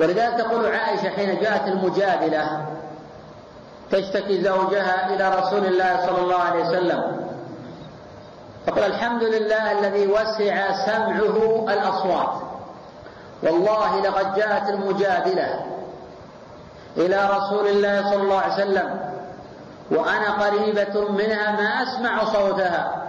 ولذلك 0.00 0.38
تقول 0.38 0.66
عائشة 0.66 1.08
حين 1.08 1.40
جاءت 1.40 1.68
المجادلة 1.68 2.66
تشتكي 3.90 4.42
زوجها 4.42 5.14
إلى 5.14 5.28
رسول 5.38 5.66
الله 5.66 6.06
صلى 6.06 6.18
الله 6.18 6.38
عليه 6.38 6.64
وسلم. 6.64 7.29
فقال 8.66 8.84
الحمد 8.84 9.22
لله 9.22 9.78
الذي 9.78 10.06
وسع 10.06 10.72
سمعه 10.86 11.64
الأصوات. 11.68 12.32
والله 13.42 14.00
لقد 14.00 14.34
جاءت 14.34 14.68
المجادلة 14.68 15.64
إلى 16.96 17.28
رسول 17.36 17.66
الله 17.66 18.10
صلى 18.10 18.22
الله 18.22 18.38
عليه 18.40 18.54
وسلم 18.54 19.00
وأنا 19.90 20.30
قريبة 20.30 21.10
منها 21.10 21.50
ما 21.50 21.82
أسمع 21.82 22.24
صوتها 22.24 23.02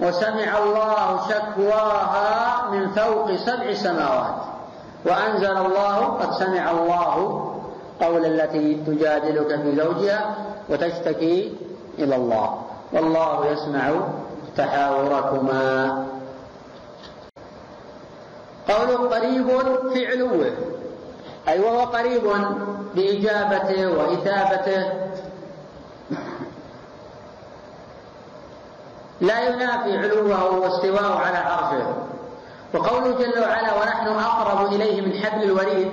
وسمع 0.00 0.58
الله 0.58 1.20
شكواها 1.28 2.70
من 2.70 2.90
فوق 2.90 3.36
سبع 3.36 3.74
سماوات. 3.74 4.34
وأنزل 5.06 5.56
الله 5.56 5.96
قد 5.96 6.32
سمع 6.32 6.70
الله 6.70 7.44
قول 8.00 8.26
التي 8.26 8.74
تجادلك 8.74 9.60
في 9.62 9.76
زوجها 9.76 10.34
وتشتكي 10.70 11.56
إلى 11.98 12.16
الله. 12.16 12.62
والله 12.92 13.46
يسمع 13.46 13.90
تحاوركما. 14.58 16.06
قوله 18.68 19.08
قريب 19.08 19.48
في 19.92 20.06
علوه 20.06 20.52
أي 21.48 21.60
وهو 21.60 21.80
قريب 21.84 22.22
بإجابته 22.94 23.88
وإثابته. 23.88 24.92
لا 29.20 29.48
ينافي 29.48 29.98
علوه 29.98 30.58
واستواءه 30.58 31.18
على 31.18 31.36
عرشه 31.36 31.94
وقوله 32.74 33.18
جل 33.18 33.40
وعلا 33.40 33.74
ونحن 33.74 34.06
أقرب 34.06 34.72
إليه 34.72 35.00
من 35.00 35.12
حبل 35.12 35.42
الوريد. 35.42 35.92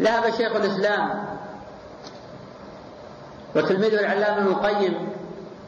ذهب 0.00 0.30
شيخ 0.30 0.56
الإسلام 0.56 1.26
وتلميذه 3.56 4.00
العلامة 4.00 4.38
ابن 4.38 4.46
القيم 4.46 5.16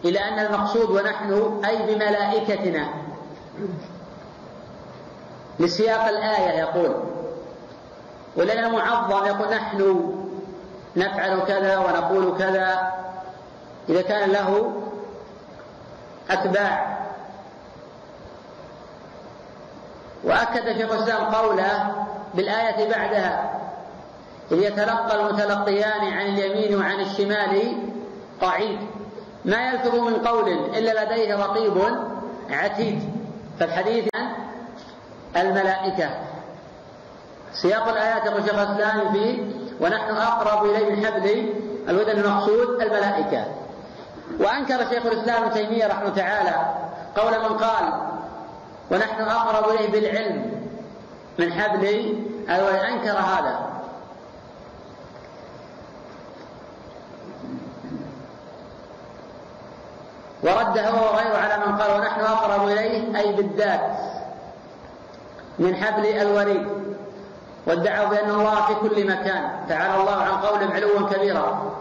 إلى 0.04 0.18
أن 0.18 0.38
المقصود 0.38 0.90
ونحن 0.90 1.60
أي 1.64 1.94
بملائكتنا. 1.94 2.88
لسياق 5.60 6.08
الآية 6.08 6.58
يقول 6.58 6.94
ولنا 8.36 8.68
معظم 8.68 9.26
يقول 9.26 9.50
نحن 9.50 10.10
نفعل 10.96 11.40
كذا 11.40 11.78
ونقول 11.78 12.38
كذا. 12.38 12.92
إذا 13.88 14.02
كان 14.02 14.30
له 14.30 14.72
أتباع. 16.30 16.98
وأكد 20.24 20.78
شيخ 20.78 20.92
الإسلام 20.92 21.24
قوله 21.24 21.92
بالآية 22.34 22.90
بعدها 22.90 23.58
إذ 24.52 24.62
يتلقى 24.62 25.20
المتلقيان 25.20 26.12
عن 26.12 26.26
اليمين 26.26 26.78
وعن 26.78 27.00
الشمال 27.00 27.72
قعيد 28.40 28.78
ما 29.48 29.70
يلفظ 29.70 29.94
من 29.94 30.14
قول 30.14 30.48
إلا 30.52 31.04
لديه 31.04 31.36
رقيب 31.36 31.96
عتيد. 32.50 33.02
فالحديث 33.60 34.04
عن 34.14 35.46
الملائكة. 35.46 36.10
سياق 37.62 37.88
الآيات 37.88 38.26
يقول 38.26 38.42
شيخ 38.44 38.58
الإسلام 38.58 39.12
فيه 39.12 39.38
ونحن 39.80 40.14
أقرب 40.14 40.64
إليه 40.64 40.94
من 40.94 41.06
حبل 41.06 41.52
الودن 41.88 42.18
المقصود 42.18 42.82
الملائكة. 42.82 43.44
وأنكر 44.40 44.78
شيخ 44.78 45.06
الإسلام 45.06 45.42
ابن 45.42 45.54
تيمية 45.54 45.86
رحمه 45.86 46.08
تعالى 46.08 46.74
قول 47.16 47.32
من 47.32 47.58
قال 47.58 47.92
ونحن 48.90 49.22
أقرب 49.22 49.70
إليه 49.70 49.88
بالعلم 49.92 50.62
من 51.38 51.52
حبل 51.52 51.86
أنكر 52.88 53.18
هذا. 53.18 53.67
ورد 60.42 60.78
هو 60.78 61.04
وغيره 61.04 61.36
على 61.36 61.66
من 61.66 61.76
قال 61.76 62.00
ونحن 62.00 62.20
أقرب 62.20 62.68
إليه 62.68 63.18
أي 63.18 63.32
بالذات 63.32 63.98
من 65.58 65.76
حبل 65.76 66.06
الوريد 66.06 66.66
وادعوا 67.66 68.08
بأن 68.08 68.30
الله 68.30 68.66
في 68.66 68.74
كل 68.74 69.06
مكان. 69.06 69.50
تعالى 69.68 70.00
الله 70.00 70.16
عن 70.16 70.30
قولهم 70.30 70.72
علوا 70.72 71.08
كبيرا. 71.10 71.74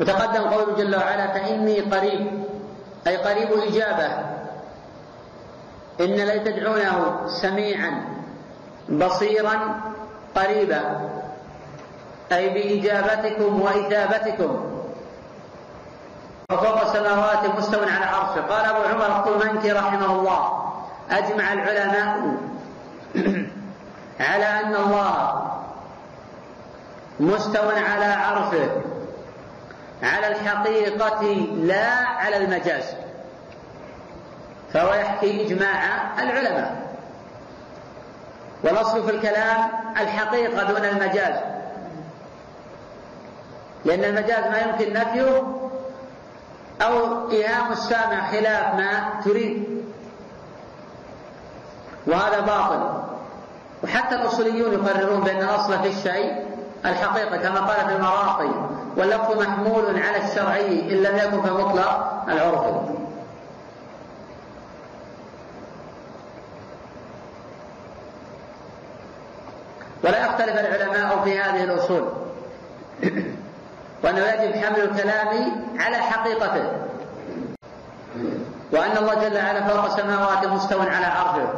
وتقدم 0.00 0.42
قوله 0.42 0.74
جل 0.76 0.96
وعلا 0.96 1.26
فإني 1.26 1.80
قريب 1.80 2.44
أي 3.06 3.16
قريب 3.16 3.52
إجابة. 3.52 4.08
إن 6.00 6.14
لا 6.14 6.36
تدعونه 6.36 7.26
سميعا 7.26 8.04
بصيرا 8.88 9.80
قريبا. 10.34 11.00
أي 12.34 12.48
بإجابتكم 12.48 13.60
وإثابتكم 13.60 14.74
وفوق 16.50 16.80
السماوات 16.80 17.58
مستو 17.58 17.80
على 17.80 18.04
عرشه. 18.04 18.40
قال 18.40 18.64
أبو 18.64 18.82
عمر 18.82 19.06
الطلمنكي 19.06 19.72
رحمه 19.72 20.06
الله 20.06 20.72
أجمع 21.10 21.52
العلماء 21.52 22.36
على 24.30 24.44
أن 24.44 24.74
الله 24.74 25.50
مستو 27.20 27.68
على 27.70 28.04
عرشه. 28.04 28.70
على 30.02 30.26
الحقيقة 30.26 31.22
لا 31.54 31.88
على 32.06 32.36
المجاز. 32.36 32.84
فهو 34.72 34.94
يحكي 34.94 35.46
إجماع 35.46 35.82
العلماء. 36.22 36.84
والأصل 38.62 39.04
في 39.04 39.10
الكلام 39.10 39.68
الحقيقة 40.00 40.62
دون 40.62 40.84
المجاز. 40.84 41.53
لأن 43.84 44.04
المجاز 44.04 44.44
ما 44.44 44.58
يمكن 44.58 44.92
نفيه 44.92 45.42
أو 46.82 47.30
إيهام 47.30 47.72
السامع 47.72 48.30
خلاف 48.30 48.74
ما 48.74 49.20
تريد. 49.24 49.64
وهذا 52.06 52.40
باطل. 52.40 53.04
وحتى 53.84 54.14
الأصوليون 54.14 54.72
يقررون 54.72 55.20
بأن 55.20 55.36
الأصل 55.36 55.78
في 55.82 55.88
الشيء 55.88 56.44
الحقيقة 56.86 57.36
كما 57.36 57.60
قال 57.60 57.88
في 57.88 57.96
المراقي 57.96 58.50
واللفظ 58.96 59.42
محمول 59.42 59.84
على 59.84 60.16
الشرعي 60.24 60.80
إن 60.80 61.02
لم 61.02 61.16
يكن 61.16 61.42
في 61.42 61.50
مطلق 61.50 62.22
العرفي 62.28 62.94
ولا 70.04 70.26
يختلف 70.26 70.58
العلماء 70.58 71.24
في 71.24 71.38
هذه 71.38 71.64
الأصول. 71.64 72.12
وأنه 74.04 74.20
يجب 74.20 74.64
حمل 74.64 74.80
الكلام 74.80 75.28
على 75.78 75.96
حقيقته. 75.96 76.72
وأن 78.72 78.96
الله 78.96 79.14
جل 79.14 79.36
وعلا 79.36 79.68
فوق 79.68 79.84
السماوات 79.84 80.46
مستو 80.46 80.80
على 80.80 81.06
عرشه 81.06 81.48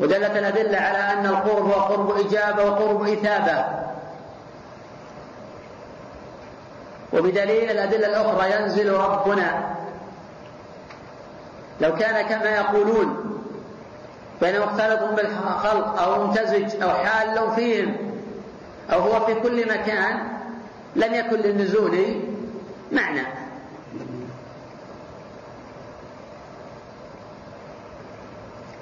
ودلت 0.00 0.36
الأدلة 0.36 0.78
على 0.78 0.98
أن 0.98 1.26
القرب 1.26 1.70
هو 1.70 1.72
قرب 1.72 2.26
إجابة 2.26 2.64
وقرب 2.64 3.08
إثابة. 3.08 3.64
وبدليل 7.12 7.70
الأدلة 7.70 8.06
الأخرى 8.06 8.52
ينزل 8.52 8.92
ربنا. 8.92 9.76
لو 11.80 11.94
كان 11.94 12.26
كما 12.26 12.50
يقولون 12.50 13.40
بينما 14.40 14.66
مختلط 14.66 15.00
بالخلق 15.02 16.02
أو 16.02 16.24
ممتزج 16.24 16.82
أو 16.82 16.90
حال 16.90 17.50
فيهم 17.56 18.15
أو 18.92 19.00
هو 19.00 19.26
في 19.26 19.34
كل 19.34 19.68
مكان 19.68 20.28
لم 20.96 21.14
يكن 21.14 21.36
للنزول 21.36 22.22
معنى. 22.92 23.22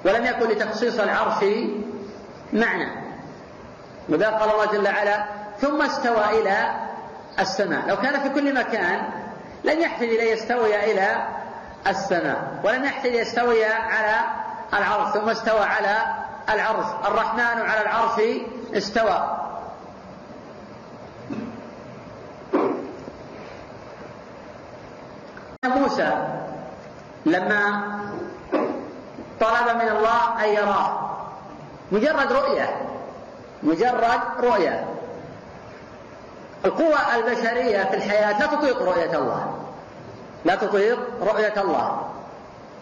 ولم 0.05 0.25
يكن 0.25 0.49
لتخصيص 0.49 0.99
العرش 0.99 1.45
معنى. 2.53 3.05
وذا 4.09 4.29
قال 4.29 4.51
الله 4.51 4.65
جل 4.65 4.87
وعلا 4.87 5.25
ثم 5.59 5.81
استوى 5.81 6.41
إلى 6.41 6.75
السماء. 7.39 7.87
لو 7.87 7.95
كان 7.95 8.19
في 8.19 8.29
كل 8.29 8.55
مكان 8.55 9.09
لم 9.63 9.79
يحتاج 9.79 10.09
إلى 10.09 10.31
يستوي 10.31 10.91
إلى 10.91 11.27
السماء. 11.87 12.59
ولم 12.63 12.83
يحتاج 12.83 13.13
يستوي 13.13 13.65
على 13.65 14.19
العرش 14.73 15.13
ثم 15.13 15.29
استوى 15.29 15.63
على 15.63 15.97
العرش. 16.49 16.85
الرحمن 17.07 17.61
على 17.61 17.81
العرش 17.81 18.21
استوى. 18.73 19.34
موسى 25.67 26.27
لما 27.25 27.81
طلب 29.39 29.75
من 29.75 29.87
الله 29.87 30.43
أن 30.43 30.49
يراه. 30.49 31.09
مجرد 31.91 32.33
رؤية. 32.33 32.69
مجرد 33.63 34.19
رؤية. 34.39 34.85
القوى 36.65 36.97
البشرية 37.15 37.83
في 37.83 37.95
الحياة 37.95 38.39
لا 38.39 38.47
تطيق 38.47 38.81
رؤية 38.81 39.17
الله. 39.17 39.55
لا 40.45 40.55
تطيق 40.55 40.99
رؤية 41.21 41.53
الله. 41.61 42.01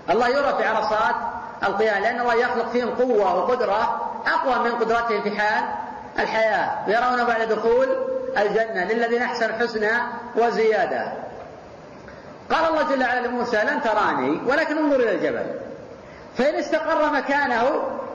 الله 0.10 0.28
يرى 0.28 0.58
في 0.58 0.66
عرصات 0.66 1.16
القيام 1.64 2.02
لأن 2.02 2.20
الله 2.20 2.34
يخلق 2.34 2.70
فيهم 2.70 2.90
قوة 2.90 3.36
وقدرة 3.36 4.12
أقوى 4.28 4.70
من 4.70 4.72
قدرتهم 4.72 5.22
في 5.22 5.40
حال 5.40 5.64
الحياة. 6.20 6.70
يرون 6.88 7.24
بعد 7.24 7.42
دخول 7.42 7.88
الجنة 8.38 8.84
للذين 8.84 9.22
أحسن 9.22 9.46
الحسنى 9.46 9.92
وزيادة. 10.36 11.23
قال 12.54 12.66
الله 12.66 12.96
جل 12.96 13.04
وعلا 13.04 13.28
لموسى 13.28 13.58
لن 13.58 13.82
تراني 13.82 14.42
ولكن 14.48 14.78
انظر 14.78 14.96
إلى 14.96 15.12
الجبل. 15.12 15.60
فإن 16.38 16.56
استقر 16.56 17.14
مكانه 17.14 17.64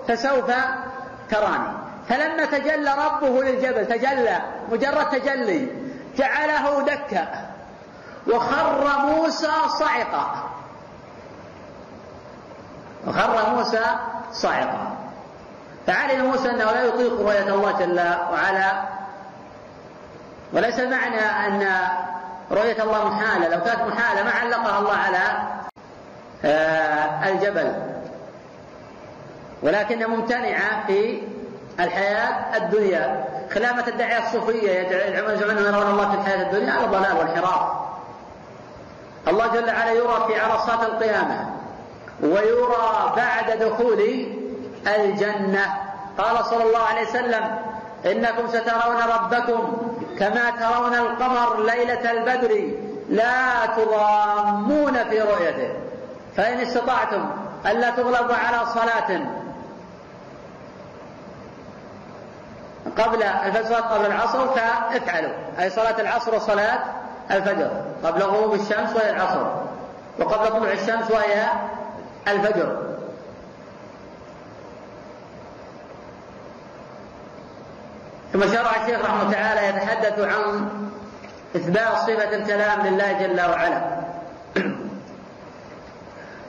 فسوف 0.09 0.51
تراني. 1.31 1.69
فلما 2.09 2.45
تجلى 2.45 2.95
ربه 3.07 3.43
للجبل 3.43 3.87
تجلى 3.87 4.43
مجرد 4.73 5.11
تجلي 5.11 5.69
جعله 6.17 6.83
دكا 6.83 7.27
وخر 8.27 8.99
موسى 9.07 9.53
صعقا. 9.79 10.51
وخر 13.07 13.51
موسى 13.55 13.85
صعقا. 14.33 14.97
فعلم 15.87 16.25
موسى 16.25 16.51
أنه 16.51 16.65
لا 16.65 16.83
يطيق 16.83 17.21
رؤيه 17.21 17.43
الله 17.43 17.73
جل 17.73 18.01
وعلا. 18.33 18.83
وليس 20.53 20.81
معنى 20.81 21.21
أن 21.21 21.69
رؤية 22.51 22.83
الله 22.83 23.05
محالة 23.09 23.49
لو 23.49 23.65
كانت 23.65 23.81
محالة 23.81 24.23
ما 24.23 24.31
علقها 24.31 24.79
الله 24.79 24.95
على 24.95 25.19
آه، 26.45 27.29
الجبل. 27.29 27.73
ولكنها 29.63 30.07
ممتنعة 30.07 30.87
في 30.87 31.23
الحياة 31.81 32.57
الدنيا. 32.57 33.25
خلافة 33.55 33.89
الداعية 33.89 34.27
الصوفية 34.27 34.71
يزعمون 34.81 35.59
يرون 35.59 35.91
الله 35.91 36.11
في 36.11 36.15
الحياة 36.15 36.43
الدنيا 36.43 36.73
على 36.73 36.85
الضلال 36.85 37.17
والانحراف 37.17 37.71
الله 39.29 39.47
جل 39.47 39.67
وعلا 39.67 39.93
يرى 39.93 40.25
في 40.27 40.41
عرصات 40.41 40.83
القيامة 40.83 41.51
ويرى 42.23 43.13
بعد 43.17 43.51
دخول 43.51 44.27
الجنة. 44.87 45.75
قال 46.19 46.45
صلى 46.45 46.63
الله 46.63 46.79
عليه 46.79 47.03
وسلم 47.03 47.59
إنكم 48.07 48.49
سترون 48.49 48.97
ربكم 49.15 49.77
كما 50.19 50.51
ترون 50.51 50.95
القمر 50.95 51.63
ليلة 51.65 52.11
البدر 52.11 52.71
لا 53.09 53.67
تضامون 53.77 55.05
في 55.05 55.21
رؤيته. 55.21 55.73
فإن 56.37 56.61
استطعتم 56.61 57.31
ألا 57.67 57.91
تغلبوا 57.91 58.35
على 58.35 58.67
صلاة. 58.67 59.21
قبل 62.99 63.23
الفجر 63.23 63.75
قبل 63.75 64.07
العصر 64.07 64.49
فافعلوا. 64.49 65.33
أي 65.61 65.71
صلاة 65.71 66.01
العصر 66.01 66.35
وصلاة 66.35 66.79
الفجر. 67.31 67.71
قبل 68.05 68.23
غروب 68.23 68.55
الشمس 68.55 68.97
وهي 68.97 69.11
العصر. 69.11 69.47
وقبل 70.19 70.49
طلوع 70.49 70.73
الشمس 70.73 71.11
وهي 71.11 71.47
الفجر. 72.29 72.88
ثم 78.39 78.53
شرع 78.53 78.71
الشيخ 78.83 79.05
رحمه 79.05 79.33
تعالى 79.33 79.69
يتحدث 79.69 80.19
عن 80.19 80.69
إثبات 81.57 81.97
صفة 81.97 82.37
الكلام 82.37 82.87
لله 82.87 83.13
جل 83.13 83.41
وعلا. 83.41 83.99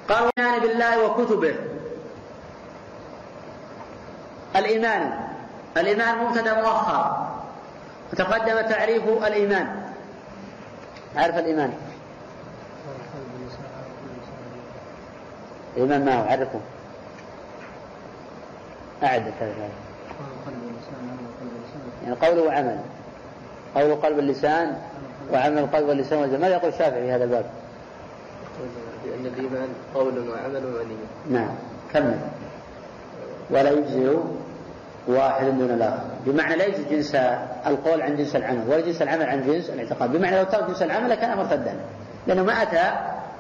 قال 0.09 0.29
الإيمان 0.37 0.59
بالله 0.59 1.05
وكتبه. 1.05 1.55
الإيمان 4.55 5.19
الإيمان 5.77 6.17
مبتدأ 6.17 6.61
مؤخر 6.61 7.27
وتقدم 8.13 8.61
تعريف 8.69 9.03
الإيمان. 9.03 9.91
عارف 11.15 11.37
الإيمان؟ 11.37 11.73
الإمام 15.77 16.01
ما 16.05 16.19
هو؟ 16.19 16.29
عرفه. 16.29 16.59
أعد 19.03 19.33
يعني 22.09 22.27
قول 22.27 22.47
وعمل. 22.47 22.77
قول 23.75 23.95
قلب 23.95 24.19
اللسان 24.19 24.77
وعمل 25.33 25.57
القلب 25.57 25.87
واللسان 25.87 26.19
والجمال. 26.19 26.41
ماذا 26.41 26.53
يقول 26.53 26.69
الشافعي 26.69 27.01
في 27.01 27.11
هذا 27.11 27.23
الباب؟ 27.23 27.45
بأن 29.05 29.25
الإيمان 29.25 29.67
قول 29.95 30.29
وعمل 30.29 30.65
ونية. 30.65 31.39
نعم. 31.39 31.49
كمل. 31.93 32.17
ولا 33.49 33.69
يجزئ 33.69 34.17
واحد 35.07 35.45
دون 35.45 35.71
الآخر. 35.71 36.03
بمعنى 36.25 36.55
لا 36.55 36.65
يجزي 36.65 36.83
جنس 36.83 37.15
القول 37.67 38.01
عن 38.01 38.17
جنس 38.17 38.35
العمل 38.35 38.63
ولا 38.67 38.81
جنس 38.81 39.01
العمل 39.01 39.23
عن 39.23 39.47
جنس 39.47 39.69
الاعتقاد. 39.69 40.11
بمعنى 40.11 40.37
لو 40.37 40.43
ترك 40.43 40.67
جنس 40.67 40.81
العمل 40.81 41.09
لكان 41.09 41.37
مرتدا. 41.37 41.75
لأنه 42.27 42.43
ما 42.43 42.61
أتى 42.61 42.91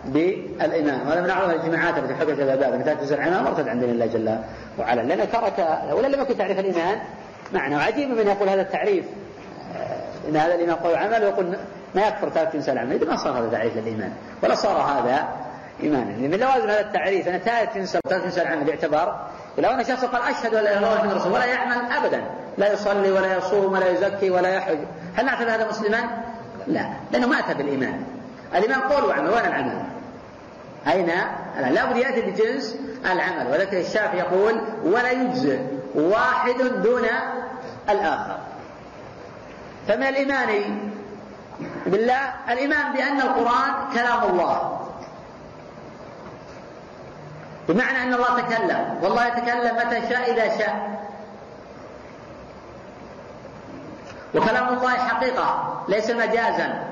بالإيمان. 0.05 1.07
وهذا 1.07 1.21
من 1.21 1.29
أعظم 1.29 1.51
الجماعات 1.51 1.97
التي 1.97 2.15
حكت 2.15 2.39
هذا 2.39 2.53
الباب. 2.53 2.73
أن 2.73 2.85
تجزء 2.85 3.15
العمل 3.15 3.43
مرتد 3.43 3.67
عند 3.67 3.83
الله 3.83 4.05
جل 4.05 4.37
وعلا. 4.79 5.01
لأنه 5.01 5.25
ترك 5.25 5.79
ولا 5.93 6.07
لم 6.07 6.21
يكن 6.21 6.37
تعريف 6.37 6.59
الإيمان 6.59 6.99
معنى 7.53 7.75
وعجيب 7.75 8.09
من 8.09 8.27
يقول 8.27 8.49
هذا 8.49 8.61
التعريف. 8.61 9.05
آه، 9.75 10.29
إن 10.29 10.37
هذا 10.37 10.55
الإيمان 10.55 10.75
قول 10.75 10.95
عمل 10.95 11.23
ويقول 11.23 11.57
ما 11.95 12.07
يكفر 12.07 12.29
تارك 12.29 12.53
جنس 12.53 12.69
العمل 12.69 12.95
إذا 12.95 13.05
ما 13.05 13.15
صار 13.15 13.39
هذا 13.39 13.49
تعريف 13.51 13.77
للإيمان. 13.77 14.11
ولا 14.43 14.55
صار 14.55 14.77
هذا 14.77 15.27
إيمانا 15.83 16.11
يعني 16.11 16.27
من 16.27 16.39
لوازم 16.39 16.69
هذا 16.69 16.81
التعريف 16.81 17.27
أن 17.27 17.43
تارك 17.43 17.77
جنس 17.77 17.91
تارك 17.91 18.23
جنس 18.23 18.37
العمل 18.37 18.69
يعتبر 18.69 19.15
لو 19.57 19.69
أن 19.69 19.83
شخص 19.83 20.05
قال 20.05 20.21
أشهد 20.21 20.55
أن 20.55 20.63
لا 20.63 20.77
إله 20.77 20.79
إلا 20.79 21.03
الله 21.03 21.15
رسول 21.15 21.31
ولا 21.31 21.45
يعمل 21.45 21.91
أبدا. 21.91 22.21
لا 22.57 22.73
يصلي 22.73 23.11
ولا 23.11 23.37
يصوم 23.37 23.73
ولا 23.73 23.89
يزكي 23.89 24.29
ولا 24.29 24.49
يحج. 24.49 24.77
هل 25.15 25.25
نعتبر 25.25 25.55
هذا 25.55 25.69
مسلما؟ 25.69 25.99
لا. 26.67 26.89
لأنه 27.11 27.27
ما 27.27 27.39
أتى 27.39 27.53
بالإيمان. 27.53 28.03
الإيمان 28.55 28.79
قول 28.79 29.03
وعمل. 29.03 29.29
وين 29.29 29.45
العمل؟ 29.45 29.83
أين 30.87 31.11
لا 31.73 31.85
بد 31.85 31.97
يأتي 31.97 32.21
بجنس 32.21 32.75
العمل. 33.05 33.51
ولكن 33.51 33.77
الشافعي 33.77 34.19
يقول 34.19 34.61
ولا 34.83 35.11
يجزئ. 35.11 35.59
واحد 35.95 36.57
دون 36.57 37.05
الآخر. 37.89 38.37
فمن 39.87 40.03
الإيمان 40.03 40.79
بالله 41.85 42.33
الإيمان 42.49 42.93
بأن 42.93 43.21
القرآن 43.21 43.73
كلام 43.93 44.23
الله. 44.23 44.79
بمعنى 47.67 48.03
أن 48.03 48.13
الله 48.13 48.39
تكلم. 48.39 48.99
والله 49.01 49.27
يتكلم 49.27 49.75
متى 49.75 50.09
شاء 50.09 50.31
إذا 50.31 50.57
شاء. 50.57 50.99
وكلام 54.35 54.67
الله 54.67 54.97
حقيقة 54.97 55.79
ليس 55.87 56.09
مجازا. 56.09 56.83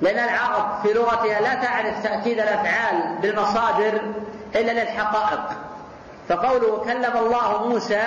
لأن 0.00 0.18
العرب 0.18 0.82
في 0.82 0.92
لغتها 0.92 1.40
لا 1.40 1.54
تعرف 1.54 2.02
تأكيد 2.02 2.40
الأفعال 2.40 3.18
بالمصادر 3.22 4.00
إلا 4.54 4.72
للحقائق. 4.72 5.67
فقوله 6.28 6.84
كلم 6.84 7.16
الله 7.16 7.68
موسى 7.68 8.02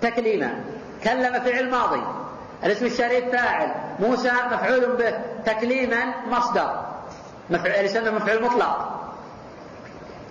تكليما 0.00 0.64
كلم 1.04 1.40
فعل 1.40 1.70
ماضي. 1.70 2.02
الاسم 2.64 2.86
الشريف 2.86 3.32
فاعل 3.32 3.74
موسى 3.98 4.32
مفعول 4.50 4.96
به 4.96 5.14
تكليما 5.46 6.14
مصدر. 6.26 6.84
مفعول 7.50 7.84
يسمى 7.84 8.10
مفعول 8.10 8.42
مطلق. 8.42 8.94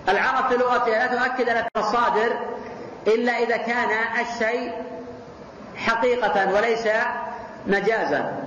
العرب 0.10 0.50
في 0.50 0.58
لغتها 0.58 1.08
لا 1.08 1.28
تؤكد 1.28 1.50
المصادر 1.76 2.32
إلا 3.08 3.32
إذا 3.32 3.58
كان 3.58 3.90
الشيء 4.22 4.72
حقيقة 5.76 6.54
وليس 6.54 6.88
مجازا. 7.68 8.47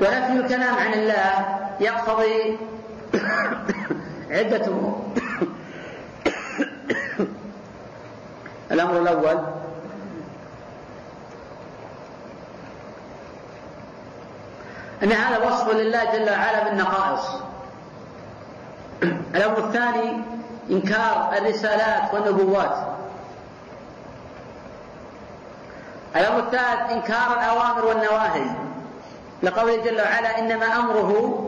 ونفي 0.00 0.32
الكلام 0.32 0.74
عن 0.74 0.92
الله 0.92 1.58
يقتضي 1.80 2.58
عدة 4.30 4.66
أمور 4.66 5.02
الأمر 8.70 8.98
الأول 8.98 9.38
أن 15.02 15.12
هذا 15.12 15.46
وصف 15.46 15.68
لله 15.68 16.04
جل 16.04 16.30
وعلا 16.30 16.64
بالنقائص. 16.64 17.26
الأمر 19.34 19.58
الثاني 19.58 20.22
إنكار 20.70 21.32
الرسالات 21.38 22.14
والنبوات. 22.14 22.76
الأمر 26.16 26.38
الثالث 26.38 26.90
إنكار 26.90 27.32
الأوامر 27.38 27.84
والنواهي. 27.84 28.67
لقوله 29.42 29.76
جل 29.76 30.00
وعلا 30.00 30.38
إنما 30.38 30.66
أمره 30.66 31.44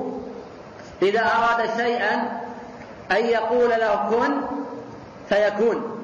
إذا 1.02 1.20
أراد 1.20 1.70
شيئا 1.76 2.40
أن 3.10 3.24
يقول 3.24 3.70
له 3.70 4.10
كن 4.10 4.40
فيكون. 5.28 5.96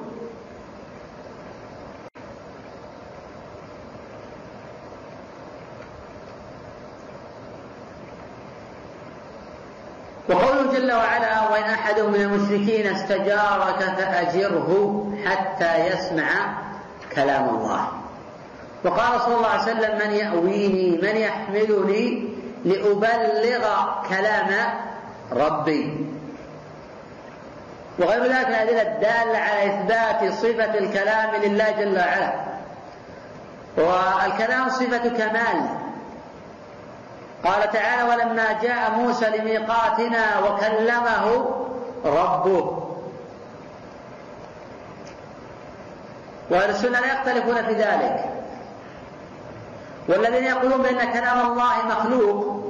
وقوله 10.29 10.71
جل 10.73 10.91
وعلا 10.91 11.49
وإن 11.49 11.63
أحد 11.63 11.99
من 11.99 12.21
المشركين 12.21 12.87
استجارك 12.87 13.79
فأجره 13.79 15.03
حتى 15.25 15.87
يسمع 15.87 16.57
كلام 17.15 17.49
الله. 17.49 17.87
وقال 18.85 19.21
صلى 19.21 19.35
الله 19.35 19.47
عليه 19.47 19.63
وسلم 19.63 19.97
من 19.97 20.15
يأويني؟ 20.15 20.97
من 21.01 21.15
يحملني 21.15 22.29
لأبلغ 22.65 23.65
كلام 24.09 24.49
ربي؟ 25.31 26.07
وغير 27.99 28.23
ذلك 28.23 28.47
الأدلة 28.47 28.81
الدالة 28.81 29.37
على 29.37 29.65
إثبات 29.65 30.33
صفة 30.33 30.77
الكلام 30.77 31.35
لله 31.35 31.71
جل 31.71 31.97
وعلا. 31.97 32.33
والكلام 33.77 34.69
صفة 34.69 35.09
كمال. 35.09 35.69
قال 37.43 37.71
تعالى 37.71 38.03
ولما 38.03 38.61
جاء 38.61 38.91
موسى 38.91 39.29
لميقاتنا 39.29 40.39
وكلمه 40.39 41.45
ربه. 42.05 42.83
وأهل 46.49 46.69
السنة 46.69 46.99
لا 46.99 47.07
يختلفون 47.07 47.63
في 47.65 47.73
ذلك. 47.73 48.36
والذين 50.07 50.43
يقولون 50.43 50.81
بأن 50.81 51.13
كلام 51.13 51.51
الله 51.51 51.85
مخلوق 51.89 52.63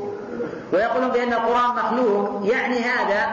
ويقولون 0.74 1.10
بأن 1.10 1.34
القرآن 1.34 1.70
مخلوق 1.70 2.42
يعني 2.44 2.80
هذا 2.80 3.28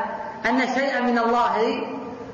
أن 0.46 0.60
شيئا 0.74 1.00
من 1.00 1.18
الله 1.18 1.86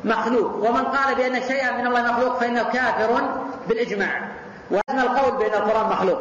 مخلوق. 0.05 0.71
ومن 0.71 0.85
قال 0.85 1.15
بأن 1.15 1.43
شيئا 1.43 1.71
من 1.71 1.87
الله 1.87 2.13
مخلوق 2.13 2.41
فإنه 2.41 2.63
كافر 2.63 3.21
بالإجماع. 3.69 4.29
وان 4.71 4.99
القول 4.99 5.39
بأن 5.39 5.63
القرآن 5.63 5.91
مخلوق. 5.91 6.21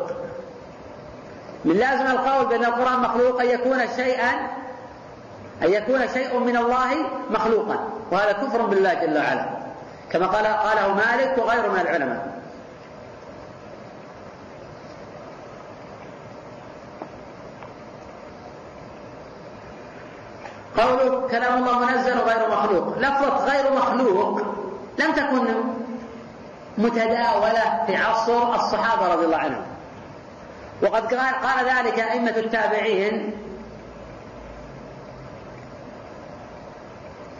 من 1.65 1.73
لازم 1.73 2.05
القول 2.05 2.45
بأن 2.45 2.65
القرآن 2.65 2.99
مخلوق 2.99 3.41
أن 3.41 3.47
يكون 3.47 3.79
شيئا 3.95 4.31
أن 5.63 5.73
يكون 5.73 6.07
شيء 6.13 6.39
من 6.39 6.57
الله 6.57 6.89
مخلوقا. 7.29 7.79
وهذا 8.11 8.31
كفر 8.31 8.61
بالله 8.61 8.93
جل 8.93 9.17
وعلا. 9.17 9.45
كما 10.11 10.27
قال 10.27 10.47
قاله 10.47 10.93
مالك 10.93 11.37
وغيره 11.37 11.67
من 11.67 11.79
العلماء. 11.79 12.38
قوله 20.81 21.27
كلام 21.27 21.57
الله 21.57 21.79
منزل 21.79 22.19
غير 22.19 22.49
مخلوق. 22.51 22.97
لفظة 22.97 23.45
غير 23.45 23.73
مخلوق 23.73 24.41
لم 24.97 25.11
تكن 25.11 25.47
متداولة 26.77 27.83
في 27.87 27.95
عصر 27.95 28.55
الصحابة 28.55 29.13
رضي 29.13 29.25
الله 29.25 29.37
عنهم. 29.37 29.65
وقد 30.81 31.13
قال, 31.13 31.35
قال 31.35 31.65
ذلك 31.65 31.99
أئمة 31.99 32.37
التابعين 32.37 33.33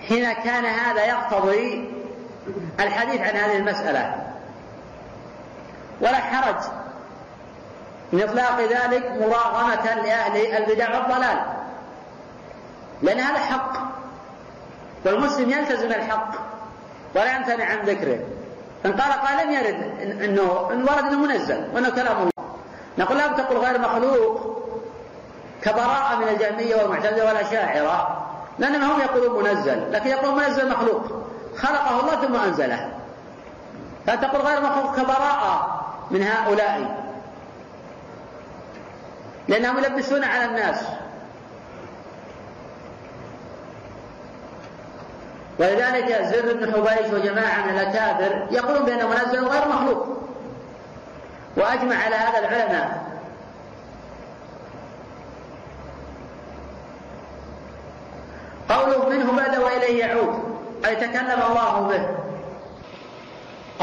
حين 0.07 0.33
كان 0.33 0.65
هذا 0.65 1.05
يقتضي 1.05 1.91
الحديث 2.79 3.21
عن 3.21 3.35
هذه 3.35 3.57
المسألة. 3.57 4.15
ولا 6.01 6.17
حرج 6.17 6.55
من 8.13 8.21
إطلاق 8.23 8.59
ذلك 8.59 9.11
مراغمة 9.21 9.93
لأهل 9.93 10.55
البدع 10.55 10.97
والضلال. 10.97 11.58
لأن 13.01 13.19
هذا 13.19 13.39
حق. 13.39 13.73
والمسلم 15.05 15.49
يلتزم 15.49 15.87
الحق 15.87 16.31
ولا 17.15 17.35
يمتنع 17.35 17.65
عن 17.65 17.79
ذكره. 17.85 18.19
إن 18.85 18.93
قال 18.93 19.11
قال 19.11 19.47
لم 19.47 19.53
يرد 19.53 19.99
أنه 20.23 20.69
إن 20.71 20.83
ورد 20.83 21.03
أنه 21.03 21.19
منزل 21.19 21.67
وأنه 21.73 21.89
كلام 21.89 22.17
الله. 22.17 22.55
نقول 22.97 23.17
لا 23.17 23.27
تقل 23.27 23.57
غير 23.57 23.79
مخلوق. 23.79 24.59
كبراءة 25.61 26.15
من 26.15 26.27
الجهمية 26.27 26.75
والمعتزلة 26.75 27.25
والأشاعرة 27.25 28.25
لأنهم 28.59 28.91
هم 28.91 29.01
يقولون 29.01 29.43
منزل 29.43 29.91
لكن 29.91 30.09
يقولون 30.09 30.43
منزل 30.43 30.69
مخلوق. 30.69 31.03
خلقه 31.57 31.99
الله 31.99 32.27
ثم 32.27 32.35
أنزله. 32.35 32.91
فتقول 34.07 34.41
غير 34.41 34.61
مخلوق 34.61 34.95
كبراءة 34.95 35.85
من 36.11 36.23
هؤلاء. 36.23 37.03
لأنهم 39.47 39.77
يلبسون 39.77 40.23
على 40.23 40.45
الناس. 40.45 40.77
ولذلك 45.59 46.21
زر 46.21 46.53
بن 46.53 46.73
حبيش 46.73 47.13
وجماعة 47.13 47.65
من 47.65 47.79
الأكابر 47.79 48.47
يقولون 48.51 48.85
بأنه 48.85 49.07
منزل 49.07 49.47
غير 49.47 49.67
مخلوق. 49.67 50.07
وأجمع 51.57 51.95
على 51.95 52.15
هذا 52.15 52.39
العلماء. 52.39 53.09
قوله 58.69 59.09
منه 59.09 59.31
بدا 59.31 59.59
وإليه 59.59 59.99
يعود. 60.05 60.59
أي 60.85 60.95
تكلم 60.95 61.41
الله 61.49 61.79
به. 61.81 62.07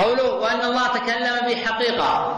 قوله 0.03 0.35
وأن 0.35 0.61
الله 0.61 0.89
تكلم 0.89 1.37
بحقيقة 1.49 2.37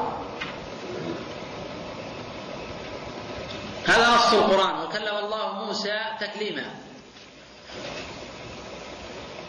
هذا 3.86 4.08
نص 4.14 4.32
القرآن. 4.32 4.82
وكلم 4.84 5.16
الله 5.16 5.64
موسى 5.64 5.98
تكليما. 6.20 6.87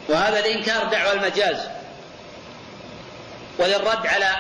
وهذا 0.10 0.42
لإنكار 0.42 0.84
دعوى 0.84 1.14
المجاز. 1.14 1.58
وللرد 3.60 4.08
على 4.08 4.36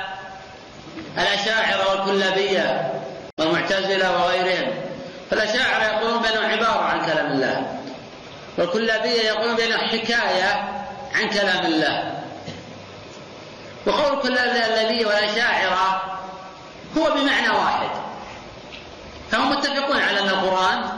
الأشاعرة 1.18 1.90
والكلابية 1.90 2.94
والمعتزلة 3.40 4.12
وغيرهم. 4.12 4.74
فالأشاعرة 5.32 5.84
يقولون 5.84 6.22
بأنه 6.22 6.48
عبارة 6.48 6.84
عن 6.84 7.06
كلام 7.06 7.32
الله. 7.32 7.80
والكلابية 8.58 9.22
يقولون 9.22 9.56
بأنه 9.56 9.78
حكاية 9.78 10.84
عن 11.16 11.30
كلام 11.30 11.66
الله. 11.66 12.14
وقول 13.86 14.18
الكلابية 14.18 15.06
والأشاعرة 15.06 16.02
هو 16.98 17.04
بمعنى 17.04 17.50
واحد. 17.50 17.90
فهم 19.32 19.50
متفقون 19.50 20.02
على 20.02 20.20
أن 20.20 20.30
القرآن 20.30 20.90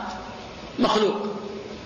مخلوق. 0.80 1.27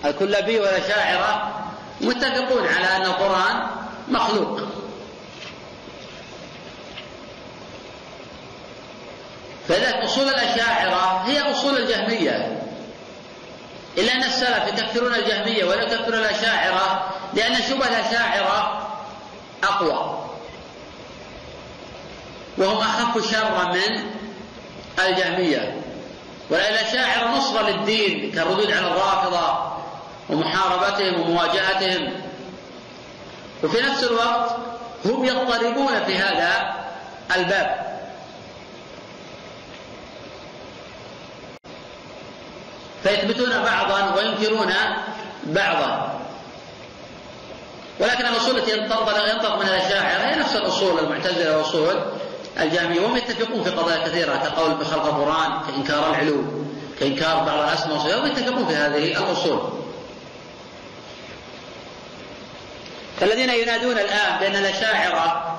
الكلابية 0.04 0.60
والأشاعرة 0.60 1.55
متفقون 2.00 2.66
على 2.66 2.96
أن 2.96 3.02
القرآن 3.02 3.66
مخلوق. 4.08 4.60
فذلك 9.68 9.94
أصول 9.94 10.28
الأشاعرة 10.28 11.22
هي 11.26 11.50
أصول 11.50 11.76
الجهمية. 11.76 12.62
إلا 13.98 14.12
أن 14.12 14.24
السلف 14.24 14.68
يكفرون 14.68 15.14
الجهمية 15.14 15.64
ولا 15.64 15.82
يكفرون 15.82 16.18
الأشاعرة 16.18 17.10
لأن 17.34 17.54
شبه 17.62 17.88
الأشاعرة 17.88 18.88
أقوى. 19.64 20.24
وهم 22.58 22.78
أخف 22.78 23.30
شرا 23.30 23.72
من 23.72 24.10
الجهمية. 24.98 25.82
والأشاعرة 26.50 27.28
نصرة 27.28 27.62
للدين 27.62 28.32
كالردود 28.32 28.72
على 28.72 28.86
الرافضة. 28.86 29.75
ومحاربتهم 30.30 31.20
ومواجهتهم. 31.20 32.12
وفي 33.64 33.82
نفس 33.82 34.04
الوقت 34.04 34.56
هم 35.04 35.24
يضطربون 35.24 36.04
في 36.06 36.16
هذا 36.18 36.74
الباب. 37.36 37.86
فيثبتون 43.02 43.62
بعضا 43.62 44.14
وينكرون 44.16 44.72
بعضا. 45.46 46.20
ولكن 48.00 48.26
الأصول 48.26 48.56
التي 48.58 48.78
ينطق 48.78 49.56
من 49.56 49.68
الاشاعره 49.68 50.22
هي 50.22 50.38
نفس 50.40 50.56
الأصول 50.56 50.98
المعتزلة 50.98 51.58
وأصول 51.58 52.00
الجاميه 52.60 53.00
وهم 53.00 53.16
يتفقون 53.16 53.64
في 53.64 53.70
قضايا 53.70 54.08
كثيرة 54.08 54.36
كقول 54.36 54.74
بخلق 54.74 55.06
القرآن 55.06 55.60
كإنكار 55.66 56.10
العلو 56.10 56.44
كإنكار 57.00 57.44
بعض 57.44 57.58
الأسماء 57.58 57.92
والصفات 57.92 58.38
يتفقون 58.38 58.66
في 58.66 58.74
هذه 58.74 59.12
الأصول. 59.12 59.85
فالذين 63.20 63.50
ينادون 63.50 63.98
الآن 63.98 64.38
بأن 64.40 64.56
الاشاعره 64.56 65.52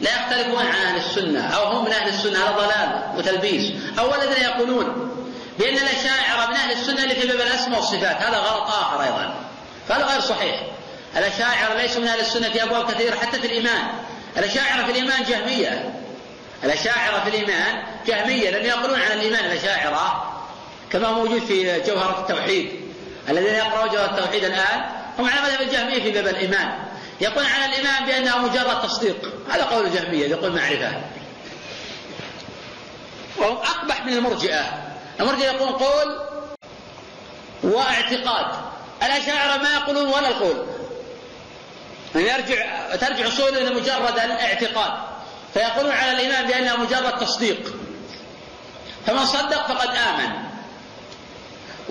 لا 0.00 0.10
يختلفون 0.10 0.66
عن 0.66 0.86
أهل 0.86 0.96
السنة 0.96 1.56
أو 1.56 1.64
هم 1.64 1.84
من 1.84 1.92
أهل 1.92 2.08
السنة 2.08 2.38
هذا 2.38 2.50
ضلال 2.50 3.18
وتلبيس. 3.18 3.72
أو 3.98 4.14
الذين 4.14 4.44
يقولون 4.44 5.10
بأن 5.58 5.74
الأشاعرة 5.74 6.46
من 6.50 6.54
أهل 6.54 6.72
السنة 6.72 7.02
اللي 7.02 7.14
في 7.14 7.26
باب 7.26 7.40
الأسماء 7.40 7.80
والصفات 7.80 8.16
هذا 8.22 8.38
غلط 8.38 8.68
آخر 8.68 9.02
أيضا. 9.02 9.34
فهذا 9.88 10.04
غير 10.04 10.20
صحيح. 10.20 10.60
الأشاعرة 11.16 11.74
ليسوا 11.74 12.00
من 12.00 12.08
أهل 12.08 12.20
السنة 12.20 12.48
في 12.48 12.62
أبواب 12.62 12.90
كثيرة 12.90 13.16
حتى 13.16 13.40
في 13.40 13.46
الإيمان. 13.46 13.84
الأشاعرة 14.36 14.84
في 14.84 14.90
الإيمان 14.90 15.24
جهمية. 15.24 15.94
الأشاعرة 16.64 17.20
في 17.20 17.28
الإيمان 17.28 17.82
جهمية 18.06 18.50
لأنهم 18.50 18.80
يقولون 18.80 19.00
عن 19.00 19.12
الإيمان. 19.12 19.44
الأشاعرة 19.44 20.30
كما 20.90 21.10
موجود 21.12 21.44
في 21.44 21.80
جوهرة 21.80 22.20
التوحيد. 22.20 22.70
الذين 23.28 23.54
يقرأون 23.54 23.88
جوهرة 23.88 24.10
التوحيد 24.10 24.44
الآن 24.44 24.84
هم 25.18 25.30
على 25.30 25.40
مذهب 25.40 25.60
الجهمية 25.60 26.02
في 26.02 26.10
باب 26.10 26.26
الإيمان. 26.26 26.68
يقول 27.24 27.46
عن 27.46 27.70
الإيمان 27.70 28.04
بأنه 28.06 28.38
مجرد 28.38 28.82
تصديق. 28.82 29.32
هذا 29.50 29.64
قول 29.64 29.86
الجهمية 29.86 30.26
يقول 30.26 30.52
معرفة. 30.52 31.00
وهم 33.36 33.56
أقبح 33.56 34.04
من 34.04 34.12
المرجئة. 34.12 34.62
المرجئة 35.20 35.50
يقول 35.50 35.68
قول 35.68 36.20
واعتقاد. 37.62 38.46
الأشاعرة 39.02 39.62
ما 39.62 39.74
يقولون 39.74 40.06
ولا 40.06 40.28
القول؟ 40.28 40.66
يرجع 42.14 42.96
ترجع 42.96 43.28
أصوله 43.28 43.58
إلى 43.58 43.74
مجرد 43.74 44.18
الاعتقاد. 44.18 44.92
فيقولون 45.54 45.92
على 45.92 46.12
الإيمان 46.12 46.46
بأنه 46.46 46.76
مجرد 46.76 47.18
تصديق. 47.18 47.74
فمن 49.06 49.26
صدق 49.26 49.66
فقد 49.66 49.88
آمن. 49.88 50.44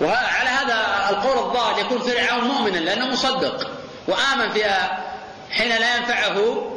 وعلى 0.00 0.48
هذا 0.48 1.08
القول 1.10 1.38
الظاهر 1.38 1.78
يكون 1.78 1.98
فرعون 1.98 2.44
مؤمنا 2.44 2.78
لأنه 2.78 3.06
مصدق. 3.06 3.70
وآمن 4.08 4.50
فيها 4.50 5.04
حين 5.54 5.68
لا 5.68 5.96
ينفعه 5.96 6.70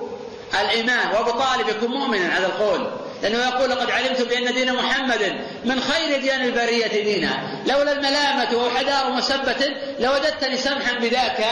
الإيمان 0.62 1.08
وأبو 1.08 1.32
طالب 1.32 1.70
يكون 1.70 1.92
مؤمنا 1.92 2.34
على 2.34 2.46
القول 2.46 2.92
لأنه 3.24 3.38
يقول 3.38 3.70
لقد 3.70 3.92
علمت 3.92 4.22
بأن 4.22 4.54
دين 4.54 4.74
محمد 4.74 5.46
من 5.66 5.80
خير 5.82 6.22
ديان 6.22 6.42
البرية 6.42 6.88
دينا 6.88 7.62
لولا 7.66 7.92
الملامة 7.92 8.54
أو 8.54 8.70
حذار 8.70 9.12
مسبة 9.12 9.68
لوجدتني 10.00 10.58
سمحا 10.58 10.94
بذاك 10.94 11.46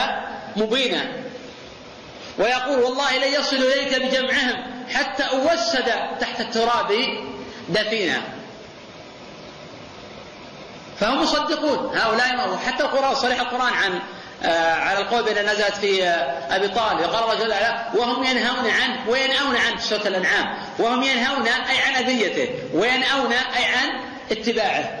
مبينا. 0.56 1.06
ويقول 2.38 2.78
والله 2.78 3.18
لن 3.18 3.32
يصل 3.40 3.56
إليك 3.56 4.02
بجمعهم 4.02 4.84
حتى 4.94 5.22
أوسد 5.22 5.92
تحت 6.20 6.40
التراب 6.40 6.92
دفينا. 7.68 8.22
فهم 11.00 11.22
مصدقون 11.22 11.96
هؤلاء 11.96 12.58
حتى 12.66 12.82
القرآن 12.82 13.14
صريح 13.14 13.40
القرآن 13.40 13.72
عن 13.72 14.00
على 14.44 14.98
القول 14.98 15.22
بأن 15.22 15.46
نزلت 15.46 15.74
في 15.74 16.04
آه 16.04 16.56
أبي 16.56 16.68
طالب. 16.68 17.00
قال 17.00 17.22
الله 17.22 17.34
جل 17.34 17.50
وعلا 17.50 17.86
وهم 17.94 18.24
ينهون 18.24 18.70
عنه 18.70 19.08
وينأون 19.08 19.56
في 19.76 19.82
سورة 19.82 20.08
الأنعام. 20.08 20.58
وهم 20.78 21.02
ينهون 21.02 21.46
أي 21.46 21.78
عن 21.78 21.94
أذيته. 21.94 22.48
وينأون 22.74 23.32
أي 23.32 23.64
عن 23.64 24.00
اتباعه. 24.30 25.00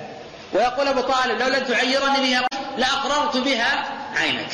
ويقول 0.52 0.88
أبو 0.88 1.00
طالب 1.00 1.38
لو 1.40 1.48
لم 1.48 1.64
تعيرني 1.64 2.20
بها 2.20 2.46
لأقررت 2.76 3.36
بها 3.36 3.84
عينك. 4.16 4.52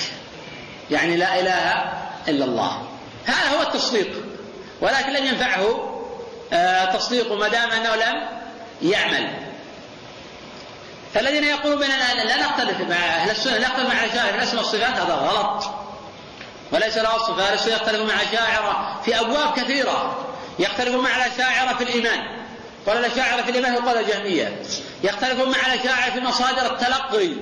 يعني 0.91 1.17
لا 1.17 1.41
إله 1.41 1.93
إلا 2.29 2.45
الله. 2.45 2.83
هذا 3.27 3.57
هو 3.57 3.63
التصديق. 3.63 4.25
ولكن 4.81 5.13
لم 5.13 5.27
ينفعه 5.27 5.89
آه 6.53 6.85
تصديقه 6.85 7.35
ما 7.35 7.49
دام 7.49 7.71
أنه 7.71 7.95
لم 7.97 8.29
يعمل. 8.83 9.41
فالذين 11.15 11.45
يقولون 11.45 11.79
بأننا 11.79 12.25
لا 12.25 12.37
نختلف 12.37 12.81
مع 12.81 12.97
أهل 12.97 13.31
السنة 13.31 13.59
نختلف 13.59 13.89
مع 13.89 14.05
الأشاعرة 14.05 14.31
في 14.31 14.37
الأسماء 14.37 14.63
والصفات 14.63 14.97
هذا 14.97 15.15
غلط. 15.15 15.71
وليس 16.73 16.99
له 16.99 17.17
أصل 17.17 17.37
فأهل 17.37 17.55
السنة 17.55 17.75
يختلفون 17.75 18.07
مع 18.07 18.15
الأشاعرة 18.15 19.01
في 19.05 19.21
أبواب 19.21 19.53
كثيرة. 19.57 20.27
يختلفون 20.59 21.05
مع 21.05 21.17
الأشاعرة 21.17 21.75
في 21.77 21.85
الإيمان. 21.85 22.43
قال 22.87 22.99
الأشاعرة 22.99 23.43
في 23.43 23.51
الإيمان 23.51 23.75
وقال 23.75 23.99
الجهمية. 23.99 24.63
يختلفون 25.05 25.51
مع 25.51 25.75
الأشاعرة 25.75 26.11
في 26.11 26.21
مصادر 26.21 26.67
التلقي. 26.67 27.33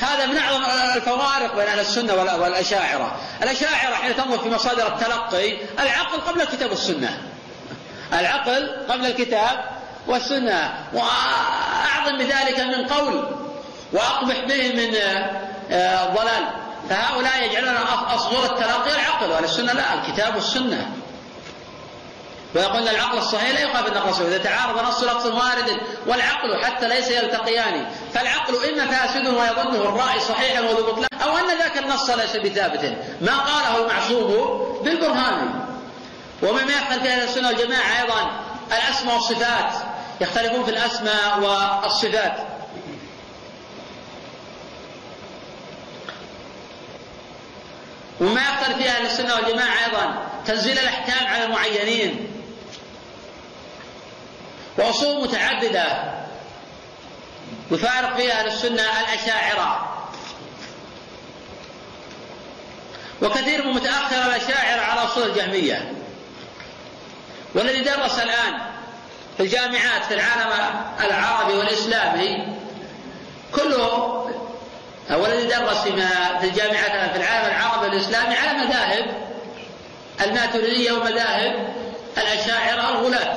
هذا 0.00 0.26
من 0.26 0.38
أعظم 0.38 0.64
الفوارق 0.96 1.56
بين 1.56 1.66
أهل 1.66 1.80
السنة 1.80 2.14
والأشاعرة. 2.14 3.16
الأشاعرة 3.42 3.94
حين 3.94 4.16
تنظر 4.16 4.38
في 4.38 4.48
مصادر 4.50 4.86
التلقي 4.86 5.56
العقل 5.78 6.20
قبل 6.20 6.40
الكتاب 6.40 6.70
والسنة 6.70 7.22
العقل 8.12 8.86
قبل 8.88 9.06
الكتاب 9.06 9.75
والسنة 10.08 10.74
وأعظم 10.92 12.18
بذلك 12.18 12.60
من 12.60 12.86
قول 12.86 13.28
وأقبح 13.92 14.40
به 14.48 14.72
من 14.72 14.90
ضلال. 16.14 16.44
فهؤلاء 16.90 17.44
يجعلون 17.44 17.76
أصغر 18.14 18.44
التلقي 18.44 18.94
العقل 18.94 19.30
وأهل 19.30 19.44
السنة 19.44 19.72
لا 19.72 19.94
الكتاب 19.94 20.34
والسنة. 20.34 20.92
ويقول 22.54 22.88
العقل 22.88 23.18
الصحيح 23.18 23.50
لا 23.50 23.60
يقابل 23.60 23.88
النقل 23.88 24.08
الصحيح 24.08 24.26
إذا 24.26 24.38
تعارض 24.38 24.88
نص 24.88 25.02
لفظ 25.02 25.26
وارد 25.26 25.80
والعقل 26.06 26.64
حتى 26.64 26.88
ليس 26.88 27.10
يلتقيان. 27.10 27.86
فالعقل 28.14 28.54
إما 28.64 28.86
فاسد 28.86 29.26
ويظنه 29.26 29.82
الرأي 29.88 30.20
صحيحا 30.20 30.60
وذو 30.60 30.92
بطلان 30.92 31.20
أو 31.22 31.36
أن 31.36 31.58
ذاك 31.58 31.78
النص 31.78 32.10
ليس 32.10 32.36
بثابت. 32.36 32.96
ما 33.20 33.38
قاله 33.38 33.84
المعصوم 33.84 34.82
بالبرهان. 34.84 35.66
ومما 36.42 36.72
يختلف 36.72 37.02
في 37.02 37.08
أهل 37.08 37.22
السنة 37.22 37.48
والجماعة 37.48 38.02
أيضا 38.02 38.30
الأسماء 38.72 39.14
والصفات. 39.14 39.72
يختلفون 40.20 40.64
في 40.64 40.70
الأسماء 40.70 41.40
والصفات. 41.40 42.36
وما 48.20 48.40
يختلف 48.40 48.76
في 48.76 48.88
أهل 48.88 49.06
السنة 49.06 49.34
والجماعة 49.34 49.84
أيضا 49.86 50.28
تنزيل 50.46 50.78
الأحكام 50.78 51.26
على 51.26 51.44
المعينين. 51.44 52.32
وأصول 54.78 55.22
متعددة 55.22 56.14
يفارق 57.70 58.16
فيها 58.16 58.40
أهل 58.40 58.46
السنة 58.46 58.82
الأشاعرة. 59.00 59.92
وكثير 63.22 63.64
من 63.66 63.72
متأخر 63.72 64.26
الأشاعرة 64.26 64.80
على 64.80 65.00
أصول 65.00 65.30
الجهمية. 65.30 65.92
والذي 67.54 67.80
درس 67.80 68.18
الآن 68.18 68.75
في 69.36 69.42
الجامعات 69.42 70.04
في 70.08 70.14
العالم 70.14 70.52
العربي 71.04 71.54
والإسلامي 71.54 72.46
كله 73.54 74.22
والذي 75.10 75.46
درس 75.46 75.78
فيما 75.78 76.38
في 76.40 76.46
الجامعات 76.46 77.10
في 77.10 77.16
العالم 77.16 77.56
العربي 77.56 77.86
والإسلامي 77.86 78.34
على 78.34 78.58
مذاهب 78.58 79.26
الماتريدية 80.20 80.92
ومذاهب 80.92 81.74
الأشاعرة 82.18 82.88
الغلاة. 82.88 83.36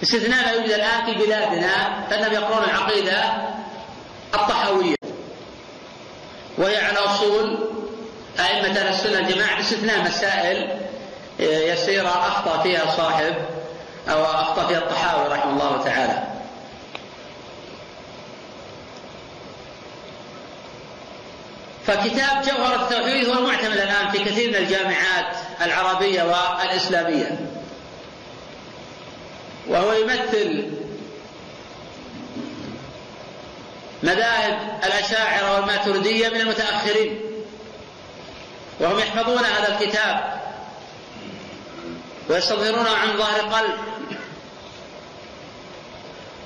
باستثناء 0.00 0.44
ما 0.44 0.52
يوجد 0.52 0.70
الآن 0.70 1.04
في 1.04 1.12
بلادنا 1.26 2.06
فإنهم 2.10 2.32
يقرون 2.32 2.64
العقيدة 2.64 3.24
الطحوية 4.34 4.94
وهي 6.58 6.76
على 6.76 6.98
أصول 6.98 7.68
أئمة 8.38 8.78
أهل 8.80 8.88
السنة 8.88 9.18
الجماعة 9.18 9.56
باستثناء 9.56 10.02
مسائل 10.02 10.83
يسيرة 11.38 12.08
أخطأ 12.08 12.62
فيها 12.62 12.96
صاحب 12.96 13.34
أو 14.08 14.24
أخطأ 14.24 14.66
فيها 14.66 14.78
الطحاوي 14.78 15.28
رحمه 15.28 15.52
الله 15.52 15.84
تعالى. 15.84 16.22
فكتاب 21.86 22.42
جوهر 22.42 22.74
التوحيد 22.74 23.28
هو 23.28 23.38
المعتمد 23.38 23.76
الآن 23.76 24.10
في 24.10 24.18
كثير 24.18 24.48
من 24.48 24.56
الجامعات 24.56 25.36
العربية 25.60 26.22
والإسلامية. 26.22 27.38
وهو 29.68 29.92
يمثل 29.92 30.70
مذاهب 34.02 34.80
الأشاعرة 34.84 35.54
والماتردية 35.54 36.28
من 36.28 36.40
المتأخرين. 36.40 37.20
وهم 38.80 38.98
يحفظون 38.98 39.44
هذا 39.44 39.78
الكتاب. 39.78 40.43
ويستظهرونه 42.28 42.90
عن 42.90 43.16
ظهر 43.16 43.40
قلب. 43.40 43.74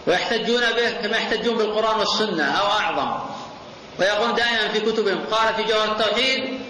ويحتجون 0.07 0.61
به 0.61 0.91
كما 0.91 1.17
يحتجون 1.17 1.59
بالقرآن 1.59 1.99
والسنة 1.99 2.45
أو 2.45 2.67
أعظم. 2.67 3.19
ويقول 3.99 4.35
دائما 4.35 4.69
في 4.69 4.81
كتبهم. 4.81 5.25
قال 5.31 5.55
في 5.55 5.63
جوهر 5.63 5.93
التوحيد 5.93 6.61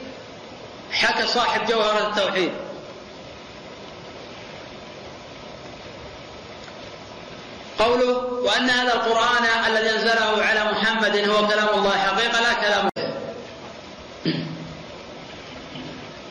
حكى 0.93 1.27
صاحب 1.27 1.67
جوهر 1.67 2.09
التوحيد. 2.09 2.53
قوله 7.79 8.17
وأن 8.17 8.71
هذا 8.71 8.95
القرآن 8.95 9.45
الذي 9.67 9.91
أنزله 9.91 10.45
على 10.45 10.65
محمد 10.73 11.29
هو 11.29 11.49
كلام 11.49 11.69
الله. 11.75 11.99
حقيقة 11.99 12.41
لا 12.41 12.53
كلام 12.53 12.89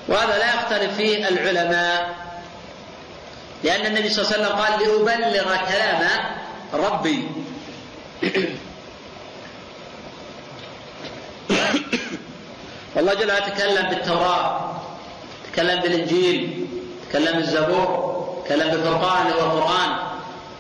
وهذا 0.08 0.38
لا 0.38 0.54
يختلف 0.56 0.98
فيه 0.98 1.28
العلماء. 1.28 2.27
لأن 3.64 3.86
النبي 3.86 4.10
صلى 4.10 4.26
الله 4.26 4.34
عليه 4.34 4.46
وسلم 4.46 4.60
قال 4.62 4.80
لأبلغ 5.22 5.58
كلام 5.58 6.10
ربي. 6.74 7.28
والله 12.96 13.14
جل 13.14 13.32
وعلا 13.32 13.50
تكلم 13.50 13.90
بالتوراة 13.90 14.72
تكلم 15.54 15.82
بالإنجيل 15.82 16.68
تكلم 17.10 17.38
بالزبور 17.38 18.18
تكلم 18.46 18.72
بالفرقان 18.72 19.28
اللي 19.28 19.42
هو 19.42 19.46
القرآن 19.46 19.98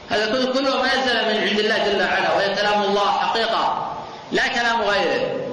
هذا 0.09 0.25
كله 0.25 0.53
كله 0.53 0.81
ما 0.81 0.93
ينزل 0.93 1.15
من 1.15 1.47
عند 1.47 1.59
الله 1.59 1.77
جل 1.77 2.01
وعلا 2.01 2.33
وهي 2.35 2.55
كلام 2.55 2.83
الله 2.83 3.11
حقيقة 3.11 3.93
لا 4.31 4.47
كلام 4.47 4.81
غيره. 4.81 5.47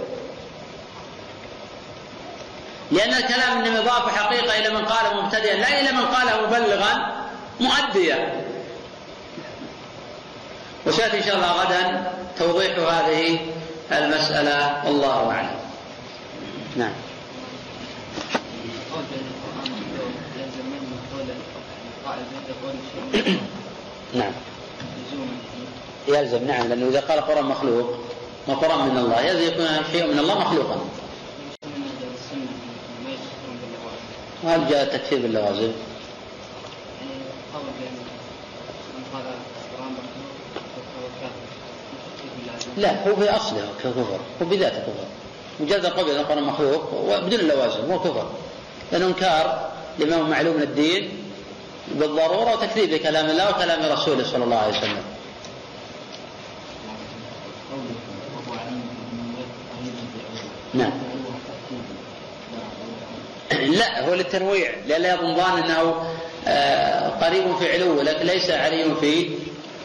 لأن 2.90 3.14
الكلام 3.14 3.58
إنما 3.58 3.78
يضاف 3.78 4.18
حقيقة 4.18 4.58
إلى 4.58 4.74
من 4.74 4.84
قال 4.84 5.16
مبتدئا 5.16 5.56
لا 5.56 5.80
إلى 5.80 5.92
من 5.92 6.06
قال 6.06 6.26
مبلغا. 6.46 7.13
مؤديا 7.60 8.44
وسيأتي 10.86 11.18
إن 11.18 11.22
شاء 11.22 11.36
الله 11.36 11.52
غدا 11.52 12.12
توضيح 12.39 12.78
هذه 12.78 13.39
المسألة. 13.93 14.86
والله 14.86 15.31
أعلم. 15.31 15.56
نعم. 16.76 16.93
نعم. 24.14 24.32
يلزم. 26.09 26.47
نعم. 26.47 26.68
لأنه 26.68 26.89
إذا 26.89 27.01
قال 27.01 27.20
قرآن 27.20 27.44
مخلوق 27.44 27.94
وقرآن 28.47 28.89
من 28.89 28.98
الله. 28.98 29.20
يلزم 29.20 29.52
يكون 29.52 29.66
شيء 29.93 30.06
من 30.06 30.18
الله 30.18 30.39
مخلوقا. 30.39 30.85
وهل 34.43 34.68
جاء 34.68 34.82
التكفير 34.82 35.18
باللوازم؟ 35.18 35.72
لا 42.76 43.09
هو 43.09 43.16
في 43.16 43.30
أصله 43.30 43.68
كفر 43.84 44.20
هو 44.42 44.46
بذاته 44.46 44.78
كفر. 44.78 45.05
مجرد 45.60 45.84
القول 45.84 46.05
بان 46.05 46.16
القران 46.16 46.42
مخلوق 46.42 47.18
بدون 47.18 47.40
اللوازم 47.40 47.92
هو 47.92 47.98
كفر. 47.98 48.30
لأنه 48.92 49.06
إنكار 49.06 49.70
لما 49.98 50.16
هو 50.16 50.22
معلوم 50.22 50.56
من 50.56 50.62
الدين 50.62 51.10
بالضرورة 51.88 52.52
وتكذيب 52.52 52.90
لكلام 52.90 53.30
الله 53.30 53.51
وكلام 53.51 53.92
رسوله 53.92 54.24
صلى 54.24 54.44
الله 54.44 54.56
عليه 54.56 54.78
وسلم. 54.78 55.02
نعم. 60.74 60.92
لا 63.78 64.09
هو 64.09 64.14
للتنويع 64.14 64.70
لئلا 64.86 65.14
يظن 65.14 65.40
أنه 65.40 66.05
آه، 66.46 67.09
قريب 67.09 67.56
في 67.56 67.72
علوه 67.72 68.02
لكن 68.02 68.26
ليس 68.26 68.51
علي 68.51 68.94
في 69.01 69.28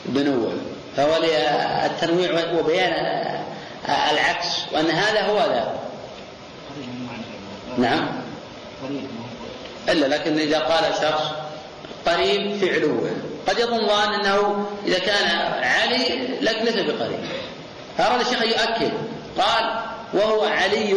دنوه 0.05 0.53
فهو 0.99 1.17
للتنويع 1.17 2.53
وبيان 2.59 2.93
العكس 4.11 4.47
وأن 4.71 4.85
هذا 4.85 5.21
هو 5.21 5.37
ذا. 5.37 5.79
نعم. 7.77 8.07
إلا 9.89 10.05
لكن 10.05 10.39
إذا 10.39 10.59
قال 10.59 10.83
شخص 11.01 11.23
قريب 12.05 12.57
في 12.59 12.73
علوه 12.73 13.11
قد 13.47 13.59
يظن 13.59 13.87
ظان 13.87 14.13
إنه 14.13 14.65
إذا 14.87 14.99
كان 14.99 15.27
علي 15.63 16.27
لكن 16.41 16.65
ليس 16.65 16.75
بقريب. 16.75 17.19
فاراد 17.97 18.19
الشيخ 18.19 18.41
يؤكد. 18.41 18.91
قال 19.37 19.79
وهو 20.13 20.43
علي 20.43 20.93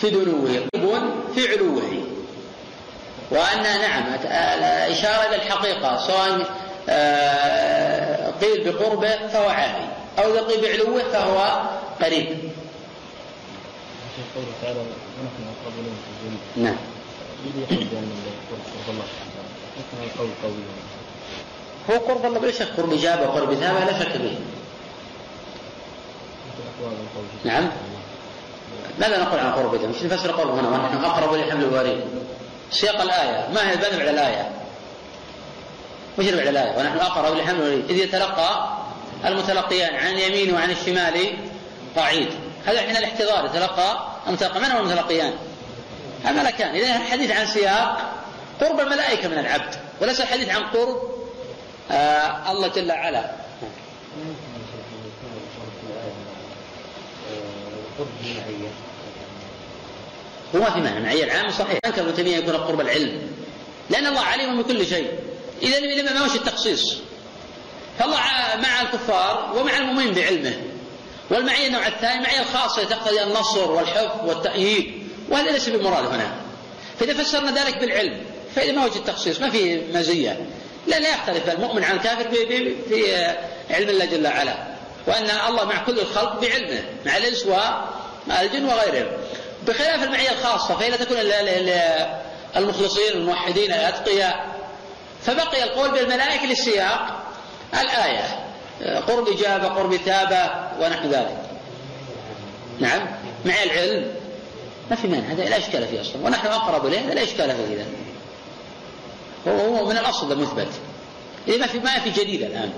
في 0.00 0.10
دنوه 0.10 0.68
قريب 0.74 1.10
في 1.34 1.48
علوه 1.48 2.04
وأن 3.30 3.62
نعم 3.62 4.04
الإشارة 4.24 5.28
إلى 5.28 5.36
الحقيقة 5.36 6.06
سواء 6.06 6.46
قيل 8.40 8.72
بقربه 8.72 9.28
فهو 9.28 9.48
عالي 9.48 9.88
أو 10.18 10.32
إذا 10.32 10.40
قيل 10.42 10.60
بعلوه 10.62 11.02
فهو 11.12 11.62
قريب. 12.02 12.38
نعم. 16.56 16.76
هو 21.90 21.96
قرب 21.98 22.26
الله 22.26 22.40
بلا 22.40 22.52
شك 22.52 22.68
قرب 22.76 22.92
إجابة 22.92 23.22
وقرب 23.22 23.52
إثابة 23.52 23.84
لا 23.84 23.98
شك 23.98 24.16
به 24.16 24.38
نعم. 27.44 27.70
ماذا 28.98 29.22
نقول 29.22 29.40
عن 29.40 29.52
قرب 29.52 29.74
مش 29.74 30.02
نفسر 30.02 30.32
قوله 30.32 30.60
هنا 30.60 30.68
ونحن 30.68 31.04
أقرب 31.04 31.34
لحمل 31.34 31.64
الوريد. 31.64 32.00
سياق 32.70 33.00
الآية. 33.00 33.48
ما 33.54 33.70
هي 33.70 33.74
البدء 33.74 34.00
على 34.00 34.10
الآية؟ 34.10 34.57
وش 36.18 36.26
على 36.26 36.50
الآية 36.50 36.78
ونحن 36.78 36.98
أقرب 36.98 37.36
لحمل 37.36 37.60
الوريد 37.60 37.90
إذ 37.90 37.96
يتلقى 37.96 38.78
المتلقيان 39.24 39.94
عن 39.94 40.06
اليمين 40.06 40.54
وعن 40.54 40.70
الشمال 40.70 41.36
قعيد. 41.96 42.28
هذا 42.66 42.80
حين 42.80 42.96
الاحتضار. 42.96 43.46
يتلقى 43.46 44.08
المتلقى. 44.26 44.60
من 44.60 44.66
هو 44.66 44.80
المتلقيان؟ 44.80 45.34
الملكان. 46.28 46.74
إذا 46.74 46.96
الحديث 46.96 47.30
عن 47.30 47.46
سياق 47.46 48.12
قرب 48.60 48.80
الملائكة 48.80 49.28
من 49.28 49.38
العبد. 49.38 49.74
وليس 50.00 50.20
الحديث 50.20 50.48
عن 50.48 50.62
قرب 50.62 51.02
آه 51.90 52.52
الله 52.52 52.68
جل 52.68 52.92
وعلا. 52.92 53.30
هو 60.54 60.60
ما 60.60 60.70
في 60.70 60.80
معنى. 60.80 61.00
معية 61.00 61.24
العام 61.24 61.50
صحيح. 61.50 61.78
أنكر 61.86 62.02
ابن 62.02 62.14
تيمية 62.14 62.36
يكون 62.36 62.56
قرب 62.56 62.80
العلم. 62.80 63.30
لأن 63.90 64.06
الله 64.06 64.20
عليم 64.20 64.62
بكل 64.62 64.86
شيء. 64.86 65.27
إذا 65.62 65.80
لما 65.80 66.12
ما 66.12 66.24
وش 66.24 66.34
التخصيص. 66.34 66.96
فالله 67.98 68.16
مع 68.62 68.80
الكفار 68.82 69.52
ومع 69.56 69.76
المؤمنين 69.76 70.14
بعلمه. 70.14 70.54
والمعية 71.30 71.66
النوع 71.66 71.86
الثاني 71.86 72.14
المعية 72.14 72.40
الخاصة 72.40 72.84
تقتضي 72.84 73.22
النصر 73.22 73.70
والحفظ 73.70 74.28
والتأييد 74.28 75.08
وهذا 75.28 75.50
ليس 75.50 75.68
بمراد 75.68 76.06
هنا. 76.06 76.34
فإذا 77.00 77.22
فسرنا 77.22 77.64
ذلك 77.64 77.78
بالعلم 77.78 78.20
فإذا 78.56 78.72
ما 78.72 78.84
وجد 78.84 78.96
التخصيص 78.96 79.40
ما 79.40 79.50
في 79.50 79.82
مزية. 79.94 80.46
لا 80.86 80.98
لا 80.98 81.08
يختلف 81.08 81.50
المؤمن 81.50 81.84
عن 81.84 81.96
الكافر 81.96 82.30
في 82.88 83.34
علم 83.70 83.88
الله 83.88 84.04
جل 84.04 84.26
وعلا. 84.26 84.54
وأن 85.06 85.30
الله 85.48 85.64
مع 85.64 85.84
كل 85.84 85.98
الخلق 85.98 86.40
بعلمه 86.40 86.84
مع 87.06 87.16
الإنس 87.16 87.46
والجن 87.46 88.64
وغيرهم. 88.64 89.12
بخلاف 89.66 90.02
المعية 90.02 90.30
الخاصة 90.30 90.78
فإذا 90.78 90.96
تكون 90.96 91.18
المخلصين 92.56 93.12
الموحدين 93.12 93.72
الأتقياء. 93.72 94.57
فبقي 95.22 95.64
القول 95.64 95.90
بالملائكة 95.90 96.46
للسياق. 96.46 97.24
الآية 97.80 98.44
قرب 99.00 99.28
إجابة 99.28 99.68
قرب 99.68 99.92
إثابة 99.92 100.50
ونحو 100.80 101.08
ذلك. 101.08 101.42
نعم 102.80 103.06
مع 103.44 103.62
العلم. 103.62 104.14
ما 104.90 104.96
في 104.96 105.08
مانع 105.08 105.32
هذا 105.32 105.44
لا 105.44 105.58
إشكال 105.58 105.88
فيه 105.88 106.00
أصلا. 106.00 106.26
ونحن 106.26 106.46
أقرب 106.46 106.86
إليه 106.86 107.00
لا 107.00 107.22
إشكال 107.22 107.56
فيه 107.56 107.86
إذا 109.46 109.68
هو 109.68 109.86
من 109.86 109.98
الأصل 109.98 110.32
المثبت. 110.32 110.68
إذا 111.48 111.56
ما 111.56 111.66
في 111.66 111.78
ما 111.78 111.98
في 111.98 112.10
جديد 112.10 112.42
الآن. 112.42 112.72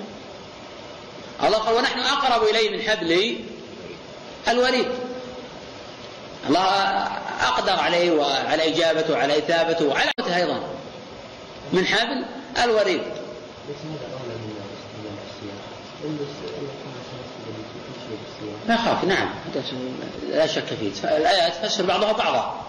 الله 1.45 1.59
قال 1.59 1.75
ونحن 1.75 1.99
أقرب 1.99 2.43
إليه 2.43 2.77
من 2.77 2.83
حبل 2.83 3.39
الوريد. 4.49 4.89
الله 6.49 6.61
أقدر 7.43 7.73
عليه 7.81 8.11
وعلى 8.11 8.69
إجابته 8.69 9.13
وعلى 9.13 9.39
إثابته 9.39 9.87
وعلى 9.87 10.11
أيضا. 10.37 10.63
من 11.73 11.87
حبل 11.87 12.25
الوريد. 12.65 13.03
ما 18.69 18.77
خاف 18.77 19.05
نعم. 19.05 19.29
لا 20.31 20.47
شك 20.47 20.65
فيه. 20.65 21.17
الآيات 21.17 21.53
تفسر 21.55 21.87
بعضها 21.87 22.13
بعضا. 22.13 22.65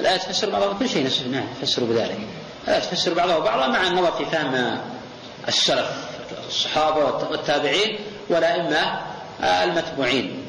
الآيات 0.00 0.22
تفسر 0.22 0.50
بعضها 0.50 0.72
كل 0.78 0.88
شيء 0.88 1.10
نعم 1.30 1.46
تفسر 1.60 1.84
بذلك. 1.84 2.18
الآيات 2.64 2.84
تفسر 2.84 3.14
بعضها 3.14 3.38
بعضا 3.38 3.66
مع 3.66 3.86
النظر 3.86 4.12
في 4.12 4.24
فهم 4.24 4.80
السلف 5.48 5.90
الصحابة 6.48 7.04
والتابعين 7.30 7.98
والأئمة 8.28 9.00
المتبوعين. 9.40 10.42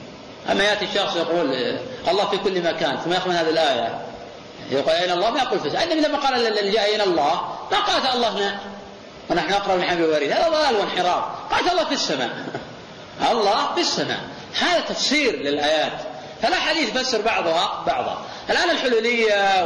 أما 0.51 0.63
يأتي 0.63 0.85
الشخص 0.85 1.15
يقول 1.15 1.77
الله 2.07 2.29
في 2.29 2.37
كل 2.37 2.61
مكان. 2.61 2.97
ثم 2.97 3.13
يأخذ 3.13 3.29
من 3.29 3.35
هذه 3.35 3.49
الآية. 3.49 4.01
يقول 4.71 4.89
أين 4.89 5.11
الله؟ 5.11 5.29
ما 5.29 5.39
يقول 5.39 5.59
في 5.59 5.83
النبي 5.83 6.07
لما 6.07 6.17
قال 6.17 6.47
اللي 6.47 6.85
أين 6.85 7.01
الله؟ 7.01 7.56
ما 7.71 7.77
قالت 7.77 8.15
الله 8.15 8.29
هنا 8.29 8.59
ونحن 9.29 9.53
أقرب 9.53 9.81
حبل 9.81 10.03
الوريد. 10.03 10.31
هذا 10.31 10.49
ضلال 10.49 10.75
وانحراف. 10.75 11.23
قالت 11.51 11.71
الله 11.71 11.85
في 11.85 11.93
السماء. 11.93 12.29
الله 13.31 13.73
في 13.75 13.81
السماء. 13.81 14.19
هذا 14.59 14.79
تفسير 14.79 15.35
للآيات. 15.35 15.99
فلا 16.41 16.55
حديث 16.55 16.89
يفسر 16.89 17.21
بعضها 17.21 17.83
بعضا. 17.87 18.25
الآن 18.49 18.69
الحلولية 18.69 19.63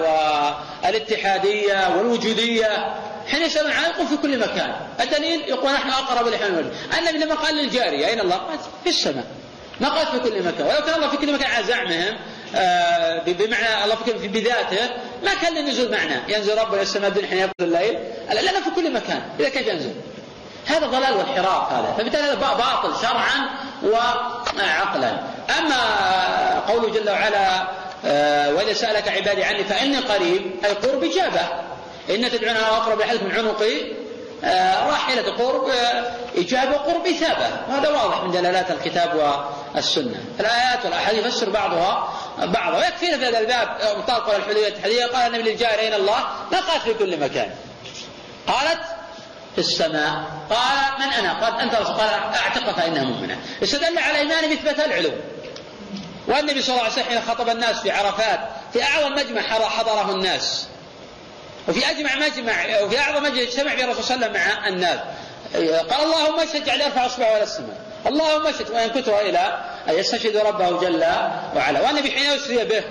والاتحادية 0.84 1.98
والوجودية. 1.98 2.96
حين 3.28 3.42
يسألون 3.42 3.72
عنه 3.72 3.88
يقول 3.88 4.08
في 4.08 4.18
كل 4.18 4.40
مكان. 4.40 4.76
الدليل 5.00 5.42
يقول 5.42 5.74
نحن 5.74 5.90
أقرب 5.90 6.28
لحلم 6.28 6.54
الوريد. 6.54 6.74
النبي 6.98 7.18
لما 7.18 7.36
قال 7.36 7.56
للجارية. 7.56 8.08
أين 8.08 8.20
الله؟ 8.20 8.36
قالت 8.36 8.62
في 8.84 8.90
السماء. 8.90 9.26
ما 9.80 9.90
قالت 9.90 10.10
في 10.10 10.20
كل 10.20 10.44
مكان. 10.44 10.68
ولو 10.68 10.86
كان 10.86 10.96
الله 10.96 11.08
في 11.08 11.18
كل 11.18 11.34
مكان 11.34 11.52
على 11.52 11.66
زعمهم 11.66 12.18
بمعنى 13.26 13.84
الله 13.84 13.96
في 13.96 14.28
بذاته 14.28 14.90
ما 15.24 15.34
كان 15.42 15.54
للنزول 15.54 15.92
معنى 15.92 16.16
ينزل 16.28 16.58
ربنا 16.58 16.74
إلى 16.74 16.82
السماء 16.82 17.10
الدنيا 17.10 17.28
حين 17.28 17.38
يقضي 17.38 17.54
الليل. 17.62 18.00
لأنه 18.30 18.60
في 18.64 18.70
كل 18.76 18.94
مكان. 18.94 19.22
إذا 19.40 19.50
كيف 19.50 19.68
ينزل؟ 19.68 19.94
هذا 20.66 20.88
ضلال 20.88 21.14
وانحراف 21.14 21.74
هذا. 21.74 21.94
فبالتالي 21.98 22.24
هذا 22.24 22.34
باطل 22.36 23.02
شرعا 23.02 23.50
وعقلا. 23.84 25.20
أما 25.60 25.80
قوله 26.68 26.90
جل 26.90 27.10
وعلا 27.10 27.68
آه 28.06 28.54
وإذا 28.54 28.74
سألك 28.74 29.08
عبادي 29.08 29.44
عني 29.44 29.64
فإني 29.64 29.98
قريب 29.98 30.52
أي 30.66 30.72
قرب 30.72 31.04
إجابة. 31.04 31.42
إن 32.10 32.32
تدعونها 32.32 32.78
أقرب 32.78 33.00
لحدث 33.00 33.24
من 33.24 33.32
عنق 33.32 33.62
آه، 33.62 34.01
راحلة 34.90 35.32
قرب 35.32 35.70
آه، 35.70 36.12
إجابة 36.36 36.74
قرب 36.78 37.08
إثابة. 37.08 37.50
وهذا 37.70 37.90
واضح 37.90 38.24
من 38.24 38.32
دلالات 38.32 38.72
الكتاب 38.72 39.38
والسنة. 39.76 40.20
الآيات 40.40 40.86
والأحاديث 40.86 41.26
يفسر 41.26 41.50
بعضها 41.50 42.14
بعضها. 42.38 42.78
ويكفينا 42.78 43.18
في 43.18 43.26
هذا 43.26 43.40
الباب 43.40 43.98
مطابق 43.98 44.36
الحدودية 44.36 44.68
التحديدية 44.68 45.06
قال 45.06 45.36
النبي 45.36 45.52
للجارية 45.52 45.80
أين 45.80 45.94
الله 45.94 46.26
ما 46.52 46.80
في 46.84 46.94
كل 46.94 47.20
مكان. 47.20 47.52
قالت 48.48 48.82
في 49.56 49.62
السماء. 49.62 50.24
قال 50.50 51.00
من 51.00 51.14
أنا؟ 51.14 51.46
قال 51.46 51.60
أنت 51.60 51.76
قال 51.76 52.10
أعتق 52.36 52.72
فإنها 52.72 53.04
مؤمنة. 53.04 53.38
استدل 53.64 53.98
على 53.98 54.18
إيمانه 54.18 54.48
بإثبات 54.48 54.80
العلو. 54.80 55.12
والنبي 56.28 56.62
صلى 56.62 56.76
الله 56.76 56.90
عليه 56.92 56.94
وسلم 56.94 57.22
خطب 57.28 57.50
الناس 57.50 57.76
في 57.76 57.92
عرفات 57.92 58.40
في 58.74 58.84
أعظم 58.84 59.16
مجمع 59.16 59.42
حضره 59.42 60.12
الناس. 60.12 60.68
وفي 61.68 61.90
أجمع 61.90 62.16
مجمع 62.16 62.82
وفي 62.84 63.00
أعظم 63.00 63.24
مجلس 63.24 63.50
اجتمع 63.50 63.76
فيه 63.76 63.84
الرسول 63.84 64.04
صلى 64.04 64.16
الله 64.16 64.28
عليه 64.28 64.40
وسلم 64.40 64.62
مع 64.62 64.68
الناس. 64.68 65.00
قال 65.90 66.04
اللهم 66.04 66.40
اشهد 66.40 66.66
جعل 66.66 66.82
يرفع 66.82 67.06
اصبعه 67.06 67.38
إلى 67.38 67.44
السماء. 67.44 67.78
اللهم 68.08 68.48
اشهد 68.48 68.70
وإن 68.72 68.90
كتب 68.90 69.14
إلى 69.14 69.60
أن 69.90 69.94
يستشهد 69.96 70.38
ربه 70.38 70.80
جل 70.82 71.06
وعلا. 71.56 71.82
والنبي 71.82 72.12
حين 72.12 72.30
أسري 72.30 72.64
به. 72.64 72.84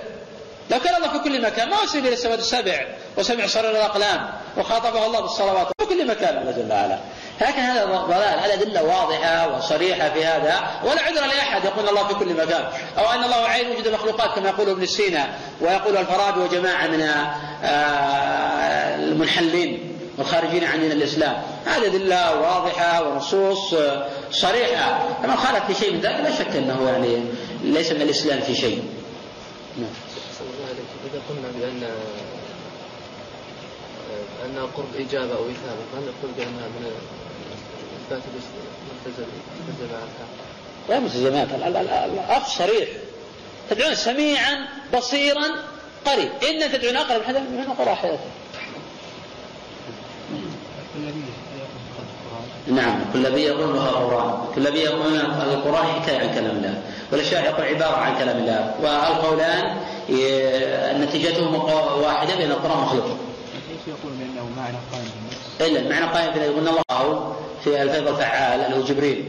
لو 0.69 0.79
كان 0.79 0.95
الله 0.95 1.07
في 1.07 1.19
كل 1.19 1.41
مكان 1.41 1.69
ما 1.69 1.83
أسري 1.83 2.01
به 2.01 2.09
السماوات 2.09 2.39
السبع 2.39 2.85
وسمع 3.17 3.47
صرير 3.47 3.71
الاقلام 3.71 4.29
وخاطبه 4.57 5.05
الله 5.05 5.19
بالصلوات 5.19 5.67
في 5.79 5.85
كل 5.85 6.07
مكان. 6.07 6.37
الله 6.37 6.51
جل 6.51 6.71
وعلا. 6.71 6.99
لكن 7.41 7.59
هذا 7.59 7.85
ضلال 7.85 8.39
الأدلة 8.45 8.83
واضحة 8.83 9.57
وصريحة 9.57 10.09
في 10.09 10.25
هذا 10.25 10.59
ولا 10.83 11.01
عذر 11.01 11.21
لأحد 11.21 11.65
يقول 11.65 11.89
الله 11.89 12.07
في 12.07 12.13
كل 12.13 12.33
مكان 12.33 12.65
أو 12.97 13.11
أن 13.11 13.23
الله 13.23 13.35
عين 13.35 13.71
وجود 13.71 13.87
مخلوقات 13.87 14.35
كما 14.35 14.49
يقول 14.49 14.69
ابن 14.69 14.85
سينا 14.85 15.29
ويقول 15.61 15.97
الفارابي 15.97 16.39
وجماعة 16.39 16.87
من 16.87 17.01
آه، 17.01 18.95
المنحلين 18.95 19.97
والخارجين 20.17 20.63
عن 20.63 20.79
دين 20.79 20.91
الإسلام. 20.91 21.41
هذه 21.65 21.85
أدلة 21.85 22.41
واضحة 22.41 23.03
ونصوص 23.03 23.75
صريحة. 24.31 24.99
فمن 25.23 25.35
خالف 25.35 25.65
في 25.67 25.73
شيء 25.73 25.93
من 25.93 25.99
ذلك 25.99 26.19
لا 26.19 26.31
شك 26.31 26.55
أنه 26.55 26.89
يعني 26.89 27.23
ليس 27.63 27.91
من 27.91 28.01
الإسلام 28.01 28.39
في 28.41 28.55
شيء. 28.55 28.83
نعم. 29.77 29.89
إذا 31.11 31.21
قلنا 31.29 31.47
بأن 31.59 31.91
أن 34.45 34.67
قرب 34.77 34.95
إجابة 34.99 35.35
أو 35.35 35.43
إثابة 35.43 35.81
فهل 35.93 36.01
نقول 36.01 36.31
بأنها 36.37 36.67
من 36.67 36.91
إثبات 38.11 39.25
الملتزمات 39.69 40.09
لا 40.89 40.99
ملتزمات. 40.99 41.47
الأخ 42.13 42.47
صريح. 42.47 42.89
تدعون 43.69 43.95
سميعا 43.95 44.67
بصيرا 44.93 45.47
قريب. 46.05 46.29
إن 46.49 46.71
تدعون 46.71 46.97
أقرب 46.97 47.23
حدا 47.23 47.39
من 47.39 47.73
قرى 47.79 47.95
حياته 47.95 48.19
نعم. 52.67 52.99
كلابي 53.13 53.41
يقول 53.41 53.73
بها 53.73 53.89
القرآن. 53.89 54.45
كلابي 54.55 54.79
يقول 54.79 55.15
القرآن 55.15 55.85
حكاية 55.85 56.17
عن 56.19 56.35
كلام 56.35 56.57
الله 56.57 56.81
والأشياء 57.11 57.43
يقول 57.45 57.65
عبارة 57.65 57.95
عن 57.95 58.17
كلام 58.17 58.37
الله. 58.37 58.75
والقولان 58.81 59.77
نتيجتهم 61.01 61.55
واحدة 62.03 62.35
بأن 62.35 62.51
القرآن 62.51 62.77
مخلوق 62.77 63.05
كيف 63.05 63.87
يقول 63.87 64.13
بأنه 64.13 64.49
معنى 64.57 64.77
قائم 64.91 65.11
إلا 65.67 65.79
المعنى 65.79 66.05
قائم 66.05 66.33
في 66.33 66.39
يقول 66.39 66.67
الله 66.67 67.35
في 67.63 67.81
الفيض 67.81 68.07
الفعال 68.07 68.59
اللي 68.59 68.77
هو 68.77 68.81
جبريل. 68.81 69.25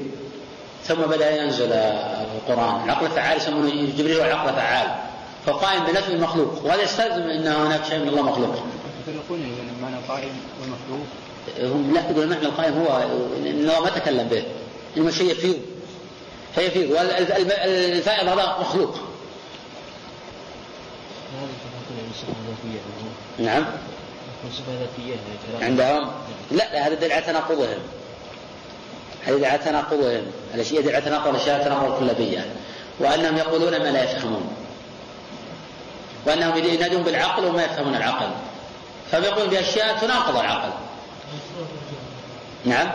ثم 0.85 0.95
بدأ 0.95 1.43
ينزل 1.43 1.73
القرآن. 1.73 2.85
العقل 2.85 3.07
الفعال 3.07 3.37
يسمونه 3.37 3.93
جبريل 3.99 4.21
هو 4.21 4.25
العقل 4.25 4.49
الفعال. 4.49 4.87
فقائم 5.47 5.85
بنفي 5.85 6.13
المخلوق. 6.13 6.65
وهذا 6.65 6.83
يستلزم 6.83 7.23
أن 7.23 7.47
هناك 7.47 7.85
شيء 7.85 7.99
من 7.99 8.09
الله 8.09 8.23
مخلوق. 8.23 8.55
يفرقون 9.09 9.41
بين 9.41 9.69
المعنى 9.77 9.97
القائم 9.97 10.31
والمخلوق؟ 10.61 11.07
هم 11.61 11.95
لا 11.95 12.01
يقول 12.11 12.23
المعنى 12.23 12.47
القائم 12.47 12.75
هو 12.75 12.97
إن 13.37 13.47
الله 13.47 13.81
ما 13.81 13.91
تكلم 13.91 14.29
به. 14.29 14.43
انما 14.97 15.11
شيء 15.11 15.31
يفيض. 15.31 15.59
فيفيض 16.55 16.91
والفائض 16.91 18.29
هذا 18.29 18.57
مخلوق. 18.61 18.97
نعم. 23.39 23.65
عندهم؟ 25.63 26.11
لا 26.51 26.87
هذا 26.87 26.95
دليل 26.95 27.13
على 27.13 27.23
تناقضهم. 27.23 27.79
هذا 29.25 29.37
دليل 29.37 29.45
على 29.45 29.59
تناقضهم. 29.59 30.23
الاشياء 30.55 30.81
يدل 30.81 30.95
على 30.95 31.05
تناقض 31.05 31.29
الاشياء 31.29 31.65
تناقض 31.65 31.93
الكلابيه 31.93 32.47
وأنهم 32.99 33.37
يقولون 33.37 33.71
ما 33.71 33.89
لا 33.89 34.13
يفهمون. 34.13 34.57
وأنهم 36.27 36.59
ينادون 36.59 37.03
بالعقل 37.03 37.45
وما 37.45 37.65
يفهمون 37.65 37.95
العقل. 37.95 38.29
فبيقولون 39.13 39.49
باشياء 39.49 39.97
تناقض 39.97 40.37
العقل. 40.37 40.71
نعم. 42.65 42.91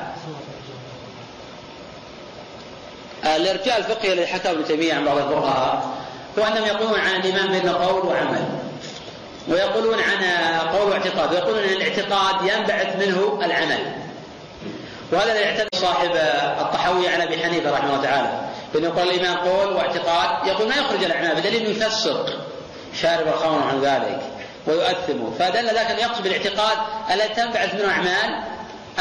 الارجاء 3.26 3.78
الفقهي 3.78 4.14
الذي 4.14 4.28
حكاه 4.28 4.52
ابن 4.52 4.66
تيمية 4.66 4.94
عن 4.94 5.06
بعض 5.06 5.18
الفقهاء 5.18 5.98
هو 6.40 6.44
انهم 6.44 6.66
يقولون 6.66 7.00
عن 7.00 7.16
الايمان 7.16 7.48
بين 7.48 7.70
قول 7.70 8.06
وعمل. 8.06 8.57
ويقولون 9.50 10.00
عن 10.00 10.24
قول 10.68 10.92
واعتقاد 10.92 11.34
ويقولون 11.34 11.64
إن 11.64 11.70
الاعتقاد 11.70 12.36
ينبعث 12.42 12.96
منه 12.96 13.40
العمل. 13.46 13.96
وهذا 15.12 15.32
الذي 15.32 15.44
يعتمد 15.44 15.76
صاحب 15.76 16.12
الطحاوي 16.62 17.08
عن 17.08 17.22
أبي 17.22 17.38
حنيفة 17.38 17.72
رحمه 17.72 17.90
الله 17.90 18.04
تعالى. 18.04 18.42
بأنه 18.74 18.88
يقول 18.88 19.04
الايمان 19.04 19.38
قول 19.38 19.74
واعتقاد 19.74 20.48
يقول 20.48 20.70
ما 20.70 20.76
يخرج 20.76 21.04
الأعمال 21.04 21.36
بدليل 21.36 21.62
انه 21.62 21.70
يفسق 21.70 22.26
شارب 23.02 23.28
الخمر 23.28 23.68
عن 23.68 23.82
ذلك 23.82 24.22
ويؤثمه. 24.68 25.34
فدل 25.40 25.66
ذاك 25.66 25.92
ان 25.92 26.00
يقصد 26.00 26.24
بالاعتقاد 26.24 26.78
الذي 27.12 27.34
تنبعث 27.34 27.76
منه 27.76 27.92
أعمال 27.92 28.44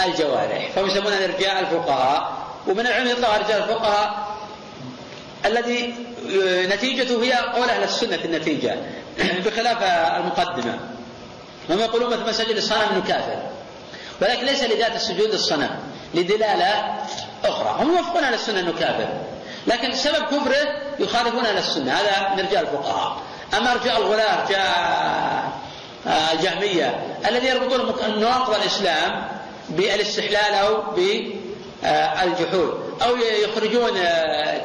الجوارح. 0.04 0.70
فهم 0.74 0.86
يسمونها 0.86 1.24
ارجاء 1.24 1.60
الفقهاء. 1.60 2.36
ومن 2.66 2.86
العلم 2.86 3.08
يطلق 3.10 3.34
إرجاء 3.34 3.58
الفقهاء 3.58 4.26
الذي 5.44 5.94
نتيجته 6.74 7.24
هي 7.24 7.32
قول 7.32 7.68
أهل 7.68 7.82
السنة 7.82 8.16
في 8.16 8.24
النتيجة. 8.24 8.76
بخلاف 9.18 9.82
المقدمة. 10.20 10.78
هم 11.70 11.78
يقولون 11.78 12.10
مثل 12.10 12.28
مسجد 12.28 12.56
الصنم 12.56 12.82
إنه 12.92 13.04
كافر. 13.08 13.42
ولكن 14.20 14.46
ليس 14.46 14.62
لذات 14.62 14.96
السجود 14.96 15.30
للصنم 15.30 15.70
لدلالة 16.14 16.94
أخرى. 17.44 17.76
هم 17.78 17.92
يوافقون 17.92 18.24
على 18.24 18.34
السنة 18.34 18.60
إنه 18.60 18.72
كافر. 18.72 19.08
لكن 19.66 19.94
سبب 19.94 20.24
كفره 20.24 20.66
يخالفون 20.98 21.46
على 21.46 21.58
السنة. 21.58 21.92
هذا 21.92 22.34
من 22.34 22.40
رجال 22.40 22.66
الفقهاء. 22.66 23.16
أما 23.56 23.72
رجال 23.72 23.96
الغلاة 23.96 24.44
رجال 24.44 24.62
الجهمية 26.32 27.06
الذين 27.28 27.50
يربطون 27.50 28.20
نواقض 28.20 28.54
الإسلام 28.54 29.28
بالإستحلال 29.68 30.54
أو 30.54 30.82
بالجحود 31.82 32.85
أو 33.02 33.16
يخرجون 33.16 33.94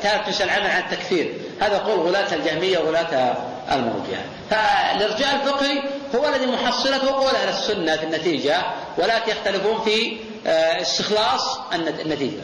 تارك 0.02 0.42
العمل 0.42 0.68
عن 0.68 0.82
التكفير. 0.82 1.34
هذا 1.62 1.78
قول 1.78 2.00
غلاة 2.00 2.34
الجهمية 2.34 2.78
وغلاة 2.80 3.38
المرجئة. 3.72 4.26
فالإرجاء 4.50 5.36
الفقهي 5.36 5.84
هو 6.16 6.30
الذي 6.30 6.46
محصلته 6.46 7.12
قول 7.12 7.36
أهل 7.36 7.50
السنة 7.50 7.96
في 7.98 8.04
النتيجة 8.04 8.62
ولكن 8.98 9.32
يختلفون 9.32 9.82
في 9.82 10.18
استخلاص 10.46 11.60
النتيجة. 11.74 12.42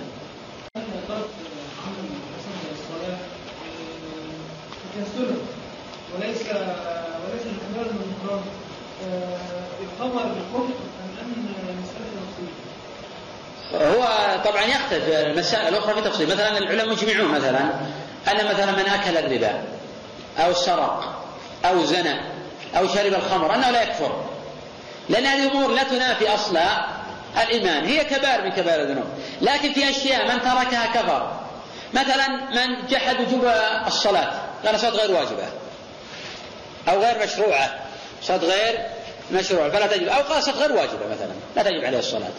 وليس 6.15 6.41
وليس 6.41 7.43
الكمال 7.45 7.93
من 7.93 8.13
القرآن 8.21 8.43
القمر 9.81 10.23
بالكفر 10.23 10.73
هو 13.73 14.07
طبعا 14.45 14.63
يختلف 14.63 15.09
المسائل 15.09 15.67
الأخرى 15.67 15.93
في 15.93 16.09
تفصيل. 16.09 16.27
مثلا 16.27 16.57
العلماء 16.57 16.89
مجمعون 16.89 17.31
مثلا 17.31 17.59
أن 18.31 18.45
مثلا 18.45 18.71
من 18.71 18.85
أكل 18.89 19.17
الربا 19.17 19.63
أو 20.37 20.53
سرق 20.53 21.23
أو 21.65 21.85
زنى 21.85 22.21
أو 22.77 22.87
شرب 22.87 23.13
الخمر 23.13 23.55
أنه 23.55 23.69
لا 23.71 23.83
يكفر. 23.83 24.23
لأن 25.09 25.25
هذه 25.25 25.43
الأمور 25.43 25.71
لا 25.71 25.83
تنافي 25.83 26.33
أصل 26.33 26.57
الإيمان. 27.41 27.85
هي 27.85 28.03
كبائر 28.03 28.43
من 28.43 28.51
كبائر 28.51 28.81
الذنوب. 28.81 29.05
لكن 29.41 29.73
في 29.73 29.89
أشياء 29.89 30.27
من 30.27 30.41
تركها 30.41 30.85
كفر. 30.93 31.39
مثلا 31.93 32.27
من 32.27 32.87
جحد 32.87 33.15
وجوب 33.21 33.51
الصلاة. 33.87 34.33
قال 34.65 34.75
الصلاه 34.75 34.91
غير 34.91 35.11
واجبة. 35.11 35.43
أو 36.89 37.01
غير 37.01 37.23
مشروعة. 37.23 37.79
صلاه 38.23 38.37
غير 38.37 38.79
مشروعة. 39.31 39.69
فلا 39.69 39.87
تجب. 39.87 40.07
أو 40.07 40.21
قال 40.21 40.43
غير 40.43 40.71
واجبة 40.71 41.07
مثلا. 41.11 41.33
لا 41.55 41.63
تجب 41.63 41.85
عليه 41.85 41.99
الصلاة. 41.99 42.31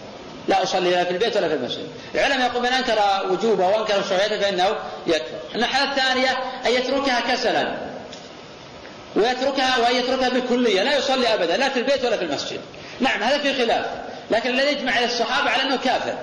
لا 0.48 0.62
أصلي 0.62 0.90
لا 0.90 1.04
في 1.04 1.10
البيت 1.10 1.36
ولا 1.36 1.48
في 1.48 1.54
المسجد. 1.54 1.88
العلماء 2.14 2.50
يقول 2.50 2.62
من 2.62 2.68
أنكر 2.68 2.98
وجوبه 3.30 3.68
وأنكر 3.68 4.00
مشروعيته 4.00 4.40
فإنه 4.40 4.76
يكفر 5.06 5.38
الحالة 5.54 5.90
الثانية 5.90 6.30
أن 6.66 6.72
يتركها 6.72 7.20
كسلا. 7.20 7.76
ويتركها 9.16 9.78
وأن 9.78 9.96
يتركها 9.96 10.28
بالكلية. 10.28 10.82
لا 10.82 10.96
يصلي 10.96 11.34
أبدا 11.34 11.56
لا 11.56 11.68
في 11.68 11.78
البيت 11.78 12.04
ولا 12.04 12.16
في 12.16 12.24
المسجد. 12.24 12.60
نعم 13.00 13.22
هذا 13.22 13.38
في 13.38 13.54
خلاف. 13.54 13.86
لكن 14.30 14.50
الذي 14.50 14.72
يجمع 14.72 15.04
الصحابة 15.04 15.50
على 15.50 15.62
أنه 15.62 15.76
كافر. 15.76 16.14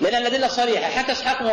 لأن 0.00 0.16
الأدلة 0.16 0.48
صريحة 0.48 0.90
حكى 0.90 1.12
إسحاق 1.12 1.42
بن 1.42 1.48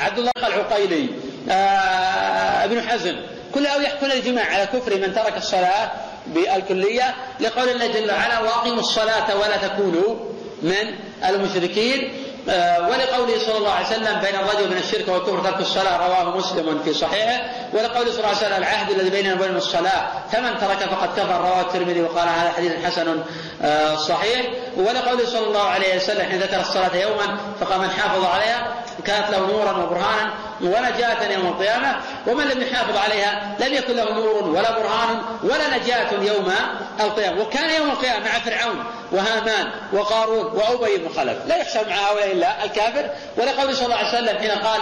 عبد 0.00 0.18
الله 0.18 0.32
العقيلي 0.36 1.10
آه 1.50 2.64
ابن 2.64 2.88
حزم. 2.88 3.16
كل 3.54 3.66
أو 3.66 3.80
يحكون 3.80 4.10
الإجماع 4.10 4.44
على 4.44 4.66
كفر 4.66 4.96
من 4.96 5.14
ترك 5.14 5.36
الصلاة 5.36 5.90
بالكلية 6.26 7.14
لقول 7.40 7.68
الله 7.68 7.86
جل 7.86 8.10
وعلا 8.10 8.40
وأقيموا 8.40 8.80
الصلاة 8.80 9.36
ولا 9.36 9.56
تكونوا 9.56 10.16
من 10.62 10.94
المشركين 11.28 12.12
آه، 12.48 12.88
ولقوله 12.88 13.38
صلى 13.46 13.58
الله 13.58 13.70
عليه 13.70 13.86
وسلم 13.86 14.20
بين 14.20 14.34
الرجل 14.34 14.70
من 14.70 14.76
الشرك 14.76 15.08
والكفر 15.08 15.38
ترك 15.38 15.60
الصلاة 15.60 16.06
رواه 16.06 16.36
مسلم 16.36 16.80
في 16.84 16.94
صحيحه. 16.94 17.40
ولقوله 17.72 18.10
صلى 18.10 18.18
الله 18.18 18.28
عليه 18.28 18.36
وسلم 18.36 18.56
العهد 18.56 18.90
الذي 18.90 19.10
بيننا 19.10 19.34
وبين 19.34 19.56
الصلاة 19.56 20.08
فمن 20.32 20.58
ترك 20.60 20.78
فقد 20.78 21.08
كفر 21.16 21.40
رواه 21.40 21.60
الترمذي 21.60 22.02
وقال 22.02 22.28
هذا 22.28 22.52
حديث 22.56 22.72
حسن 22.84 23.22
آه، 23.62 23.96
صحيح. 23.96 24.46
ولقوله 24.76 25.26
صلى 25.26 25.46
الله 25.46 25.62
عليه 25.62 25.96
وسلم 25.96 26.28
حين 26.30 26.38
ذكر 26.40 26.60
الصلاة 26.60 26.96
يوما 26.96 27.36
فقال 27.60 27.80
من 27.80 27.90
حافظ 27.90 28.24
عليها 28.24 28.74
كانت 29.00 29.30
له 29.30 29.38
نورا 29.38 29.72
وبرهانا 29.72 30.34
ونجاة 30.60 31.32
يوم 31.32 31.46
القيامة 31.46 31.96
ومن 32.26 32.44
لم 32.44 32.62
يحافظ 32.62 32.96
عليها 32.96 33.56
لم 33.60 33.74
يكن 33.74 33.96
له 33.96 34.14
نور 34.14 34.44
ولا 34.48 34.70
برهان 34.70 35.22
ولا 35.42 35.76
نجاة 35.76 36.12
يوم 36.12 36.52
القيامة. 37.00 37.40
وكان 37.42 37.70
يوم 37.80 37.90
القيامة 37.90 38.24
مع 38.24 38.38
فرعون 38.38 38.84
وهامان 39.12 39.70
وقارون 39.92 40.46
وأبي 40.46 40.96
بن 40.96 41.08
خلف. 41.08 41.46
لا 41.46 41.56
يخشى 41.56 41.78
مع 41.78 41.94
هؤلاء 41.94 42.32
إلا 42.32 42.64
الكافر. 42.64 43.10
ولقول 43.36 43.76
صلى 43.76 43.84
الله 43.84 43.96
عليه 43.96 44.08
وسلم 44.08 44.38
حين 44.38 44.50
قال 44.50 44.80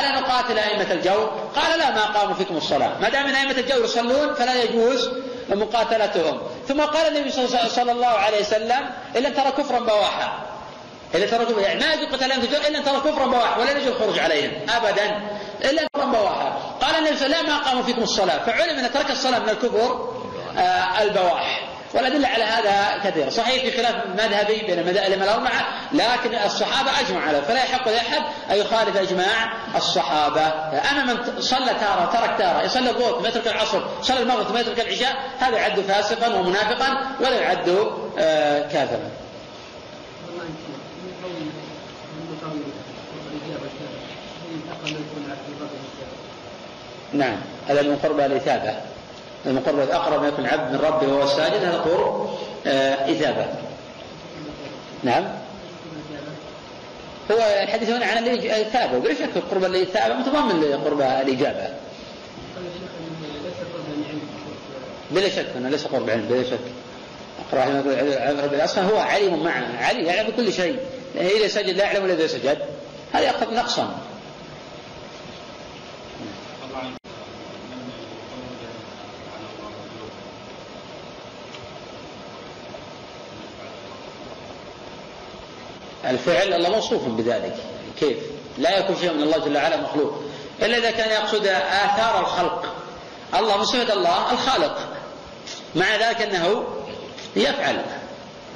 ألا 0.00 0.20
نقاتل 0.20 0.58
أئمة 0.58 0.92
الجور 0.92 1.50
قال 1.56 1.78
لا 1.78 1.90
ما 1.90 2.04
قاموا 2.04 2.34
فيكم 2.34 2.56
الصلاة. 2.56 2.92
ما 3.00 3.08
دام 3.08 3.26
أئمة 3.26 3.50
الجور 3.50 3.84
يصلون 3.84 4.34
فلا 4.34 4.62
يجوز 4.62 5.10
مقاتلتهم. 5.50 6.40
ثم 6.68 6.80
قال 6.80 7.16
النبي 7.16 7.30
صلى 7.68 7.92
الله 7.92 8.06
عليه 8.06 8.40
وسلم 8.40 8.90
إلا 9.16 9.28
ترى 9.28 9.50
كفرا 9.50 9.78
بواحا. 9.78 10.45
إلا 11.14 11.26
ترى 11.26 11.44
كفرا 11.44 11.60
يعني 11.60 11.80
ما 11.80 11.94
يجوز 11.94 12.14
قتال 12.14 12.32
أئمة 12.32 12.68
إلا 12.68 12.80
ترى 12.80 13.00
كفرا 13.00 13.26
بواحا 13.26 13.60
ولا 13.60 13.70
يجوز 13.70 13.86
الخروج 13.86 14.18
عليهم 14.18 14.52
أبدا. 14.76 15.20
إلا 15.64 15.82
كفرا 15.94 16.04
بواحا 16.04 16.48
قال 16.80 16.94
النبي 16.94 17.16
صلى 17.16 17.26
الله 17.26 17.36
عليه 17.36 17.46
وسلم 17.46 17.56
ما 17.56 17.58
قاموا 17.58 17.82
فيكم 17.82 18.02
الصلاة. 18.02 18.38
فعلم 18.38 18.78
أن 18.78 18.92
ترك 18.92 19.10
الصلاة 19.10 19.38
من 19.38 19.48
الكفر 19.48 20.10
آه 20.58 21.02
البواح. 21.02 21.62
والأدلة 21.94 22.28
على 22.28 22.44
هذا 22.44 23.00
كثيرة. 23.04 23.30
صحيح 23.30 23.62
في 23.62 23.76
خلاف 23.76 23.94
مذهبي 24.06 24.62
بين 24.66 24.78
المذاهب 24.78 25.12
الأربعة 25.12 25.66
لكن 25.92 26.34
الصحابة 26.34 27.00
أجمعوا 27.00 27.28
على 27.28 27.42
فلا 27.42 27.64
يحق 27.64 27.88
لأحد 27.88 28.22
أن 28.50 28.56
يخالف 28.56 28.96
إجماع 28.96 29.52
الصحابة. 29.76 30.46
أما 30.90 31.04
من 31.04 31.40
صلى 31.40 31.66
تارة 31.80 32.10
ترك 32.12 32.38
تارة 32.38 32.62
يصلي 32.62 32.90
الظهر 32.90 33.20
ثم 33.20 33.26
يترك 33.26 33.46
العصر 33.46 33.82
صلى 34.02 34.20
المغرب 34.20 34.46
ثم 34.48 34.56
يترك 34.56 34.80
العشاء 34.80 35.16
هذا 35.38 35.56
يعد 35.56 35.80
فاسقا 35.80 36.34
ومنافقا 36.34 37.16
ولا 37.20 37.40
يعد 37.40 37.92
آه 38.18 38.60
كافرا. 38.60 39.10
نعم. 47.12 47.36
هذا 47.68 47.82
من 47.82 47.96
قرب 48.02 48.20
الإثابة. 48.20 48.74
من 49.44 49.62
قرب 49.66 49.78
أقرب 49.78 50.22
ما 50.22 50.28
يكون 50.28 50.46
عبد 50.46 50.72
من 50.72 50.80
ربه 50.80 51.06
وهو 51.06 51.26
ساجد 51.26 51.64
هذا 51.64 51.78
قرب 51.78 52.30
آه 52.66 53.12
إثابة. 53.12 53.46
نعم. 55.02 55.24
هو 57.30 57.62
الحديث 57.62 57.90
هنا 57.90 58.06
عن 58.06 58.28
الإثابة. 58.28 58.96
وبلا 58.96 59.14
شك 59.14 59.42
قرب 59.50 59.64
الإثابة 59.64 60.14
متضمن 60.14 60.60
لقرب 60.60 61.00
الإجابة. 61.00 61.68
بلا 65.10 65.28
شك 65.28 65.46
أنه 65.56 65.68
ليس 65.68 65.86
قرب 65.86 66.10
علم 66.10 66.26
بلا 66.30 66.42
شك. 66.42 66.58
أقرأ 67.52 68.64
أصلا 68.64 68.84
هو 68.84 68.98
عليم 68.98 69.44
مع 69.44 69.52
علي 69.78 70.06
يعلم 70.06 70.30
بكل 70.30 70.52
شيء. 70.52 70.78
إذا 71.16 71.48
سجد 71.48 71.76
لا 71.76 71.84
يعلم 71.84 72.04
ولا 72.04 72.12
إذا 72.12 72.26
سجد. 72.26 72.58
هذا 73.12 73.24
يأخذ 73.24 73.54
نقصا. 73.54 73.96
الفعل 86.10 86.52
الله 86.52 86.70
موصوف 86.70 87.02
بذلك. 87.08 87.56
كيف؟ 88.00 88.18
لا 88.58 88.78
يكون 88.78 88.96
شيء 88.96 89.12
من 89.12 89.22
الله 89.22 89.38
جل 89.38 89.56
وعلا 89.56 89.76
مخلوق. 89.76 90.22
إلا 90.62 90.78
إذا 90.78 90.90
كان 90.90 91.10
يقصد 91.10 91.46
آثار 91.46 92.20
الخلق. 92.20 92.74
الله 93.34 93.56
من 93.56 93.64
صفة 93.64 93.92
الله 93.92 94.32
الخالق. 94.32 94.78
مع 95.74 95.96
ذلك 95.96 96.22
أنه 96.22 96.64
يفعل. 97.36 97.82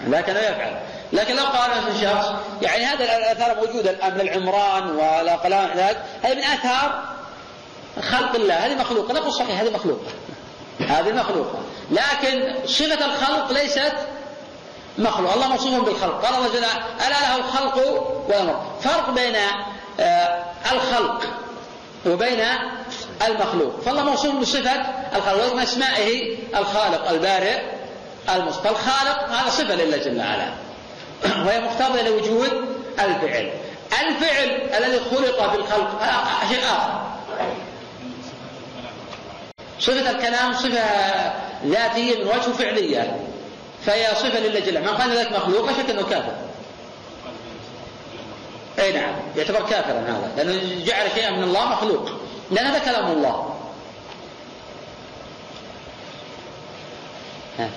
ذلك 0.09 0.31
أنه 0.31 0.41
يفعل. 0.41 0.81
لكن 1.13 1.37
لو 1.37 1.45
قال 1.45 1.71
مثلا 1.71 2.13
شخص 2.13 2.33
يعني 2.63 2.85
هذه 2.85 3.17
الآثار 3.17 3.57
موجودة 3.57 3.91
الآن 3.91 4.15
من 4.15 4.21
العمران 4.21 4.91
والأقلام 4.91 5.71
هذه 5.71 5.97
من 6.25 6.39
آثار 6.39 7.05
خلق 8.03 8.35
الله. 8.35 8.55
هذه 8.55 8.75
مخلوقة. 8.75 9.15
نقول 9.15 9.33
صحيح 9.33 9.61
هذه 9.61 9.71
مخلوقة. 9.71 10.11
هذه 10.81 11.13
مخلوقة. 11.13 11.59
لكن 11.91 12.55
صفة 12.67 13.05
الخلق 13.05 13.53
ليست 13.53 13.93
مخلوق. 14.99 15.33
الله 15.33 15.49
موصوف 15.49 15.85
بالخلق. 15.85 16.25
قال 16.25 16.35
الله 16.35 16.49
جل 16.49 16.65
ألا 17.07 17.21
له 17.21 17.37
الخلق 17.37 17.77
والأمر 18.29 18.63
فرق 18.83 19.11
بين 19.11 19.37
آه 20.01 20.45
الخلق 20.73 21.23
وبين 22.07 22.45
المخلوق. 23.29 23.81
فالله 23.81 24.05
موصوف 24.05 24.35
بصفة 24.35 24.73
الخلق 25.17 25.53
ومن 25.53 25.63
أسمائه 25.63 26.37
الخالق 26.57 27.09
البارئ 27.09 27.61
المصطفى. 28.29 28.71
الخالق 28.71 29.29
هذا 29.29 29.51
صفة 29.51 29.75
لله 29.75 29.97
جل 29.97 30.19
وعلا. 30.19 30.49
وهي 31.47 31.61
مقتضية 31.61 32.03
لوجود 32.03 32.53
الفعل. 32.93 33.53
الفعل 34.01 34.49
الذي 34.79 35.01
خلق 35.11 35.53
بالخلق 35.53 36.03
شيء 36.49 36.61
آخر. 36.61 37.01
صفة 39.81 40.11
الكلام 40.11 40.53
صفة 40.53 40.83
ذاتية 41.67 42.25
من 42.25 42.29
وجه 42.29 42.53
فعلية. 42.59 43.30
فهي 43.87 44.07
صفة 44.15 44.41
لله 44.41 44.61
جل 44.61 44.81
من 44.81 44.89
قال 44.89 45.17
ذلك 45.17 45.33
مخلوق 45.33 45.67
لا 45.67 45.73
شك 45.73 45.91
أنه 45.91 46.03
كافر. 46.03 46.33
أي 48.79 48.93
نعم 48.93 49.15
يعتبر 49.37 49.61
كافرا 49.61 50.01
هذا. 50.01 50.33
لأنه 50.37 50.85
جعل 50.85 51.11
شيئا 51.15 51.31
من 51.31 51.43
الله 51.43 51.65
مخلوق. 51.65 52.11
لأن 52.51 52.67
هذا 52.67 52.79
كلام 52.79 53.11
الله. 53.11 53.57
ها. 57.59 57.71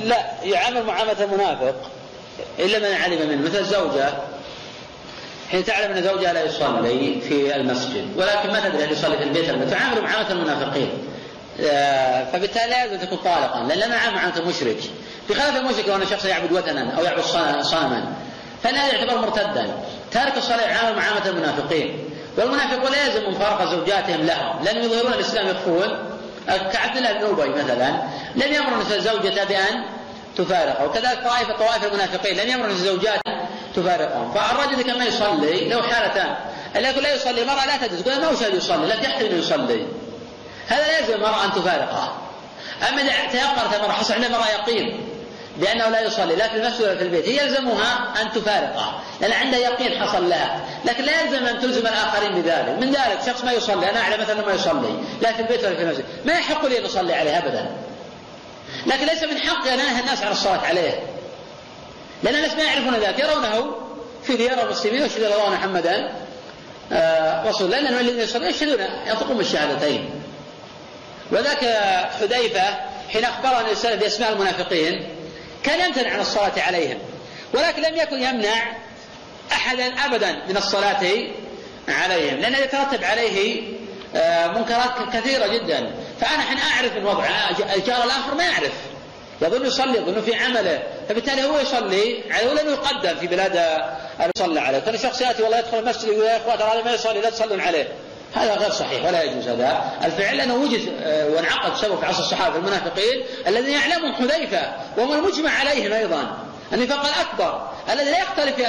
لا 0.00 0.42
يعامل 0.42 0.86
معاملة 0.86 1.24
المنافق 1.24 1.90
إلا 2.58 2.78
من 2.78 2.96
علم 3.02 3.28
منه. 3.28 3.48
مثل 3.48 3.58
الزوجة. 3.58 4.12
حين 5.50 5.64
تعلم 5.64 5.96
أن 5.96 6.02
زوجها 6.02 6.32
لا 6.32 6.44
يصلي 6.44 7.20
في 7.28 7.56
المسجد 7.56 8.16
ولكن 8.16 8.50
ما 8.52 8.68
تدري 8.68 8.84
هل 8.84 8.92
يصلي 8.92 9.16
في 9.16 9.22
البيت 9.22 9.48
أم 9.48 9.64
تعامل 9.64 10.02
معاملة 10.02 10.30
المنافقين. 10.30 10.90
آه، 11.60 12.24
فبالتالي 12.24 12.70
لا 12.70 12.96
تكون 12.96 13.18
طالقا 13.18 13.66
لأن 13.68 13.78
لا 13.78 13.88
معاملة 13.88 14.36
المشرك 14.36 14.76
في 15.28 15.34
خلاف 15.34 15.56
المشرك 15.56 15.88
لو 15.88 15.96
أن 15.96 16.06
شخص 16.06 16.24
يعبد 16.24 16.52
وثنا 16.52 16.98
أو 16.98 17.04
يعبد 17.04 17.22
صنما 17.62 18.12
هذا 18.62 18.92
يعتبر 18.92 19.18
مرتدا. 19.18 19.74
تارك 20.12 20.36
الصلاة 20.36 20.60
يعامل 20.60 20.96
معاملة 20.98 21.28
المنافقين. 21.28 21.98
والمنافقون 22.38 22.92
لا 22.92 23.06
يلزم 23.06 23.30
مفارقة 23.30 23.70
زوجاتهم 23.70 24.26
لهم 24.26 24.64
لأنهم 24.64 24.84
يظهرون 24.84 25.12
الإسلام 25.12 25.48
يخفون. 25.48 25.88
كعبد 26.46 26.96
الله 26.96 27.12
بن 27.12 27.42
أبي 27.42 27.62
مثلا 27.62 27.90
لم 28.34 28.52
يأمر 28.52 28.82
زوجته 28.82 29.44
بأن 29.44 29.84
تفارقه. 30.36 30.84
وكذلك 30.84 31.24
طائفة 31.24 31.52
طوائف 31.52 31.84
المنافقين 31.84 32.36
لم 32.36 32.48
يأمر 32.48 32.72
زوجاته 32.72 33.39
تفارقهم 33.74 34.32
فالرجل 34.32 34.82
كما 34.82 35.04
يصلي 35.04 35.68
له 35.68 35.82
حالتان. 35.82 36.36
اللي 36.76 36.88
يقول 36.88 37.02
لا 37.02 37.14
يصلي 37.14 37.42
المرأة 37.42 37.66
لا 37.66 37.86
تجلس. 37.86 38.02
تقول 38.02 38.20
ما 38.20 38.28
وش 38.28 38.40
يصلي؟ 38.40 38.86
لا 38.86 38.96
تحتمل 38.96 39.26
أن 39.26 39.38
يصلي. 39.38 39.86
هذا 40.68 40.86
لا 40.86 40.98
يلزم 40.98 41.14
المرأة 41.14 41.44
أن 41.44 41.52
تفارقه. 41.52 42.12
أما 42.88 43.02
إذا 43.02 43.10
تيقنت 43.32 43.74
المرأة 43.74 43.92
حصل 43.92 44.14
عندها 44.14 44.28
المرأة 44.28 44.48
يقين 44.48 45.06
بأنه 45.56 45.88
لا 45.88 46.00
يصلي 46.00 46.36
لا 46.36 46.48
في 46.48 46.56
المسجد 46.56 46.82
ولا 46.82 46.96
في 46.96 47.02
البيت 47.02 47.28
هي 47.28 47.44
يلزمها 47.44 48.22
أن 48.22 48.32
تفارقه. 48.32 49.00
لأن 49.20 49.32
عندها 49.32 49.58
يقين 49.58 50.02
حصل 50.02 50.28
لها. 50.28 50.60
لكن 50.84 51.04
لا 51.04 51.22
يلزم 51.22 51.46
أن 51.46 51.60
تلزم 51.60 51.86
الآخرين 51.86 52.42
بذلك. 52.42 52.76
من 52.80 52.90
ذلك 52.90 53.18
شخص 53.26 53.44
ما 53.44 53.52
يصلي. 53.52 53.90
أنا 53.90 54.00
أعلم 54.00 54.20
مثلا 54.20 54.46
ما 54.46 54.52
يصلي. 54.52 54.94
لا 55.22 55.32
في 55.32 55.42
البيت 55.42 55.64
ولا 55.64 55.76
في 55.76 55.82
المسجد. 55.82 56.04
ما 56.24 56.32
يحق 56.32 56.66
لي 56.66 56.78
أن 56.78 56.84
أصلي 56.84 57.14
عليه 57.14 57.38
أبدا. 57.38 57.70
لكن 58.86 59.06
ليس 59.06 59.22
من 59.22 59.38
حقي 59.38 59.74
أن 59.74 59.80
أنهى 59.80 60.00
الناس 60.00 60.22
عن 60.22 60.32
الصلاة 60.32 60.66
عليه. 60.66 61.00
لأن 62.22 62.34
الناس 62.34 62.54
ما 62.54 62.62
يعرفون 62.62 62.94
ذلك 62.94 63.18
يرونه 63.18 63.76
في 64.22 64.36
ديار 64.36 64.66
المسلمين 64.66 65.02
ويشهدون 65.02 65.26
الله 65.26 65.50
محمدا 65.50 66.12
آه 66.92 67.48
رسول 67.48 67.70
لأن 67.70 67.86
الذين 67.86 68.20
يصلون 68.20 68.48
يشهدون 68.50 68.86
ينطقون 69.06 69.36
بالشهادتين. 69.36 70.10
وذاك 71.32 71.64
حذيفة 72.20 72.62
حين 73.12 73.24
أخبرنا 73.24 73.60
الإنسان 73.60 73.98
بأسماء 73.98 74.32
المنافقين 74.32 75.08
كان 75.62 75.80
يمتنع 75.80 76.12
عن 76.12 76.20
الصلاة 76.20 76.52
عليهم. 76.56 76.98
ولكن 77.54 77.82
لم 77.82 77.96
يكن 77.96 78.22
يمنع 78.22 78.72
أحدا 79.52 79.86
أبدا 80.04 80.32
من 80.48 80.56
الصلاة 80.56 81.02
عليهم. 81.88 82.36
لأن 82.36 82.52
يترتب 82.52 83.04
عليه 83.04 83.62
آه 84.16 84.46
منكرات 84.46 85.14
كثيرة 85.16 85.46
جدا. 85.46 85.94
فأنا 86.20 86.42
حين 86.42 86.58
أعرف 86.58 86.96
من 86.96 87.06
وضع 87.06 87.26
الجار 87.76 88.04
الآخر 88.04 88.34
ما 88.34 88.44
يعرف. 88.44 88.72
يظن 89.42 89.66
يصلي 89.66 89.98
يظن 89.98 90.20
في 90.20 90.34
عمله. 90.34 90.82
فبالتالي 91.08 91.44
هو 91.44 91.58
يصلي 91.58 92.24
عليه 92.30 92.50
ولم 92.50 92.68
يقدم 92.68 93.16
في 93.20 93.26
بلاد 93.26 93.56
أن 94.20 94.30
يصلى 94.36 94.60
عليه. 94.60 94.78
كان 94.78 94.98
شخص 94.98 95.20
يأتي 95.20 95.42
والله 95.42 95.58
يدخل 95.58 95.78
المسجد 95.78 96.08
يقول 96.08 96.24
يا 96.24 96.36
إخوان 96.36 96.58
ترى 96.58 96.82
ما 96.84 96.94
يصلي 96.94 97.20
لا 97.20 97.30
تصلون 97.30 97.60
عليه. 97.60 97.88
هذا 98.34 98.54
غير 98.54 98.70
صحيح 98.70 99.04
ولا 99.04 99.22
يجوز 99.22 99.48
هذا. 99.48 99.92
الفعل 100.04 100.36
لأنه 100.36 100.54
وجد 100.54 100.92
آه، 101.02 101.28
وانعقد 101.28 101.76
سبب 101.76 101.98
في 101.98 102.06
عصر 102.06 102.18
الصحابة 102.18 102.56
المنافقين 102.56 103.24
الذين 103.46 103.70
يعلمهم 103.70 104.14
حذيفة 104.14 104.72
وهم 104.96 105.12
المجمع 105.12 105.50
عليهم 105.50 105.92
أيضا. 105.92 106.38
النفاق 106.72 107.06
الأكبر 107.06 107.68
الذي 107.92 108.10
لا 108.10 108.18
يختلف 108.18 108.56
فيه 108.56 108.66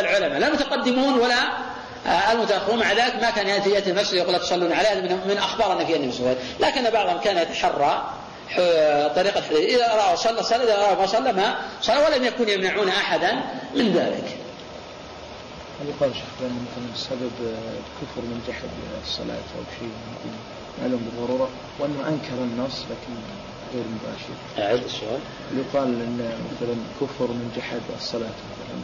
العلماء 0.00 0.38
لا 0.38 0.48
المتقدمون 0.48 1.14
ولا 1.14 1.68
آه، 2.06 2.32
المتأخرون. 2.32 2.78
مع 2.78 2.92
ذلك 2.92 3.14
ما 3.22 3.30
كان 3.30 3.48
يأتي 3.48 3.70
يأتي 3.70 3.90
المسجد 3.90 4.14
يقول 4.14 4.32
لا 4.32 4.38
تصلون 4.38 4.72
عليه 4.72 4.88
هذا 4.88 5.00
من 5.00 5.38
أخبار 5.38 5.72
النبي 5.72 5.92
صلى 5.92 5.96
الله 5.96 6.28
عليه 6.28 6.38
وسلم. 6.38 6.38
لكن 6.60 6.90
بعضهم 6.90 7.18
كان 7.18 7.38
يتحرى 7.38 8.04
طريقة 9.16 9.38
الحديث 9.38 9.74
إذا 9.74 9.94
رأى 9.94 10.16
صلى 10.16 10.42
صلى 10.42 10.64
إذا 10.64 10.76
رأى 10.76 10.96
ما 10.96 11.06
صلى 11.06 11.32
ما 11.32 11.56
صلى 11.82 11.96
ولم 11.96 12.24
يكن 12.24 12.48
يمنعون 12.48 12.88
أحدا 12.88 13.32
من 13.74 13.92
ذلك 13.92 14.36
هل 15.80 15.88
يقال 15.88 16.14
شيخ 16.14 16.24
بأن 16.40 16.66
مثلا 16.70 16.94
السبب 16.94 17.30
كفر 18.00 18.20
من 18.20 18.44
جحد 18.48 18.68
الصلاة 19.06 19.34
أو 19.34 19.62
شيء 19.80 19.90
معلوم 20.82 21.00
بالضرورة 21.00 21.48
وأنه 21.78 22.08
أنكر 22.08 22.34
النص 22.34 22.82
لكن 22.82 23.14
غير 23.74 23.84
مباشر. 23.84 24.68
أعد 24.68 24.84
السؤال. 24.84 25.20
يقال 25.56 25.88
أن 25.88 26.38
مثلا 26.52 26.74
كفر 27.00 27.26
من 27.26 27.52
جحد 27.56 27.80
الصلاة 27.96 28.22
مثلا 28.50 28.78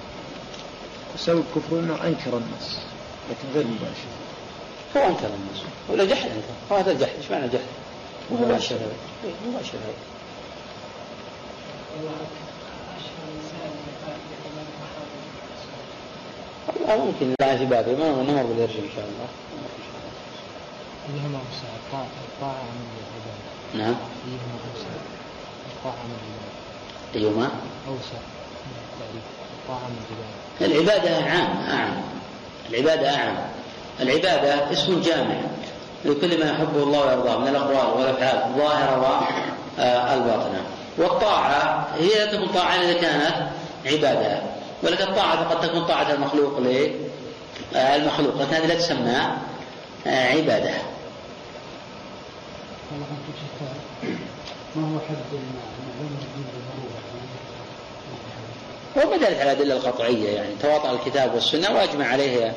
وسبب 1.14 1.44
كفره 1.56 1.78
أنه 1.78 1.94
أنكر 1.94 2.36
النص 2.36 2.78
لكن 3.30 3.54
غير 3.54 3.66
مباشر. 3.66 4.10
هو 4.96 5.10
أنكر 5.10 5.26
النص 5.26 5.62
ولا 5.88 6.04
جحد 6.04 6.30
أنكر 6.30 6.80
هذا 6.80 6.92
الجحد 6.92 7.12
إيش 7.22 7.30
معنى 7.30 7.48
جحد؟ 7.48 7.83
مباشر 8.30 8.76
مباشر 9.46 9.78
والله 16.66 17.04
ممكن 17.04 17.34
لا 17.40 17.56
في 17.56 17.64
بابه 17.64 17.92
ما 17.92 18.22
نمر 18.22 18.42
بالإرجاء 18.42 18.78
إن 18.78 18.90
شاء 18.96 19.04
الله. 19.04 19.28
أيهما 21.08 21.38
أوسع 21.38 21.68
الطاعة 21.86 22.06
الطاعة 22.34 22.58
عن 22.58 22.76
العبادة؟ 22.94 23.34
نعم. 23.74 23.94
أيهما 24.26 24.54
أوسع 24.74 24.90
الطاعة 25.76 25.94
عن 25.94 26.10
العبادة؟ 26.10 26.54
أيهما؟ 27.14 27.50
أوسع 27.88 28.18
التعريف 28.92 29.24
الطاعة 29.62 29.78
عن 29.84 29.96
العبادة. 30.00 30.74
العبادة 30.74 31.28
أعم 31.30 31.56
أعم 31.78 32.02
العبادة 32.70 33.14
أعم 33.16 33.36
العبادة 34.00 34.72
اسم 34.72 35.00
جامع 35.00 35.40
لكل 36.04 36.40
ما 36.40 36.50
يحبه 36.50 36.82
الله 36.82 37.06
ويرضاه 37.06 37.38
من 37.38 37.48
الأقوال 37.48 38.00
والأفعال 38.00 38.42
الظاهرة 38.50 39.00
والباطنة 39.78 40.62
والطاعة 40.98 41.88
هي 41.98 42.26
تكون 42.26 42.48
طاعة 42.48 42.74
إذا 42.74 43.00
كانت 43.00 43.48
عبادة. 43.86 44.42
ولكن 44.82 45.04
الطاعة 45.04 45.48
قد 45.48 45.68
تكون 45.68 45.84
طاعة 45.84 46.12
المخلوق 46.12 46.58
للمخلوق 47.72 48.34
لكن 48.42 48.54
هذه 48.54 48.66
لا 48.66 48.74
تسمى 48.74 49.18
عبادة. 50.06 50.74
ما 54.76 54.94
هو 54.94 54.98
حد 55.08 55.38
وما 58.96 59.16
دلت 59.16 59.40
على 59.40 59.52
الأدلة 59.52 59.76
القطعية 59.76 60.28
يعني. 60.28 60.54
تواطأ 60.62 60.90
الكتاب 60.92 61.34
والسنة 61.34 61.70
وأجمع 61.74 62.06
عليه 62.06 62.46
آه، 62.46 62.52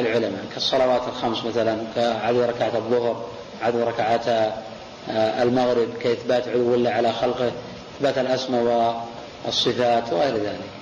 العلماء 0.00 0.44
كالصلوات 0.54 1.02
الخمس 1.08 1.44
مثلا 1.44 1.78
كعدد 1.96 2.38
ركعات 2.38 2.74
الظهر 2.74 3.24
عدد 3.62 3.76
ركعات 3.76 4.28
آه، 4.28 5.42
المغرب 5.42 5.88
كإثبات 6.00 6.48
علو 6.48 6.74
الله 6.74 6.90
على 6.90 7.12
خلقه 7.12 7.52
إثبات 7.96 8.18
الأسماء 8.18 9.04
والصفات 9.44 10.12
وغير 10.12 10.34
ذلك. 10.34 10.79